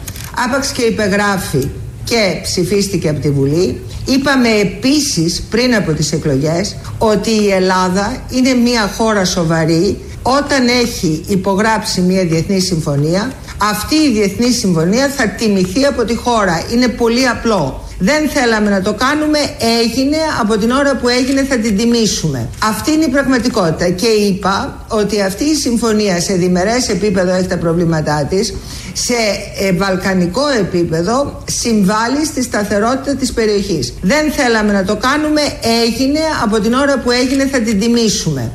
Άπαξ 0.46 0.72
και 0.72 0.82
υπεγράφει 0.82 1.70
και 2.10 2.40
ψηφίστηκε 2.44 3.10
από 3.10 3.20
τη 3.20 3.30
Βουλή. 3.30 3.82
Είπαμε 4.06 4.50
επίσης 4.50 5.42
πριν 5.50 5.76
από 5.76 5.92
τις 5.94 6.12
εκλογές 6.12 6.76
ότι 6.98 7.32
η 7.32 7.52
Ελλάδα 7.52 8.24
είναι 8.30 8.54
μια 8.54 8.92
χώρα 8.98 9.26
σοβαρή 9.26 9.98
όταν 10.22 10.68
έχει 10.68 11.24
υπογράψει 11.28 12.02
μια 12.02 12.26
διεθνή 12.26 12.60
συμφωνία 12.60 13.32
αυτή 13.58 13.96
η 13.96 14.12
διεθνή 14.12 14.52
συμφωνία 14.52 15.10
θα 15.10 15.28
τιμηθεί 15.28 15.86
από 15.86 16.06
τη 16.06 16.16
χώρα. 16.16 16.64
Είναι 16.74 16.88
πολύ 16.88 17.28
απλό. 17.28 17.87
Δεν 18.00 18.30
θέλαμε 18.30 18.70
να 18.70 18.82
το 18.82 18.94
κάνουμε, 18.94 19.40
έγινε, 19.82 20.18
από 20.42 20.58
την 20.58 20.72
ώρα 20.72 20.96
που 20.96 21.08
έγινε 21.08 21.44
θα 21.44 21.58
την 21.58 21.78
τιμήσουμε. 21.78 22.50
Αυτή 22.64 22.92
είναι 22.92 23.06
η 23.06 23.10
πραγματικότητα 23.10 23.90
και 23.90 24.08
είπα 24.08 24.86
ότι 24.88 25.22
αυτή 25.22 25.44
η 25.44 25.56
συμφωνία 25.56 26.20
σε 26.20 26.34
διμερές 26.34 26.90
επίπεδο 26.90 27.34
έχει 27.34 27.48
τα 27.48 27.58
προβλήματά 27.58 28.28
της, 28.30 28.54
σε 28.94 29.14
ε, 29.60 29.72
βαλκανικό 29.72 30.48
επίπεδο 30.48 31.44
συμβάλλει 31.48 32.26
στη 32.26 32.44
σταθερότητα 32.44 33.16
της 33.16 33.34
περιοχής. 33.34 33.94
Δεν 34.02 34.32
θέλαμε 34.32 34.74
να 34.74 34.84
το 34.84 34.96
κάνουμε, 34.96 35.42
έγινε, 35.86 36.20
από 36.44 36.60
την 36.60 36.74
ώρα 36.74 37.00
που 37.00 37.12
έγινε 37.12 37.46
θα 37.46 37.60
την 37.60 37.80
τιμήσουμε. 37.80 38.52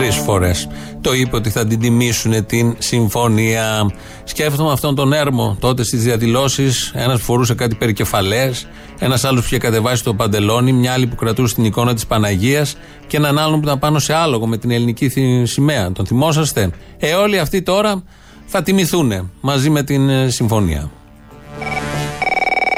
Τρεις 0.00 0.16
φορές. 0.16 0.68
Το 1.00 1.14
είπε 1.14 1.36
ότι 1.36 1.50
θα 1.50 1.66
την 1.66 1.80
τιμήσουν 1.80 2.46
την 2.46 2.74
συμφωνία. 2.78 3.90
Σκέφτομαι 4.24 4.72
αυτόν 4.72 4.94
τον 4.94 5.12
έρμο 5.12 5.56
τότε 5.60 5.84
στις 5.84 6.02
διαδηλώσεις. 6.02 6.92
Ένας 6.94 7.18
που 7.18 7.24
φορούσε 7.24 7.54
κάτι 7.54 7.74
περικεφαλέ, 7.74 8.50
ένας 8.98 9.24
άλλος 9.24 9.40
που 9.40 9.46
είχε 9.46 9.58
κατεβάσει 9.58 10.04
το 10.04 10.14
παντελόνι, 10.14 10.72
μια 10.72 10.92
άλλη 10.92 11.06
που 11.06 11.14
κρατούσε 11.14 11.54
την 11.54 11.64
εικόνα 11.64 11.94
της 11.94 12.06
Παναγίας 12.06 12.76
και 13.06 13.16
έναν 13.16 13.38
άλλον 13.38 13.60
που 13.60 13.66
ήταν 13.66 13.78
πάνω 13.78 13.98
σε 13.98 14.14
άλογο 14.14 14.46
με 14.46 14.56
την 14.56 14.70
ελληνική 14.70 15.12
σημαία. 15.44 15.92
Τον 15.92 16.06
θυμόσαστε; 16.06 16.70
Ε, 16.98 17.12
όλοι 17.14 17.38
αυτοί 17.38 17.62
τώρα 17.62 18.02
θα 18.46 18.62
τιμηθούν 18.62 19.30
μαζί 19.40 19.70
με 19.70 19.82
την 19.82 20.08
ε, 20.08 20.28
συμφωνία. 20.28 20.90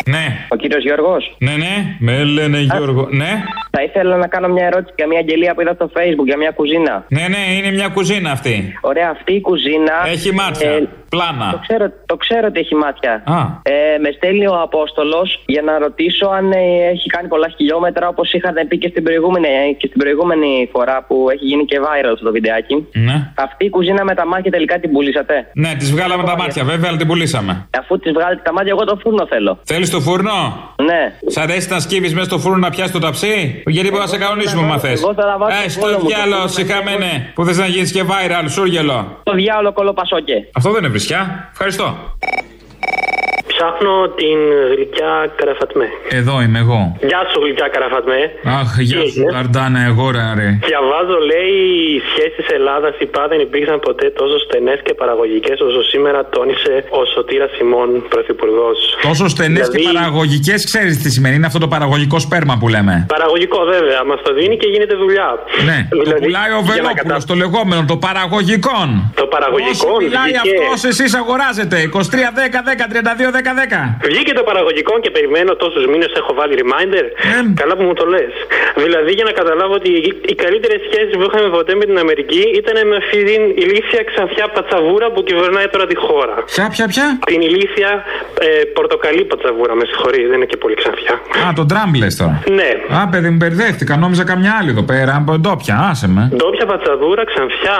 Ναι. 0.07 0.47
Ο 0.49 0.57
κύριος 0.57 0.83
Γιώργος. 0.83 1.37
Ναι, 1.39 1.57
ναι, 1.57 1.97
με 1.99 2.25
λένε 2.25 2.59
Γιώργο. 2.59 3.09
Ναι. 3.11 3.43
Θα 3.77 3.83
ήθελα 3.83 4.17
να 4.17 4.27
κάνω 4.27 4.49
μια 4.49 4.67
ερώτηση 4.67 4.95
για 4.97 5.07
μια 5.07 5.19
αγγελία 5.19 5.55
που 5.55 5.61
είδα 5.61 5.75
στο 5.75 5.91
Facebook 5.97 6.27
για 6.31 6.37
μια 6.37 6.51
κουζίνα. 6.51 7.05
Ναι, 7.09 7.25
ναι, 7.29 7.43
είναι 7.57 7.71
μια 7.71 7.89
κουζίνα 7.89 8.31
αυτή. 8.31 8.79
Ωραία, 8.81 9.09
αυτή 9.11 9.33
η 9.35 9.41
κουζίνα. 9.41 9.95
Έχει 10.07 10.33
μάτια. 10.35 10.71
Ε, 10.71 10.89
Πλάνα. 11.15 11.49
Το 11.51 11.59
ξέρω, 11.67 11.87
το 12.07 12.17
ξέρω 12.17 12.47
ότι 12.51 12.59
έχει 12.61 12.75
μάτια. 12.75 13.13
Α. 13.37 13.41
Ε, 13.63 13.99
με 14.05 14.11
στέλνει 14.17 14.47
ο 14.47 14.57
Απόστολος 14.67 15.43
για 15.47 15.63
να 15.63 15.79
ρωτήσω 15.79 16.27
αν 16.39 16.53
ε, 16.53 16.63
έχει 16.95 17.07
κάνει 17.09 17.29
πολλά 17.29 17.49
χιλιόμετρα 17.57 18.09
όπως 18.09 18.33
είχατε 18.33 18.65
πει 18.65 18.79
και 18.79 18.89
στην, 18.89 19.03
προηγούμενη, 19.03 19.47
ε, 19.49 19.73
και 19.81 19.87
στην 19.87 19.99
προηγούμενη 20.03 20.69
φορά 20.73 21.05
που 21.09 21.27
έχει 21.35 21.45
γίνει 21.45 21.65
και 21.65 21.79
viral 21.85 22.15
στο 22.21 22.31
βιντεάκι. 22.33 22.87
Ναι. 22.93 23.33
Αυτή 23.35 23.65
η 23.65 23.71
κουζίνα 23.71 24.05
με 24.05 24.15
τα 24.15 24.27
μάτια 24.27 24.51
τελικά 24.51 24.79
την 24.81 24.93
πουλήσατε; 24.93 25.47
Ναι, 25.55 25.75
τη 25.79 25.85
βγάλαμε 25.85 26.25
τα 26.25 26.37
μάτια, 26.37 26.65
βέβαια, 26.65 26.89
αλλά 26.89 26.99
την 26.99 27.07
πουλήσαμε. 27.07 27.69
Αφού 27.81 27.99
τη 27.99 28.11
βγάλετε 28.11 28.43
τα 28.45 28.53
μάτια, 28.53 28.73
εγώ 28.77 28.85
το 28.85 28.97
φούρνο 29.03 29.27
θέλω. 29.27 29.59
Θέλεις 29.65 29.91
το 29.91 30.01
φούρνο; 30.01 30.37
Ναι. 30.89 31.03
Σ' 31.27 31.37
αρέσει 31.39 31.69
να 31.71 31.81
σκύβεις 31.81 32.13
μέσα 32.15 32.25
στο 32.25 32.39
φούρνο 32.39 32.59
να 32.59 32.71
πιάσεις 32.71 32.93
το 32.93 32.99
ταψί; 32.99 33.62
Γιατί 33.67 33.89
μπορεί 33.89 34.01
να 34.01 34.07
σε 34.07 34.19
κανονίσουμε, 34.19 34.63
μα 34.63 34.79
θες; 34.79 35.03
Ε, 35.65 35.69
στο 35.69 35.89
διάλογο, 36.07 36.47
συχαμένε, 36.49 37.33
που 37.35 37.45
θες 37.45 37.59
να 37.59 37.67
γίνεις 37.67 37.93
και 37.93 38.03
viral, 38.03 38.45
σούργελο. 38.49 39.21
Το 39.23 39.33
διάλογο 39.33 39.73
κολοπασόκε. 39.75 40.49
Αυτό 40.53 40.71
δεν 40.71 40.79
είναι 40.83 40.89
βρισιά. 40.89 41.49
Ευχαριστώ. 41.53 42.17
Ψάχνω 43.63 43.97
την 44.23 44.39
γλυκιά 44.75 45.13
καραφατμέ. 45.39 45.89
Εδώ 46.21 46.35
είμαι 46.45 46.59
εγώ. 46.65 46.81
Γεια 47.11 47.23
σου, 47.31 47.39
γλυκιά 47.45 47.69
καραφατμέ. 47.75 48.21
Αχ, 48.61 48.71
γεια 48.89 49.01
σου, 49.13 49.23
Καρντάνα, 49.35 49.81
εγώ 49.91 50.07
ρε. 50.41 50.49
Διαβάζω, 50.71 51.17
λέει, 51.31 51.55
οι 51.95 51.99
σχέσεις 52.11 52.47
Ελλάδας 52.59 52.95
ΙΠΑ 53.05 53.23
δεν 53.33 53.41
υπήρξαν 53.47 53.79
ποτέ 53.89 54.07
τόσο 54.21 54.37
στενές 54.47 54.79
και 54.87 54.93
παραγωγικές 55.03 55.57
όσο 55.69 55.83
σήμερα 55.93 56.21
τόνισε 56.37 56.75
ο 56.99 57.01
Σωτήρας 57.15 57.51
Σιμών, 57.57 57.89
πρωθυπουργός. 58.13 58.79
Τόσο 59.09 59.25
στενές 59.35 59.67
Δηλαδή- 59.69 59.79
και 59.79 59.99
παραγωγικές, 59.99 60.61
ξέρεις 60.71 60.95
τι 61.03 61.09
σημαίνει. 61.15 61.35
Είναι 61.39 61.49
αυτό 61.51 61.61
το 61.65 61.69
παραγωγικό 61.75 62.19
σπέρμα 62.27 62.55
που 62.61 62.67
λέμε. 62.75 62.95
Παραγωγικό, 63.17 63.59
βέβαια. 63.75 64.01
Μας 64.11 64.21
το 64.27 64.31
δίνει 64.39 64.57
και 64.63 64.69
γίνεται 64.75 64.95
δουλειά. 65.05 65.29
Ναι, 65.69 65.79
το 66.09 66.13
πουλάει 66.23 66.51
ο 66.59 66.61
για 66.65 66.83
να 66.83 66.89
Βελόπουλος, 66.93 67.25
το 67.31 67.35
λεγόμενο, 67.43 67.81
το 67.93 67.97
παραγωγικών. 68.07 68.89
Το 69.23 69.27
παραγωγικό, 69.35 69.89
Όσο 69.95 70.01
μιλάει 70.05 70.31
βγήκε. 70.33 70.57
αυτός, 70.63 70.79
εσείς 70.91 71.11
αγοράζετε. 71.21 71.77
23, 71.83 72.31
10, 72.41 72.61
10, 72.71 72.85
32, 72.93 73.31
10, 73.37 73.51
10. 73.52 73.52
Βγήκε 74.09 74.33
το 74.39 74.43
παραγωγικό 74.51 74.95
και 75.05 75.11
περιμένω 75.17 75.51
τόσους 75.63 75.85
μήνες. 75.93 76.11
Έχω 76.21 76.33
βάλει 76.39 76.55
reminder. 76.63 77.05
Καλά 77.61 77.75
που 77.77 77.85
μου 77.89 77.95
το 78.01 78.05
λες. 78.15 78.33
Δηλαδή 78.85 79.11
για 79.19 79.25
να 79.29 79.33
καταλάβω 79.41 79.75
ότι 79.81 79.91
οι 80.31 80.35
καλύτερες 80.45 80.81
σχέσεις 80.87 81.13
που 81.19 81.25
είχαμε 81.29 81.49
ποτέ 81.57 81.73
με 81.81 81.85
την 81.91 81.99
Αμερική 82.05 82.43
ήταν 82.61 82.77
με 82.91 82.97
αυτή 83.03 83.19
την 83.31 83.43
ηλίθια 83.65 84.03
ξανθιά 84.11 84.47
πατσαβούρα 84.55 85.07
που 85.13 85.21
κυβερνάει 85.29 85.69
τώρα 85.75 85.87
τη 85.93 85.97
χώρα. 86.05 86.37
Ποια, 86.53 86.67
ποια, 86.75 86.87
ποια; 86.93 87.07
Την 87.33 87.41
ηλίθια 87.49 87.91
ε, 88.41 88.47
πορτοκαλί 88.77 89.25
πατσαβούρα, 89.25 89.75
με 89.81 89.85
συγχωρεί, 89.91 90.21
δεν 90.31 90.37
είναι 90.37 90.51
και 90.53 90.57
πολύ 90.57 90.75
ξανθιά. 90.83 91.15
Α, 91.47 91.53
τον 91.59 91.67
Τραμπ 91.71 91.95
λες 92.03 92.17
τώρα. 92.17 92.43
Ναι. 92.59 92.71
Α, 92.99 93.09
παιδί 93.09 93.29
μου, 93.31 93.37
μπερδεύτηκα. 93.37 93.97
Νόμιζα 93.97 94.25
καμιά 94.25 94.53
άλλη 94.61 94.71
εδώ 94.71 94.83
πέρα. 94.83 95.13
από 95.21 95.39
Ντόπια, 95.39 95.77
άσε 95.91 96.09
με. 96.09 96.23
Ντόπια 96.37 96.67
πατσαβούρα, 96.67 97.25
ξανθιά. 97.33 97.79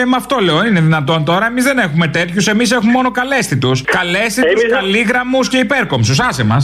Ε, 0.00 0.04
με 0.04 0.16
αυτό 0.16 0.36
λέω, 0.46 0.64
είναι 0.68 0.80
δυνατόν 0.80 1.24
τώρα. 1.24 1.46
Εμείς 1.46 1.64
δεν 1.64 1.78
έχουμε 1.78 2.06
τέτοιους. 2.06 2.46
Εμείς 2.46 2.70
έχουμε 2.72 2.92
μόνο 2.92 3.10
καλέστητου. 3.10 3.72
Καλέστητου, 3.84 4.48
καλήγραμμου 5.06 5.40
και 5.52 5.58
υπέρκομψους. 5.66 6.18
Άσε 6.28 6.44
μας. 6.50 6.62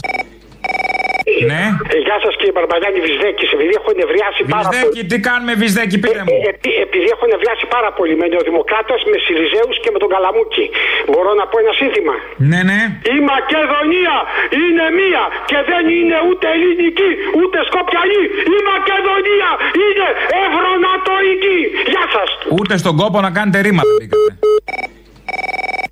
Ναι. 1.51 1.63
Ε, 1.95 1.99
γεια 2.07 2.17
σας 2.25 2.33
κύριε 2.39 2.55
Μπαρμπαγιάννη 2.57 3.01
Βυσδέκης. 3.07 3.49
Επειδή 3.57 3.73
έχω 3.81 3.91
νευριάσει 4.01 4.41
πάρα 4.55 4.69
πολύ. 4.69 4.79
Βυσδέκη, 4.83 5.01
τι 5.11 5.17
κάνουμε, 5.29 5.53
Βυσδέκη, 5.63 5.97
πείτε 6.03 6.21
μου; 6.27 6.33
Ε, 6.35 6.49
επει- 6.53 6.77
επειδή 6.87 7.07
έχω 7.15 7.25
νευριάσει 7.33 7.65
πάρα 7.77 7.91
πολύ 7.99 8.15
με 8.21 8.27
νεοδημοκράτες, 8.33 9.01
με 9.11 9.17
Σιριζέους 9.25 9.77
και 9.83 9.91
με 9.95 9.99
τον 10.03 10.09
Καλαμούκη. 10.15 10.65
Μπορώ 11.11 11.31
να 11.41 11.45
πω 11.51 11.57
ένα 11.65 11.73
σύνθημα; 11.81 12.15
Ναι, 12.51 12.61
ναι. 12.71 12.81
Η 13.17 13.19
Μακεδονία 13.33 14.17
είναι 14.65 14.85
μία 15.01 15.23
και 15.51 15.59
δεν 15.71 15.85
είναι 15.99 16.17
ούτε 16.29 16.45
ελληνική 16.57 17.11
ούτε 17.41 17.59
σκοπιανή. 17.71 18.23
Η 18.57 18.59
Μακεδονία 18.73 19.51
είναι 19.85 20.07
ευρωνατοϊκή. 20.47 21.61
Γεια 21.93 22.05
σας. 22.15 22.29
Ούτε 22.59 22.73
στον 22.83 22.95
κόπο 23.01 23.17
να 23.27 23.31
κάνετε 23.37 23.59
ρήμα 23.67 23.83
δεν 23.89 23.95
μπήκατε. 23.99 24.31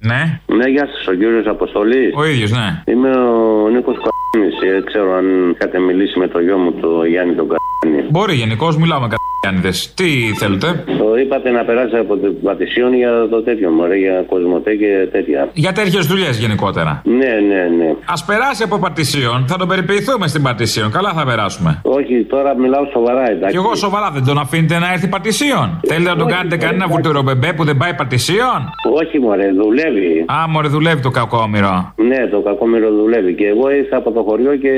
Ναι. 0.01 0.41
Ναι, 0.47 0.69
γεια 0.69 0.87
σας, 0.87 1.07
ο 1.07 1.15
κύριος 1.15 1.47
Αποστολής. 1.47 2.13
Ο 2.17 2.25
ίδιος, 2.25 2.51
ναι. 2.51 2.83
Είμαι 2.87 3.11
ο 3.11 3.69
Νίκος 3.69 3.95
Καπάνη. 3.97 4.20
Δεν 4.33 4.85
ξέρω 4.85 5.15
αν 5.15 5.51
είχατε 5.51 5.79
μιλήσει 5.79 6.19
με 6.19 6.29
το 6.29 6.41
γιο 6.41 6.57
μου, 6.57 6.73
το 6.73 7.05
Γιάννη 7.05 7.35
τον 7.35 7.49
Καπάνη. 7.49 8.09
Μπορεί 8.11 8.35
γενικώς, 8.35 8.77
μιλάμε 8.77 9.09
κατ***άνιδε. 9.09 9.71
Τι 9.95 10.09
θέλετε; 10.41 10.85
Το 10.99 11.17
είπατε 11.23 11.51
να 11.51 11.65
περάσει 11.65 11.97
από 11.97 12.17
την 12.17 12.43
Πατησίων 12.43 12.95
για 12.95 13.29
το 13.31 13.43
τέτοιο 13.43 13.71
μωρέ, 13.71 13.97
για 13.97 14.25
κοσμοτέ 14.29 14.75
και 14.75 15.09
τέτοια. 15.13 15.49
Για 15.53 15.73
τέτοιες 15.73 16.07
δουλειές 16.07 16.39
γενικότερα. 16.39 17.03
Ναι, 17.05 17.33
ναι, 17.49 17.63
ναι. 17.79 17.89
Α 18.15 18.25
περάσει 18.27 18.63
από 18.63 18.79
Πατησίων, 18.79 19.45
θα 19.49 19.57
τον 19.57 19.69
περιποιηθούμε 19.69 20.27
στην 20.29 20.43
Πατησίων. 20.43 20.91
Καλά 20.91 21.13
θα 21.13 21.25
περάσουμε. 21.25 21.81
Όχι, 21.83 22.25
τώρα 22.25 22.57
μιλάω 22.57 22.85
σοβαρά, 22.93 23.31
εντάξει. 23.31 23.51
Κι 23.57 23.63
εγώ 23.65 23.75
σοβαρά 23.75 24.11
δεν 24.11 24.25
τον 24.25 24.39
αφήνετε 24.39 24.79
να 24.79 24.93
έρθει 24.93 25.09
Πατησίων. 25.09 25.81
Θέλετε 25.87 26.11
να 26.11 26.17
τον 26.17 26.29
κάνετε 26.29 26.57
κανένα 26.57 26.87
βουλτουρομπεμπέ 26.87 27.53
που 27.53 27.65
δεν 27.65 27.77
πάει 27.77 27.95
Πατησίων; 27.95 28.59
Όχι, 29.01 29.19
μωρέ, 29.19 29.53
δουλεύει. 29.53 30.25
Α, 30.27 30.49
μωρέ, 30.49 30.69
δουλεύει 30.69 31.03
το 31.03 31.11
κακόμοιρο. 31.11 31.93
Ναι, 31.97 32.27
το 32.31 32.41
κακόμοιρο 32.41 32.91
δουλεύει. 32.91 33.35
Και 33.35 33.47
εγώ 33.47 33.71
ήρθα 33.71 33.97
από 33.97 34.11
το 34.11 34.20
χωριό 34.23 34.57
και 34.57 34.73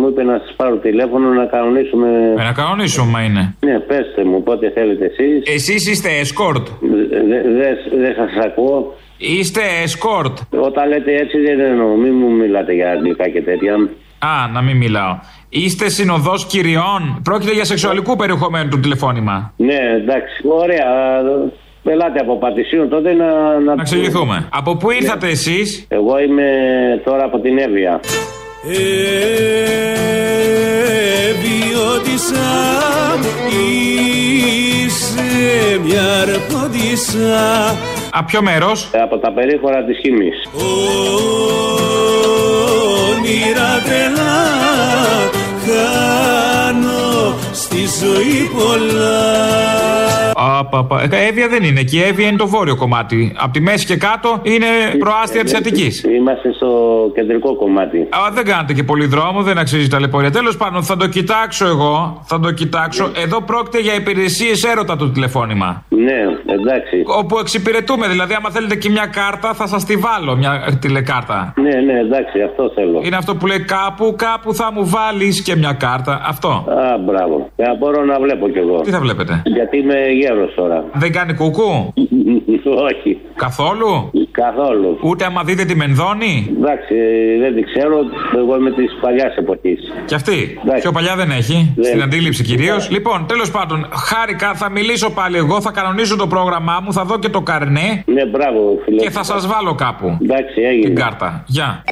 μου 0.00 0.08
είπε 0.08 0.22
να 0.22 0.38
σας 0.38 0.54
πάρω 0.56 0.76
τηλέφωνο 0.76 1.28
να 1.28 1.44
κανονίσουμε. 1.44 2.08
Ε, 2.38 2.42
να 2.42 2.52
κανονίσουμε, 2.52 3.10
μα 3.10 3.22
είναι. 3.22 3.54
Ναι, 3.60 3.78
πέστε 3.78 4.24
μου, 4.24 4.42
πότε 4.42 4.70
θέλετε 4.70 5.04
εσείς. 5.04 5.54
Εσείς 5.54 5.90
είστε 5.90 6.08
escort. 6.22 6.62
Δεν 7.98 8.14
σας 8.16 8.44
ακούω. 8.44 8.94
Είστε 9.18 9.60
escort. 9.84 10.32
Όταν 10.60 10.88
λέτε 10.88 11.12
έτσι 11.14 11.38
δεν 11.40 11.60
εννοώ, 11.60 11.94
μην 11.96 12.14
μου 12.14 12.30
μιλάτε 12.30 12.72
για 12.72 12.90
αγγλικά 12.90 13.28
και 13.28 13.42
τέτοια. 13.42 13.74
Α, 14.18 14.48
να 14.52 14.62
μην 14.62 14.76
μιλάω. 14.76 15.18
Είστε 15.48 15.88
συνοδός 15.88 16.46
κυριών. 16.46 17.20
Πρόκειται 17.22 17.52
για 17.52 17.64
σεξουαλικού 17.64 18.16
περιεχομένου 18.16 18.68
του 18.68 18.80
τηλεφώνημα. 18.80 19.52
Ναι, 19.56 19.78
εντάξει, 19.96 20.42
ωραία. 20.48 20.86
Ελάτε 21.88 22.20
από 22.20 22.38
Πατησίων 22.38 22.88
τότε 22.88 23.12
να... 23.12 23.26
Να, 23.58 23.74
να 23.74 23.80
εξηγηθούμε. 23.80 24.48
Από 24.52 24.76
πού 24.76 24.90
ήρθατε 24.90 25.28
εσείς; 25.28 25.86
Εγώ 25.88 26.18
είμαι 26.18 26.44
τώρα 27.04 27.24
από 27.24 27.38
την 27.38 27.58
Εύβοια. 27.58 28.00
Εβιώτησα 31.28 32.48
Είσαι 34.84 35.78
μια 35.84 36.04
αρποντήσα 36.20 37.76
Α, 38.10 38.24
ποιο 38.24 38.42
μέρος; 38.42 38.90
Από 38.92 39.18
τα 39.18 39.32
περίχωρα 39.32 39.84
της 39.84 39.98
Χήμης. 39.98 40.48
Όνειρα 43.12 43.82
τρελά 43.84 44.36
Χάνω 45.64 46.98
στη 47.02 47.05
ζωή 47.86 48.50
πολλά 48.56 49.46
Απαπα. 50.38 51.02
Εύβοια 51.28 51.48
δεν 51.48 51.62
είναι 51.62 51.80
εκεί. 51.80 51.98
Εύβοια 51.98 52.28
είναι 52.28 52.36
το 52.36 52.46
βόρειο 52.46 52.76
κομμάτι. 52.76 53.32
Από 53.36 53.52
τη 53.52 53.60
μέση 53.60 53.86
και 53.86 53.96
κάτω 53.96 54.40
είναι 54.42 54.66
προάστια 54.98 55.44
τη 55.44 55.56
Αττική. 55.56 55.90
Είμαστε 56.16 56.52
στο 56.52 56.70
κεντρικό 57.14 57.56
κομμάτι. 57.56 57.98
Α, 57.98 58.30
δεν 58.32 58.44
κάνετε 58.44 58.72
και 58.72 58.82
πολύ 58.82 59.06
δρόμο, 59.06 59.42
δεν 59.42 59.58
αξίζει 59.58 59.88
τα 59.88 60.00
λεπορία. 60.00 60.30
Τέλος 60.30 60.56
πάντων, 60.56 60.82
θα 60.82 60.96
το 60.96 61.08
κοιτάξω 61.08 61.66
εγώ. 61.66 62.22
Θα 62.24 62.40
το 62.40 62.50
κοιτάξω. 62.52 63.10
Εδώ 63.24 63.42
πρόκειται 63.42 63.80
για 63.80 63.94
υπηρεσίες 63.94 64.64
έρωτα 64.64 64.96
το 64.96 65.08
τηλεφώνημα. 65.10 65.84
Ναι, 65.88 66.20
εντάξει. 66.46 67.02
Όπου 67.18 67.38
εξυπηρετούμε. 67.38 68.08
Δηλαδή, 68.08 68.34
άμα 68.34 68.50
θέλετε 68.50 68.76
και 68.76 68.90
μια 68.90 69.06
κάρτα, 69.06 69.54
θα 69.54 69.66
σας 69.66 69.84
τη 69.84 69.96
βάλω 69.96 70.36
μια 70.36 70.78
τηλεκάρτα. 70.80 71.52
Ναι, 71.56 71.80
ναι, 71.80 71.98
εντάξει, 71.98 72.42
αυτό 72.42 72.72
θέλω. 72.74 73.00
Είναι 73.04 73.16
αυτό 73.16 73.36
που 73.36 73.46
λέει 73.46 73.60
κάπου, 73.60 74.14
κάπου 74.16 74.54
θα 74.54 74.72
μου 74.72 74.88
βάλεις 74.88 75.42
και 75.42 75.56
μια 75.56 75.72
κάρτα. 75.72 76.20
Αυτό. 76.26 76.48
Α, 76.48 76.98
μπράβο. 76.98 77.50
Για 77.56 77.75
μπορώ 77.78 78.04
να 78.04 78.20
βλέπω 78.20 78.48
κι 78.48 78.58
εγώ. 78.58 78.80
Τι 78.80 78.90
θα 78.90 79.00
βλέπετε; 79.00 79.42
Γιατί 79.44 79.78
είμαι 79.78 79.98
γέρος 80.20 80.54
τώρα. 80.54 80.84
Δεν 80.94 81.12
κάνει 81.12 81.34
κουκού; 81.34 81.92
Όχι. 82.90 83.20
Καθόλου; 83.34 84.10
Καθόλου. 84.30 84.98
Ούτε 85.02 85.24
άμα 85.24 85.42
δείτε 85.44 85.64
τη 85.64 85.76
Μενδώνη; 85.76 86.56
Εντάξει, 86.58 86.94
δεν 87.40 87.54
την 87.54 87.64
ξέρω. 87.64 87.96
Εγώ 88.36 88.56
είμαι 88.56 88.70
της 88.70 88.96
παλιάς 89.00 89.36
εποχής. 89.36 89.78
Και 90.04 90.14
αυτή; 90.14 90.58
Εντάξει. 90.62 90.82
Πιο 90.82 90.92
παλιά 90.92 91.16
δεν 91.16 91.30
έχει. 91.30 91.72
Δεν. 91.76 91.84
Στην 91.84 92.02
αντίληψη 92.02 92.42
κυρίως. 92.42 92.90
Λοιπόν, 92.90 93.26
τέλος 93.26 93.50
πάντων, 93.50 93.88
χάρηκα, 93.92 94.54
θα 94.54 94.70
μιλήσω 94.70 95.10
πάλι 95.10 95.36
εγώ, 95.36 95.60
θα 95.60 95.70
κανονίσω 95.70 96.16
το 96.16 96.26
πρόγραμμά 96.26 96.80
μου, 96.84 96.92
θα 96.92 97.04
δω 97.04 97.18
και 97.18 97.28
το 97.28 97.40
καρνέ. 97.40 98.02
Ναι, 98.06 98.26
μπράβο, 98.26 98.78
φίλε. 98.84 99.00
Και 99.00 99.10
θα 99.10 99.22
σας 99.22 99.46
βάλω 99.46 99.74
κάπου. 99.74 100.18
Εντάξει, 100.22 100.60
έγινε. 100.60 100.86
Την 100.86 100.94
κάρτα. 100.94 101.44
Γεια. 101.46 101.84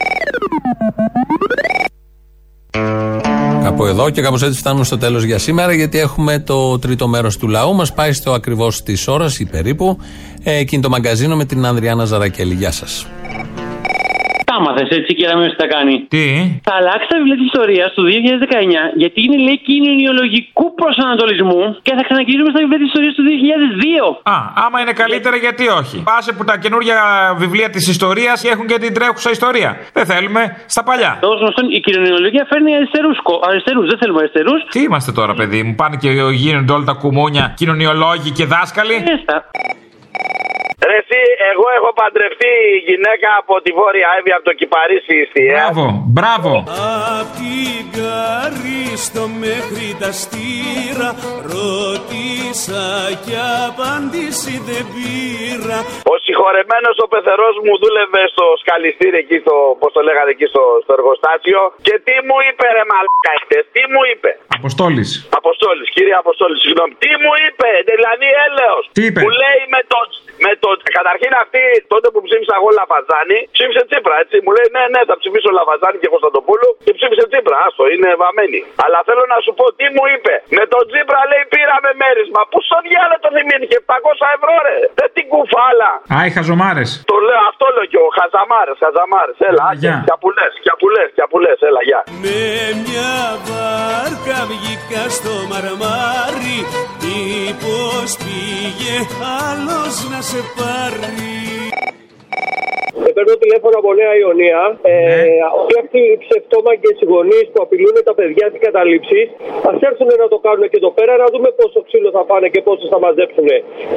Από 3.64 3.86
εδώ 3.86 4.10
και 4.10 4.22
κάπως 4.22 4.42
έτσι 4.42 4.58
φτάνουμε 4.58 4.84
στο 4.84 4.98
τέλος 4.98 5.24
για 5.24 5.38
σήμερα, 5.38 5.72
γιατί 5.72 5.98
έχουμε 5.98 6.38
το 6.38 6.78
τρίτο 6.78 7.08
μέρος 7.08 7.36
του 7.36 7.48
λαού. 7.48 7.74
Μας 7.74 7.92
πάει 7.92 8.12
στο 8.12 8.32
ακριβώς 8.32 8.82
της 8.82 9.08
ώρας 9.08 9.38
ή 9.38 9.44
περίπου. 9.44 9.98
Ε, 10.42 10.56
εκείνη 10.56 10.82
το 10.82 10.88
μαγκαζίνο 10.88 11.36
με 11.36 11.44
την 11.44 11.66
Ανδριάνα 11.66 12.04
Ζαρακέλη. 12.04 12.54
Γεια 12.54 12.72
σας. 12.72 13.06
Τα 14.54 14.60
μάθε 14.60 14.84
έτσι 14.98 15.10
και 15.18 15.26
να 15.30 15.34
μην 15.36 15.44
τι 15.50 15.56
τα 15.62 15.66
κάνει. 15.74 15.94
Τι; 16.14 16.26
Θα 16.66 16.74
αλλάξει 16.78 17.06
τα 17.12 17.16
βιβλία 17.18 17.36
της 17.40 17.46
ιστορίας 17.50 17.88
του 17.96 18.02
2019 18.06 18.92
γιατί 19.02 19.18
είναι 19.24 19.38
λέει 19.46 19.58
κοινωνιολογικού 19.68 20.66
προσανατολισμού 20.80 21.62
και 21.86 21.92
θα 21.98 22.02
ξαναγυρίσουμε 22.06 22.50
στα 22.54 22.60
βιβλία 22.62 22.80
της 22.82 22.88
ιστορίας 22.90 23.14
του 23.18 23.24
2002. 23.30 24.34
Α, 24.34 24.36
άμα 24.64 24.76
είναι 24.82 24.94
καλύτερα, 25.02 25.36
γιατί 25.46 25.64
όχι; 25.80 25.96
Πάσε 26.10 26.32
που 26.36 26.44
τα 26.50 26.54
καινούργια 26.64 26.96
βιβλία 27.42 27.68
της 27.74 27.84
ιστορίας 27.94 28.38
έχουν 28.52 28.66
και 28.70 28.78
την 28.84 28.92
τρέχουσα 28.96 29.30
ιστορία. 29.38 29.70
Δεν 29.96 30.04
θέλουμε 30.12 30.42
στα 30.74 30.82
παλιά. 30.88 31.12
Όσο 31.22 31.38
γνωστόν, 31.42 31.66
η 31.78 31.80
κοινωνιολογία 31.86 32.44
φέρνει 32.50 32.70
αριστερούς. 32.78 33.16
Αριστερούς. 33.48 33.86
Δεν 33.90 33.98
θέλουμε 34.00 34.18
αριστερούς. 34.22 34.60
Τι 34.74 34.80
είμαστε 34.86 35.12
τώρα, 35.12 35.32
παιδί 35.34 35.62
μου; 35.62 35.74
Πάνε 35.80 35.96
και 36.02 36.10
γίνονται 36.42 36.72
όλα 36.72 36.84
τα 36.84 36.92
κουμούνια 37.02 37.44
κοινωνιολόγοι 37.56 38.30
και 38.30 38.44
δάσκαλοι; 38.44 38.96
Ρε 40.88 40.96
εσύ, 41.02 41.22
εγώ 41.50 41.66
έχω 41.78 41.90
παντρευτεί 42.00 42.54
γυναίκα 42.88 43.28
από 43.42 43.54
τη 43.64 43.70
Βόρεια 43.78 44.08
Εύη, 44.18 44.32
από 44.36 44.44
το 44.50 44.54
Κυπαρίσι 44.58 45.18
στη 45.30 45.42
Μπράβο, 45.54 45.84
μπράβο. 46.16 46.52
Απ' 47.18 47.32
την 47.38 47.82
Καρίστο 47.98 49.22
μέχρι 49.44 49.86
τα 50.02 50.10
στήρα 50.22 51.08
Ρώτησα 51.52 52.84
και 53.24 53.36
απάντηση 53.68 54.52
δεν 54.68 54.84
πήρα 54.92 55.78
Ο 56.12 56.14
συγχωρεμένος 56.24 56.96
ο 57.04 57.06
πεθερός 57.12 57.54
μου 57.64 57.74
δούλευε 57.82 58.22
στο 58.34 58.44
σκαλιστήρι 58.62 59.18
εκεί, 59.24 59.36
στο, 59.44 59.54
πώς 59.80 59.90
το 59.96 60.00
λέγανε 60.08 60.30
εκεί 60.34 60.46
στο, 60.52 60.64
στο 60.84 60.92
εργοστάσιο. 60.98 61.60
Και 61.86 61.94
τι 62.06 62.14
μου 62.26 62.36
είπε, 62.46 62.66
ρε 62.76 62.84
μαλάκα, 62.90 63.32
χτες, 63.42 63.64
τι 63.74 63.82
μου 63.92 64.02
είπε; 64.12 64.30
Αποστόλης. 64.58 65.10
Αποστόλης, 65.40 65.88
κύριε 65.94 66.16
Αποστόλη, 66.24 66.56
συγγνώμη. 66.64 66.92
Τι 67.04 67.10
μου 67.22 67.32
είπε, 67.46 67.70
δηλαδή 67.90 68.28
έλεος. 68.46 68.82
Τι 68.96 69.02
είπε; 69.08 69.20
Που 69.24 69.30
λέει 69.42 69.60
με 69.74 69.80
το, 69.92 70.00
με 70.44 70.52
το. 70.62 70.70
Καταρχήν 70.98 71.32
αυτή 71.44 71.62
τότε 71.92 72.06
που 72.12 72.20
ψήφισα 72.26 72.54
εγώ 72.60 72.68
Λαβαζάνη, 72.78 73.38
ψήφισε 73.56 73.82
Τσίπρα, 73.88 74.14
έτσι. 74.22 74.36
Μου 74.44 74.52
λέει 74.56 74.68
ναι, 74.76 74.84
ναι, 74.94 75.00
θα 75.10 75.14
ψηφίσω 75.20 75.48
Λαβαζάνη 75.58 75.96
και 76.02 76.08
Κωνσταντοπούλου 76.14 76.70
και 76.84 76.92
ψήφισε 76.98 77.24
Τσίπρα. 77.30 77.56
Άστο, 77.66 77.84
είναι 77.94 78.10
βαμμένη. 78.22 78.60
Αλλά 78.84 78.98
θέλω 79.08 79.24
να 79.32 79.38
σου 79.44 79.52
πω 79.58 79.64
τι 79.78 79.86
μου 79.94 80.04
είπε. 80.14 80.34
Με 80.56 80.64
τον 80.72 80.82
Τσίπρα 80.90 81.20
λέει 81.30 81.44
πήραμε 81.54 81.90
μέρισμα. 82.02 82.40
Πού 82.50 82.58
στο 82.68 82.78
διάλογο 82.86 83.20
το 83.24 83.30
θυμήθηκε, 83.36 83.76
700 83.86 84.36
ευρώ 84.36 84.54
ρε. 84.66 84.76
Δεν 84.98 85.08
την 85.16 85.26
κουφάλα. 85.32 85.90
Α, 86.14 86.16
οι 86.26 86.30
χαζομάρες. 86.36 86.90
Το 87.12 87.16
λέω, 87.26 87.42
αυτό 87.52 87.64
λέω 87.74 87.86
και 87.90 87.98
εγώ. 88.00 88.10
Χαζαμάρες, 88.18 88.76
χαζαμάρες. 88.82 89.36
Έλα, 89.48 89.66
γεια. 89.82 89.96
και 90.06 90.14
απουλέ, 90.18 90.46
και 90.64 90.70
απουλέ, 90.76 91.04
και 91.16 91.22
απουλέ. 91.26 91.52
Έλα, 91.68 91.80
γεια. 91.88 92.00
Με 92.24 92.40
μια 92.84 93.14
βάρκα 93.48 94.38
βγήκα 94.50 95.02
στο 95.16 95.34
μαρμάρι 95.50 96.58
Μήπως 97.02 98.16
πήγε 98.16 98.96
άλλος 99.48 100.08
να 100.10 100.20
σε 100.20 100.40
πάρει 100.58 101.14
Ε, 103.06 103.10
παίρνω 103.16 103.34
τηλέφωνο 103.44 103.76
από 103.82 103.90
Νέα 104.00 104.14
Ιωνία. 104.22 104.60
Ε, 104.82 104.94
Όλοι 105.62 105.76
αυτοί 105.82 106.00
οι 106.10 106.16
ψευτόμαγκε 106.24 106.90
γονείς 107.12 107.46
που 107.52 107.60
απειλούν 107.64 107.96
τα 108.08 108.14
παιδιά 108.18 108.46
τη 108.52 108.58
καταλήψη, 108.66 109.20
ας 109.70 109.78
έρθουν 109.88 110.10
να 110.22 110.28
το 110.32 110.38
κάνουν 110.46 110.64
και 110.70 110.78
εδώ 110.82 110.90
πέρα 110.98 111.12
να 111.22 111.26
δούμε 111.32 111.48
πόσο 111.60 111.78
ξύλο 111.86 112.10
θα 112.16 112.22
πάνε 112.30 112.46
και 112.54 112.60
πόσο 112.68 112.84
θα 112.92 112.98
μαζέψουν. 113.04 113.48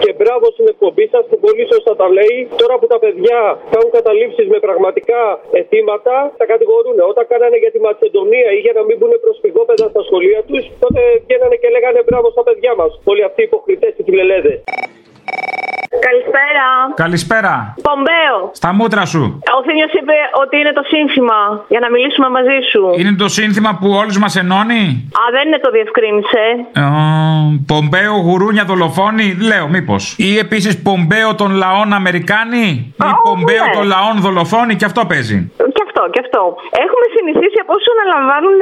Και 0.03 0.11
μπράβο 0.17 0.45
στην 0.55 0.65
εκπομπή 0.73 1.05
σας 1.13 1.23
που 1.29 1.37
πολύ 1.45 1.63
σωστά 1.73 1.93
τα 2.01 2.07
λέει. 2.17 2.37
Τώρα 2.61 2.75
που 2.79 2.87
τα 2.93 2.97
παιδιά 3.03 3.39
κάνουν 3.73 3.91
καταλήψεις 3.97 4.47
με 4.53 4.59
πραγματικά 4.67 5.21
αιτήματα, 5.57 6.15
τα 6.39 6.45
κατηγορούν. 6.53 6.97
Όταν 7.11 7.23
κάνανε 7.31 7.57
για 7.63 7.71
τη 7.75 7.79
Μακεδονία 7.89 8.49
ή 8.57 8.59
για 8.65 8.73
να 8.77 8.81
μην 8.87 8.95
μπουν 8.97 9.13
προσφυγόπεδα 9.25 9.85
στα 9.93 10.01
σχολεία 10.07 10.41
τους, 10.49 10.63
τότε 10.83 11.01
βγαίνανε 11.23 11.55
και 11.61 11.69
λέγανε 11.75 11.99
μπράβο 12.07 12.27
στα 12.35 12.43
παιδιά 12.47 12.73
μας. 12.79 12.91
Όλοι 13.11 13.23
αυτοί 13.29 13.41
οι 13.41 13.47
υποκριτές 13.49 13.91
και 13.95 14.03
φιλελέδε. 14.07 14.53
Καλησπέρα. 16.07 16.67
Καλησπέρα. 17.03 17.53
Πομπέο. 17.89 18.35
Στα 18.51 18.73
μούτρα 18.73 19.05
σου. 19.05 19.23
Ο 19.57 19.63
Θήμιος 19.65 19.91
είπε 19.99 20.13
ότι 20.43 20.55
είναι 20.59 20.73
το 20.79 20.83
σύνθημα 20.93 21.39
για 21.67 21.79
να 21.79 21.89
μιλήσουμε 21.89 22.29
μαζί 22.29 22.57
σου. 22.71 22.81
Είναι 22.99 23.15
το 23.23 23.27
σύνθημα 23.27 23.77
που 23.79 23.89
όλους 24.01 24.17
μας 24.17 24.35
ενώνει; 24.35 24.83
Α, 25.19 25.23
δεν 25.35 25.47
είναι 25.47 25.59
το 25.65 25.71
διευκρίνησε. 25.71 26.43
Ε, 26.73 26.81
Πομπέο 27.71 28.13
γουρούνια 28.25 28.63
δολοφόνη, 28.63 29.37
λέω 29.49 29.67
μήπως. 29.67 30.15
Ή 30.17 30.37
επίσης 30.37 30.81
Πομπέο 30.81 31.35
των 31.35 31.51
λαών 31.51 31.93
Αμερικάνοι. 31.93 32.65
Ή 33.07 33.11
Πομπέο 33.23 33.65
ναι. 33.65 33.73
των 33.75 33.85
λαών 33.87 34.15
δολοφόνη, 34.19 34.75
και 34.75 34.85
αυτό 34.85 35.05
παίζει. 35.05 35.51
Και 35.97 36.03
αυτό, 36.03 36.11
και 36.13 36.21
αυτό. 36.25 36.41
Έχουμε 36.85 37.05
συνηθίσει 37.15 37.57
από 37.63 37.71
όσου 37.77 37.89
αναλαμβάνουν 37.95 38.57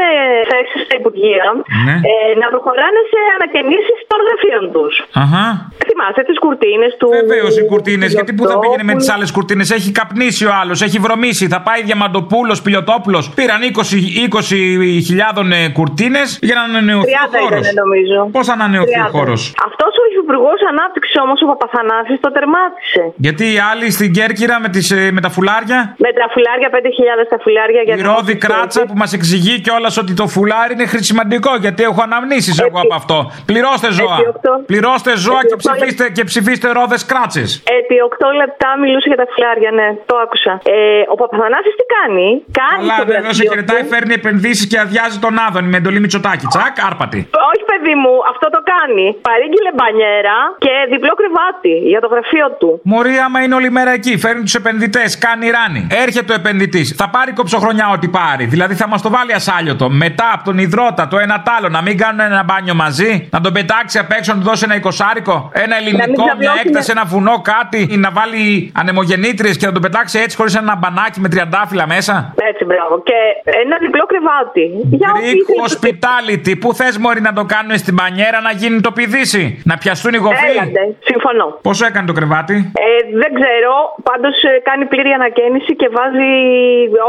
θέσεις 0.52 0.80
στα 0.88 0.96
Υπουργεία 1.02 1.46
Ναι. 1.88 1.96
ε, 2.12 2.14
να 2.42 2.48
προχωράνε 2.54 3.02
σε 3.12 3.20
ανακαινήσεις 3.38 3.98
των 4.12 4.20
γραφείων 4.26 4.64
τους. 4.76 4.94
Αχα. 5.24 5.46
Θυμάστε 5.88 6.22
τις 6.30 6.38
κουρτίνες 6.46 6.92
του. 7.00 7.08
Βεβαίως 7.22 7.54
οι 7.60 7.64
κουρτίνες, 7.72 8.10
γιατί 8.18 8.32
πού 8.38 8.44
θα 8.52 8.56
πήγαινε 8.62 8.84
με 8.90 8.94
τις 9.00 9.10
άλλες 9.14 9.30
κουρτίνες. 9.36 9.68
Έχει 9.78 9.90
καπνίσει 10.00 10.44
ο 10.50 10.54
άλλος, 10.62 10.78
έχει 10.88 10.98
βρωμίσει. 11.06 11.44
Θα 11.56 11.60
πάει 11.68 11.80
διαμαντοπούλος, 11.90 12.58
πιλωτόπουλο. 12.66 13.20
Πήραν 13.40 13.62
20 13.72 14.00
20.000 14.28 15.72
κουρτίνες 15.78 16.28
για 16.48 16.56
να 16.60 16.62
ανανεωθεί 16.70 17.12
ο 17.12 17.30
30 17.34 17.40
χώρος. 17.44 17.60
ήταν 17.72 17.76
νομίζω. 17.84 18.20
Πώς 18.36 18.46
θα 18.50 18.54
ανανεωθεί 18.60 18.98
ο 19.00 19.08
30. 19.08 19.12
χώρος; 19.18 19.40
Αυτός 19.70 19.92
ο 20.02 20.04
Υφυπουργός 20.12 20.60
Ανάπτυξης 20.72 21.16
όμως, 21.24 21.38
ο 21.44 21.46
Παπαθανάσης, 21.52 22.18
το 22.26 22.30
τερμάτισε. 22.36 23.04
Γιατί 23.26 23.44
οι 23.54 23.60
άλλοι 23.72 23.88
στην 23.98 24.10
Κέρκυρα 24.18 24.56
με, 24.64 24.70
τις, 24.76 24.88
ε, 24.92 25.12
με 25.16 25.22
τα 25.26 25.30
φουλάρια; 25.36 25.80
Με 26.06 26.10
τα 26.20 26.26
φουλάρια, 26.34 26.70
5.000 26.76 27.25
τα 27.34 27.38
φουλάρια 27.44 27.82
για 27.88 27.96
Η 27.96 28.02
Ρόδη 28.02 28.36
Κράτσα 28.46 28.82
που 28.90 28.94
μας 29.02 29.12
εξηγεί 29.14 29.56
κιόλας 29.66 29.98
ότι 29.98 30.14
το 30.22 30.26
φουλάρι 30.28 30.74
είναι 30.74 30.86
χρησιμαντικό 30.94 31.52
γιατί 31.66 31.84
έχω 31.84 32.02
αναμνήσεις 32.08 32.60
εγώ 32.60 32.80
από 32.86 32.96
αυτό. 33.02 33.18
Πληρώστε 33.46 33.90
ζώα. 33.92 34.18
Πληρώστε 34.66 35.12
ζώα 35.26 35.42
και 35.50 35.56
ψηφίστε, 35.62 36.06
και 36.18 36.24
ψηφίστε 36.24 36.68
ρόδες 36.72 37.06
κράτσες. 37.06 37.50
Επί 37.80 37.96
8 38.10 38.28
λεπτά 38.42 38.70
μιλούσε 38.84 39.08
για 39.12 39.20
τα 39.22 39.26
φουλάρια, 39.34 39.72
ναι, 39.80 39.88
το 40.10 40.16
άκουσα. 40.24 40.54
Ε, 40.64 40.76
ο 41.14 41.16
Παπαθανάσης 41.22 41.74
τι 41.80 41.86
κάνει, 41.98 42.28
κάνει. 42.62 42.82
Καλά, 42.82 42.96
στο 42.98 43.06
βέβαια 43.12 43.22
σε 43.22 43.28
γραφείο 43.28 43.50
χαιρετάει, 43.52 43.82
του- 43.84 43.90
φέρνει 43.94 44.14
επενδύσεις 44.22 44.66
και 44.72 44.78
αδειάζει 44.86 45.18
τον 45.26 45.34
Άδωνη 45.46 45.68
με 45.74 45.78
εντολή 45.82 46.00
Μητσοτάκη. 46.04 46.46
Τσακ, 46.54 46.76
άρπατη. 46.90 47.20
Όχι, 47.52 47.64
παιδί 47.72 47.96
μου, 48.02 48.14
αυτό 48.34 48.48
το 48.56 48.60
κάνει. 48.74 49.06
Παρήγγειλε 49.30 49.72
μπανιέρα 49.78 50.38
και 50.66 50.74
διπλό 50.94 51.14
κρεβάτι 51.20 51.74
για 51.92 52.00
το 52.04 52.08
γραφείο 52.14 52.48
του. 52.60 52.70
Μωρή, 52.92 53.16
άμα 53.26 53.38
είναι 53.44 53.56
όλη 53.60 53.70
μέρα 53.78 53.92
εκεί, 54.00 54.14
φέρνει 54.26 54.42
τους 54.48 54.56
επενδυτές, 54.62 55.10
κάνει 55.26 55.46
ράνι. 55.58 55.82
Έρχεται 56.06 56.30
ο 56.34 56.36
επενδυτής, 56.42 56.88
θα 57.00 57.08
πάρει 57.18 57.32
κοψοχρονιά 57.40 57.88
ό,τι 57.96 58.08
πάρει. 58.08 58.46
Δηλαδή 58.46 58.74
θα 58.82 58.88
μας 58.88 59.02
το 59.02 59.10
βάλει 59.10 59.34
ασάλιωτο. 59.34 59.90
Μετά 59.90 60.28
από 60.34 60.44
τον 60.44 60.58
υδρότα, 60.58 61.08
το 61.08 61.18
ένα 61.18 61.42
τ' 61.46 61.50
άλλο, 61.58 61.70
να 61.70 61.82
μην 61.82 61.98
κάνουν 61.98 62.20
ένα 62.20 62.44
μπάνιο 62.48 62.76
μαζί, 62.84 63.12
να 63.32 63.40
τον 63.42 63.54
πετάξει 63.54 63.98
απ' 64.04 64.12
έξω, 64.12 64.34
να 64.34 64.40
του 64.40 64.46
δώσει 64.50 64.64
ένα 64.68 64.76
εικοσάρικο, 64.76 65.36
ένα 65.54 65.76
ελληνικό, 65.80 66.24
μια 66.24 66.26
ξαπλώσουνε. 66.26 66.62
έκταση, 66.66 66.90
ένα 66.96 67.06
βουνό, 67.06 67.36
κάτι, 67.54 67.80
ή 67.92 67.98
να 68.06 68.10
βάλει 68.18 68.72
ανεμογεννήτριες 68.82 69.58
και 69.58 69.66
να 69.66 69.72
τον 69.72 69.82
πετάξει 69.82 70.20
έτσι 70.24 70.36
χωρίς 70.38 70.56
ένα 70.56 70.76
μπανάκι 70.80 71.20
με 71.20 71.28
τριαντάφυλλα 71.34 71.86
μέσα. 71.88 72.34
Έτσι, 72.50 72.64
μπράβο. 72.70 72.94
Και 73.10 73.18
ένα 73.64 73.76
διπλό 73.86 74.04
κρεβάτι. 74.12 74.64
Για 75.00 75.10
ό,τι 75.16 75.30
Greek 75.32 75.50
ήθελες. 75.52 75.64
hospitality. 75.66 76.54
Πού 76.62 76.74
θες, 76.74 76.98
Μωρή, 76.98 77.22
να 77.30 77.34
το 77.34 77.44
κάνουν 77.54 77.78
στην 77.78 77.96
πανιέρα 77.96 78.40
να 78.48 78.52
γίνει 78.52 78.78
το 78.88 78.92
πηδήσι. 78.92 79.62
Να 79.70 79.78
πιαστούν 79.78 80.14
οι 80.14 80.18
γοφοί; 80.26 80.50
Έλατε, 80.52 80.82
συμφωνώ. 81.10 81.48
Πόσο 81.68 81.86
έκανε 81.90 82.06
το 82.12 82.14
κρεβάτι; 82.20 82.56
Ε, 82.86 82.88
δεν 83.22 83.32
ξέρω, 83.40 83.74
πάντως 84.10 84.36
κάνει 84.68 84.84
πλήρη 84.86 85.12
ανακαίνιση 85.20 85.72
και 85.76 85.88
βάζει 85.98 86.30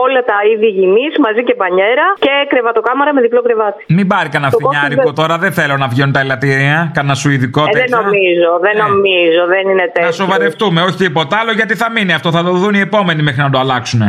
όλα 0.04 0.20
τα 0.30 0.36
είδη 0.48 0.66
υγιεινή 0.72 1.06
μαζί 1.26 1.40
και 1.48 1.54
μπανιέρα 1.58 2.06
και 2.24 2.32
κρεβατοκάμαρα 2.52 3.10
με 3.16 3.20
διπλό 3.26 3.40
κρεβάτι. 3.46 3.80
Μην 3.96 4.06
πάρει 4.12 4.28
κανένα 4.34 4.50
Το 4.50 4.58
φθινιάρικο 4.58 5.02
κόστος 5.02 5.18
τώρα, 5.20 5.34
δεν 5.44 5.52
θέλω 5.58 5.74
να 5.82 5.86
βγαίνουν 5.92 6.12
τα 6.16 6.20
ελαττήρια. 6.24 6.78
Κανένα 6.96 7.14
σουηδικό 7.22 7.60
Ε, 7.60 7.64
δεν 7.64 7.72
τέτοιο. 7.80 7.96
νομίζω, 8.02 8.50
δεν 8.66 8.74
νομίζω, 8.86 9.42
δεν 9.54 9.64
είναι 9.70 9.86
τέτοιο. 9.94 10.06
Να 10.08 10.12
σοβαρευτούμε, 10.22 10.78
όχι 10.86 10.96
τίποτα 11.04 11.34
άλλο, 11.40 11.52
γιατί 11.60 11.74
θα 11.82 11.88
μείνει 11.94 12.12
αυτό. 12.18 12.28
Θα 12.36 12.42
το 12.42 12.50
δουν 12.62 12.74
οι 12.74 12.80
επόμενοι 12.88 13.22
μέχρι 13.28 13.40
να 13.46 13.50
το 13.50 13.58
αλλάξουν. 13.58 14.00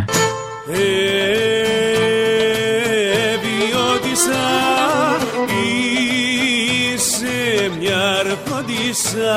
Εβιώτησα 3.33 4.45
Είσαι 6.93 7.71
μια 7.79 8.01
αρχοντισσα 8.19 9.35